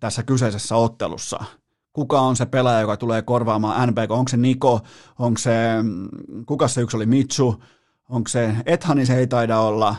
[0.00, 1.44] tässä kyseisessä ottelussa
[1.92, 4.80] kuka on se pelaaja, joka tulee korvaamaan NBK, onko se Niko,
[5.18, 5.52] onko se,
[5.82, 6.08] mm,
[6.46, 7.62] kuka se yksi oli Mitsu,
[8.08, 9.96] onko se, Ethani se ei taida olla,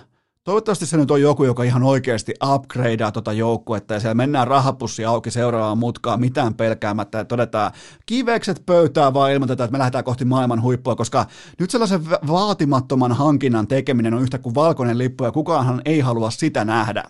[0.48, 5.06] Toivottavasti se nyt on joku, joka ihan oikeasti upgradea tuota joukkuetta ja siellä mennään rahapussi
[5.06, 7.72] auki seuraavaan mutkaan mitään pelkäämättä ja todetaan
[8.06, 11.26] kivekset pöytää vaan ilmoitetaan, että me lähdetään kohti maailman huippua, koska
[11.60, 16.66] nyt sellaisen vaatimattoman hankinnan tekeminen on yhtä kuin valkoinen lippu ja kukaanhan ei halua sitä
[16.66, 17.04] nähdä.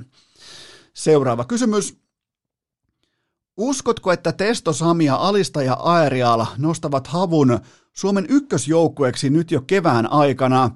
[0.93, 1.97] Seuraava kysymys.
[3.57, 7.59] Uskotko, että Testo Samia, Alista ja Aerial nostavat havun
[7.97, 10.69] Suomen ykkösjoukkueeksi nyt jo kevään aikana.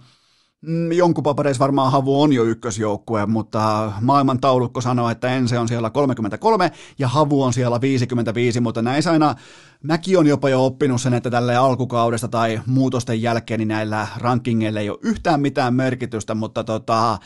[0.61, 5.67] Mm, jonkun papereissa varmaan Havu on jo ykkösjoukkue, mutta maailman taulukko sanoo, että ensi on
[5.67, 9.35] siellä 33 ja Havu on siellä 55, mutta näissä aina
[9.83, 14.79] mäkin on jopa jo oppinut sen, että tälle alkukaudesta tai muutosten jälkeen niin näillä rankingeilla
[14.79, 17.17] ei ole yhtään mitään merkitystä, mutta tota,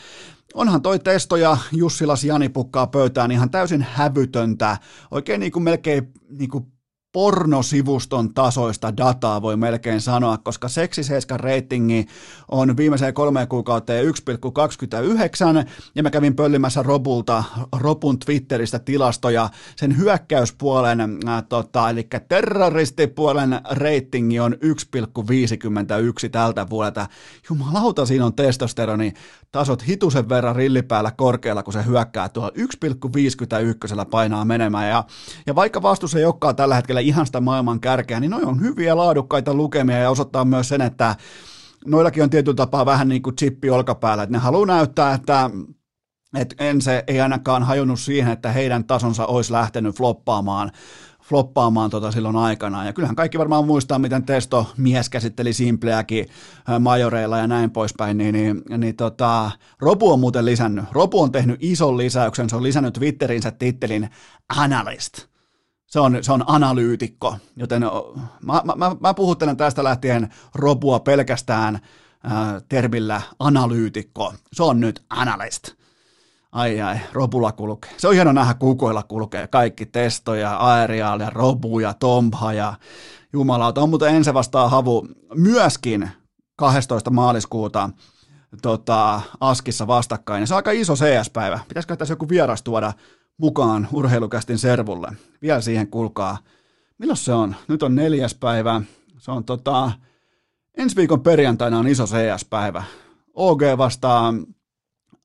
[0.54, 4.76] onhan toi testo ja Jussilas Jani pukkaa pöytään ihan täysin hävytöntä,
[5.10, 6.66] oikein niin kuin melkein niin kuin
[7.12, 12.06] pornosivuston tasoista dataa voi melkein sanoa, koska seksiseiskan reitingi
[12.50, 17.44] on viimeiseen kolmeen kuukauteen 1,29 ja mä kävin pöllimässä Robulta,
[17.76, 27.06] Robun Twitteristä tilastoja, sen hyökkäyspuolen, äh, tota, eli terroristipuolen reitingi on 1,51 tältä vuodelta.
[27.48, 29.12] Jumalauta, siinä on testosteroni
[29.52, 32.52] tasot hitusen verran rillipäällä korkealla, kun se hyökkää tuolla
[34.04, 34.88] 1,51 painaa menemään.
[34.88, 35.04] Ja,
[35.46, 38.96] ja vaikka vastus ei olekaan tällä hetkellä ihan sitä maailman kärkeä, niin noin on hyviä
[38.96, 41.16] laadukkaita lukemia ja osoittaa myös sen, että
[41.86, 45.50] noillakin on tietyllä tapaa vähän niin kuin chippi olkapäällä, että ne haluaa näyttää, että
[46.36, 50.72] et Ense ei ainakaan hajonnut siihen, että heidän tasonsa olisi lähtenyt floppaamaan
[51.28, 52.86] floppaamaan tota silloin aikanaan.
[52.86, 56.26] Ja kyllähän kaikki varmaan muistaa, miten Testo mies käsitteli Simpleäkin
[56.80, 59.50] majoreilla ja näin poispäin, niin, niin, niin tota,
[59.80, 60.84] Robu on muuten lisännyt.
[60.92, 64.10] Robu on tehnyt ison lisäyksen, se on lisännyt Twitterinsä tittelin
[64.56, 65.35] Analyst.
[65.86, 67.82] Se on, se on analyytikko, joten
[68.42, 74.34] mä, mä, mä puhuttelen tästä lähtien Robua pelkästään äh, termillä analyytikko.
[74.52, 75.68] Se on nyt analyst.
[76.52, 77.90] Ai ai, Robula kulkee.
[77.96, 79.46] Se on hieno nähdä kukoilla kulkee.
[79.46, 82.74] Kaikki testoja, aeriaalia, robuja, tomha ja
[83.32, 83.80] jumalauta.
[83.80, 86.10] On muuten ensi vastaa havu myöskin
[86.56, 87.10] 12.
[87.10, 87.90] maaliskuuta
[88.62, 90.46] tota, Askissa vastakkain.
[90.46, 91.60] Se on aika iso CS-päivä.
[91.68, 92.92] Pitäisikö tässä joku vieras tuoda
[93.38, 95.08] mukaan urheilukästin servulle?
[95.42, 96.38] Vielä siihen kulkaa.
[96.98, 97.54] Milloin se on?
[97.68, 98.82] Nyt on neljäs päivä.
[99.18, 99.92] Se on tota,
[100.76, 102.84] ensi viikon perjantaina on iso CS-päivä.
[103.34, 104.34] OG vastaa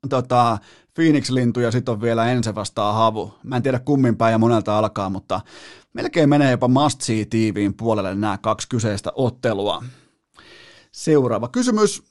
[0.09, 0.57] tota,
[0.93, 3.33] Phoenix-lintu ja sitten on vielä ensi vastaa havu.
[3.43, 5.41] Mä en tiedä kummin päin ja monelta alkaa, mutta
[5.93, 9.83] melkein menee jopa must tiiviin puolelle nämä kaksi kyseistä ottelua.
[10.91, 12.10] Seuraava kysymys.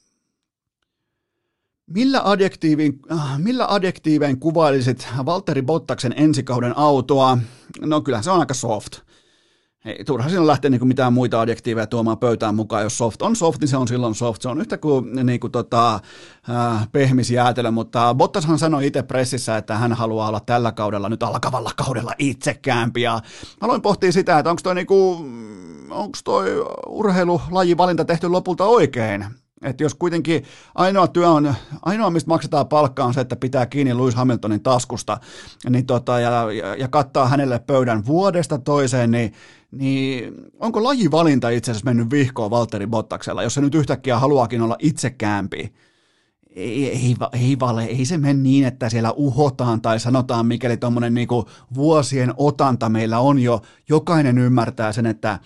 [1.94, 7.38] Millä, adjektiivin, äh, millä adjektiivein kuvailisit Valtteri Bottaksen ensikauden autoa?
[7.80, 8.92] No kyllä se on aika soft.
[9.84, 12.82] Ei, turha siinä lähteä niin mitään muita adjektiiveja tuomaan pöytään mukaan.
[12.82, 14.42] Jos soft on soft, niin se on silloin soft.
[14.42, 15.94] Se on yhtä kuin, niin kuin tota,
[16.50, 21.70] äh, pehmisjäätelö, mutta Bottashan sanoi itse pressissä, että hän haluaa olla tällä kaudella, nyt alkavalla
[21.76, 23.02] kaudella itsekäämpi.
[23.02, 23.20] Ja
[23.60, 24.86] aloin pohtia sitä, että onko toi, niin
[25.90, 29.24] onko toi urheilulajivalinta tehty lopulta oikein.
[29.62, 33.96] Että jos kuitenkin ainoa työ on, ainoa mistä maksetaan palkkaa on se, että pitää kiinni
[33.96, 35.18] Lewis Hamiltonin taskusta
[35.70, 39.32] niin tota, ja, ja, ja kattaa hänelle pöydän vuodesta toiseen, niin,
[39.70, 44.76] niin onko lajivalinta itse asiassa mennyt vihkoon Valtteri Bottaksella, jos se nyt yhtäkkiä haluakin olla
[44.78, 45.72] itsekäämpi?
[46.56, 51.14] Ei, ei, ei, vale, ei se mene niin, että siellä uhotaan tai sanotaan, mikäli tuommoinen
[51.14, 55.38] niinku vuosien otanta meillä on jo, jokainen ymmärtää sen, että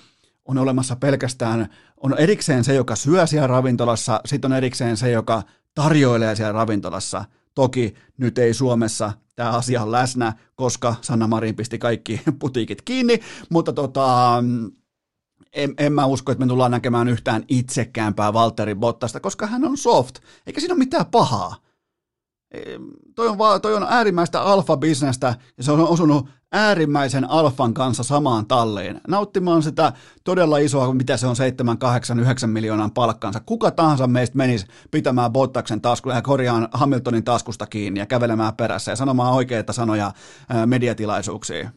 [0.44, 1.68] on olemassa pelkästään
[2.04, 5.42] on erikseen se, joka syö siellä ravintolassa, sitten on erikseen se, joka
[5.74, 7.24] tarjoilee siellä ravintolassa.
[7.54, 13.20] Toki nyt ei Suomessa tämä asia on läsnä, koska Sanna Marin pisti kaikki putiikit kiinni,
[13.50, 14.38] mutta tota,
[15.52, 19.76] en, en mä usko, että me tullaan näkemään yhtään itsekäämpää Valtteri Bottasta, koska hän on
[19.76, 21.64] soft, eikä siinä ole mitään pahaa
[23.14, 29.00] toi on, toi on äärimmäistä alfa-bisnestä ja se on osunut äärimmäisen alfan kanssa samaan talliin,
[29.08, 29.92] nauttimaan sitä
[30.24, 33.40] todella isoa, mitä se on 7, 8, 9 miljoonan palkkansa.
[33.40, 38.92] Kuka tahansa meistä menisi pitämään Bottaksen tasku ja korjaan Hamiltonin taskusta kiinni ja kävelemään perässä
[38.92, 40.12] ja sanomaan oikeita sanoja
[40.66, 41.70] mediatilaisuuksiin.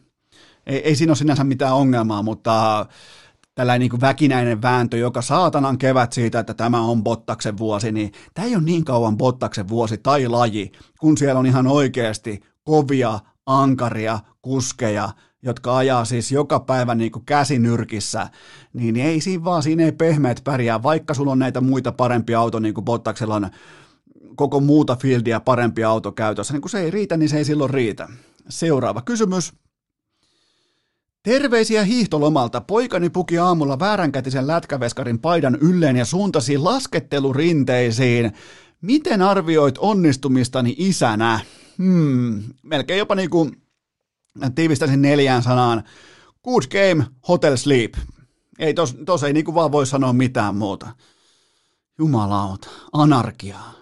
[0.66, 2.86] Ei, ei siinä ole sinänsä mitään ongelmaa, mutta
[3.54, 8.12] tällainen niin kuin väkinäinen vääntö, joka saatanan kevät siitä, että tämä on Bottaksen vuosi, niin
[8.34, 13.18] tämä ei ole niin kauan Bottaksen vuosi tai laji, kun siellä on ihan oikeasti kovia,
[13.48, 15.10] ankaria kuskeja,
[15.42, 18.28] jotka ajaa siis joka päivä niin kuin käsinyrkissä,
[18.72, 22.58] niin ei siinä vaan, siinä ei pehmeät pärjää, vaikka sulla on näitä muita parempia auto,
[22.58, 23.50] niin kuin Bottaksella on
[24.36, 27.70] koko muuta fieldia parempi auto käytössä, niin kun se ei riitä, niin se ei silloin
[27.70, 28.08] riitä.
[28.48, 29.52] Seuraava kysymys.
[31.22, 32.60] Terveisiä hiihtolomalta.
[32.60, 38.32] Poikani puki aamulla vääränkätisen lätkäveskarin paidan ylleen ja suuntasi laskettelurinteisiin.
[38.82, 41.40] Miten arvioit onnistumistani isänä?
[41.78, 43.62] Hmm, melkein jopa niin kuin
[44.54, 45.82] tiivistäisin neljään sanaan.
[46.44, 47.94] Good game, hotel sleep.
[48.58, 50.88] Ei tos, tos ei niin kuin vaan voi sanoa mitään muuta.
[51.98, 53.77] Jumalauta, anarkiaa.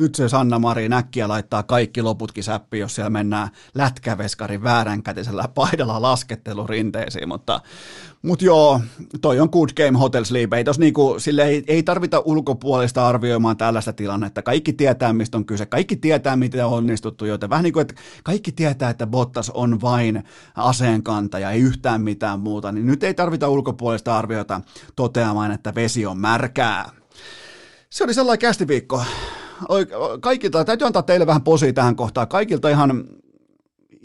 [0.00, 6.02] Nyt se Sanna Mari näkkiä laittaa kaikki loputkin säppi, jos siellä mennään lätkäveskarin vääränkätisellä paidalla
[6.02, 7.60] laskettelurinteisiin, mutta,
[8.22, 8.80] mutta joo,
[9.20, 13.92] toi on good game hotel sleep, ei, niinku, sille ei, ei tarvita ulkopuolista arvioimaan tällaista
[13.92, 17.80] tilannetta, kaikki tietää mistä on kyse, kaikki tietää miten on onnistuttu, joten vähän niin kuin,
[17.80, 17.94] että
[18.24, 20.24] kaikki tietää, että Bottas on vain
[20.54, 24.60] aseenkantaja, ei yhtään mitään muuta, niin nyt ei tarvita ulkopuolista arviota
[24.96, 26.90] toteamaan, että vesi on märkää.
[27.90, 29.04] Se oli sellainen kästiviikko
[30.20, 33.04] kaikilta, täytyy antaa teille vähän posi tähän kohtaan, kaikilta ihan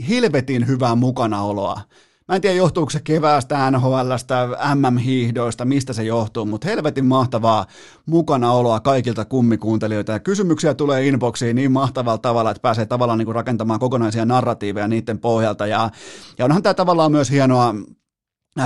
[0.08, 1.82] hilvetin hyvää mukanaoloa.
[2.28, 7.66] Mä en tiedä, johtuuko se keväästä, NHLstä, MM-hiihdoista, mistä se johtuu, mutta helvetin mahtavaa
[8.06, 10.12] mukanaoloa kaikilta kummikuuntelijoita.
[10.12, 15.20] Ja kysymyksiä tulee inboxiin niin mahtavalla tavalla, että pääsee tavallaan niin rakentamaan kokonaisia narratiiveja niiden
[15.20, 15.68] pohjalta.
[15.68, 15.90] Ja,
[16.38, 17.76] ja onhan tämä tavallaan myös hienoa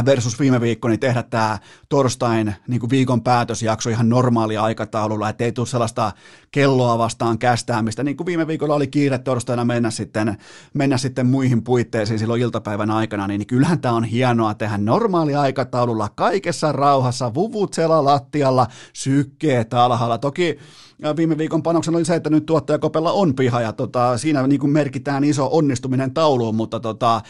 [0.05, 1.59] versus viime viikko, niin tehdä tämä
[1.89, 6.11] torstain niin kuin viikon päätösjakso ihan normaali aikataululla, että ei tule sellaista
[6.51, 10.37] kelloa vastaan kästäämistä, niin kuin viime viikolla oli kiire torstaina mennä sitten,
[10.73, 16.09] mennä sitten muihin puitteisiin silloin iltapäivän aikana, niin, kyllähän tämä on hienoa tehdä normaali aikataululla,
[16.09, 20.17] kaikessa rauhassa, vuvutsella lattialla, sykkeet alhaalla.
[20.17, 20.57] Toki
[21.15, 24.71] viime viikon panoksen oli se, että nyt tuottajakopella on piha ja tota, siinä niin kuin
[24.71, 27.21] merkitään iso onnistuminen tauluun, mutta tota,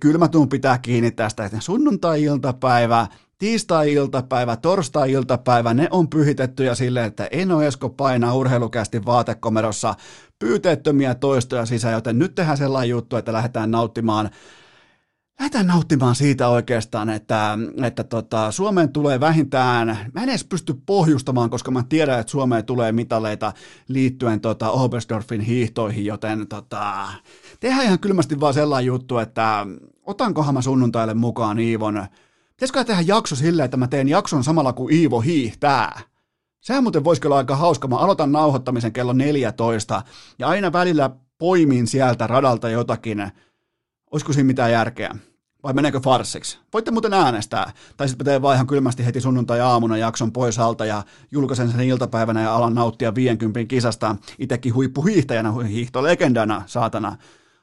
[0.00, 3.06] kyllä mä tuun pitää kiinni tästä, että sunnuntai-iltapäivä,
[3.38, 9.94] tiistai-iltapäivä, torstai-iltapäivä, ne on pyhitettyjä silleen, että Eno Esko painaa urheilukästi vaatekomerossa
[10.38, 14.30] pyyteettömiä toistoja sisään, joten nyt tehdään sellainen juttu, että lähdetään nauttimaan
[15.38, 21.50] lähdetään nauttimaan siitä oikeastaan, että, että tota, Suomeen tulee vähintään, mä en edes pysty pohjustamaan,
[21.50, 23.52] koska mä tiedän, että Suomeen tulee mitaleita
[23.88, 27.08] liittyen tota, Oberstdorfin hiihtoihin, joten tota,
[27.60, 29.66] tehdään ihan kylmästi vaan sellainen juttu, että
[30.02, 32.06] otankohan mä sunnuntaille mukaan Iivon.
[32.50, 36.00] Pitäisikö tehdä jakso silleen, että mä teen jakson samalla kuin Iivo hiihtää?
[36.60, 37.88] Sehän muuten voisi olla aika hauska.
[37.88, 40.02] Mä aloitan nauhoittamisen kello 14
[40.38, 43.32] ja aina välillä poimin sieltä radalta jotakin
[44.14, 45.16] olisiko siinä mitään järkeä?
[45.62, 46.58] Vai meneekö farsiksi?
[46.72, 47.72] Voitte muuten äänestää.
[47.96, 52.42] Tai sitten teen vaan ihan kylmästi heti sunnuntai-aamuna jakson pois alta ja julkaisen sen iltapäivänä
[52.42, 54.16] ja alan nauttia 50 kisasta.
[54.38, 57.16] Itekin huippuhiihtäjänä, hiihtolegendana, saatana.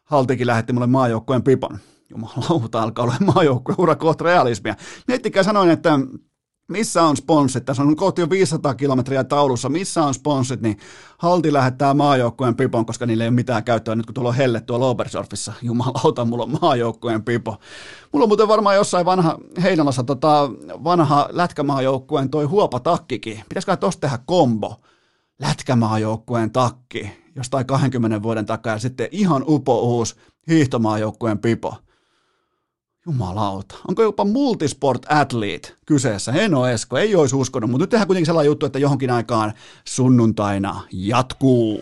[0.03, 1.79] Haltikin lähetti mulle maajoukkojen pipon.
[2.09, 4.75] Jumalauta, alkaa olla maajoukkojen ura kohta realismia.
[5.07, 5.99] Miettikää sanoin, että
[6.71, 7.65] missä on sponssit?
[7.65, 9.69] Tässä on kohti jo 500 kilometriä taulussa.
[9.69, 10.61] Missä on sponssit?
[10.61, 10.77] Niin
[11.17, 14.61] Halti lähettää maajoukkueen pipon, koska niillä ei ole mitään käyttöä nyt kun tuolla on helle
[14.61, 15.53] tuolla Obersurfissa.
[15.61, 17.57] Jumalauta, mulla on maajoukkueen pipo.
[18.11, 20.49] Mulla on muuten varmaan jossain vanha Heinolassa tota,
[20.83, 23.43] vanha lätkämaajoukkueen toi huopatakkikin.
[23.49, 24.81] Pitäisikö tosta tehdä kombo?
[25.39, 30.15] Lätkämaajoukkueen takki jostain 20 vuoden takaa ja sitten ihan upo uusi
[30.47, 31.75] hiihtomaajoukkueen pipo.
[33.05, 33.75] Jumalauta.
[33.87, 36.31] Onko jopa multisport athlete kyseessä?
[36.31, 39.53] Eno Esko, ei olisi uskonut, mutta nyt tehdään kuitenkin sellainen juttu, että johonkin aikaan
[39.85, 41.81] sunnuntaina jatkuu.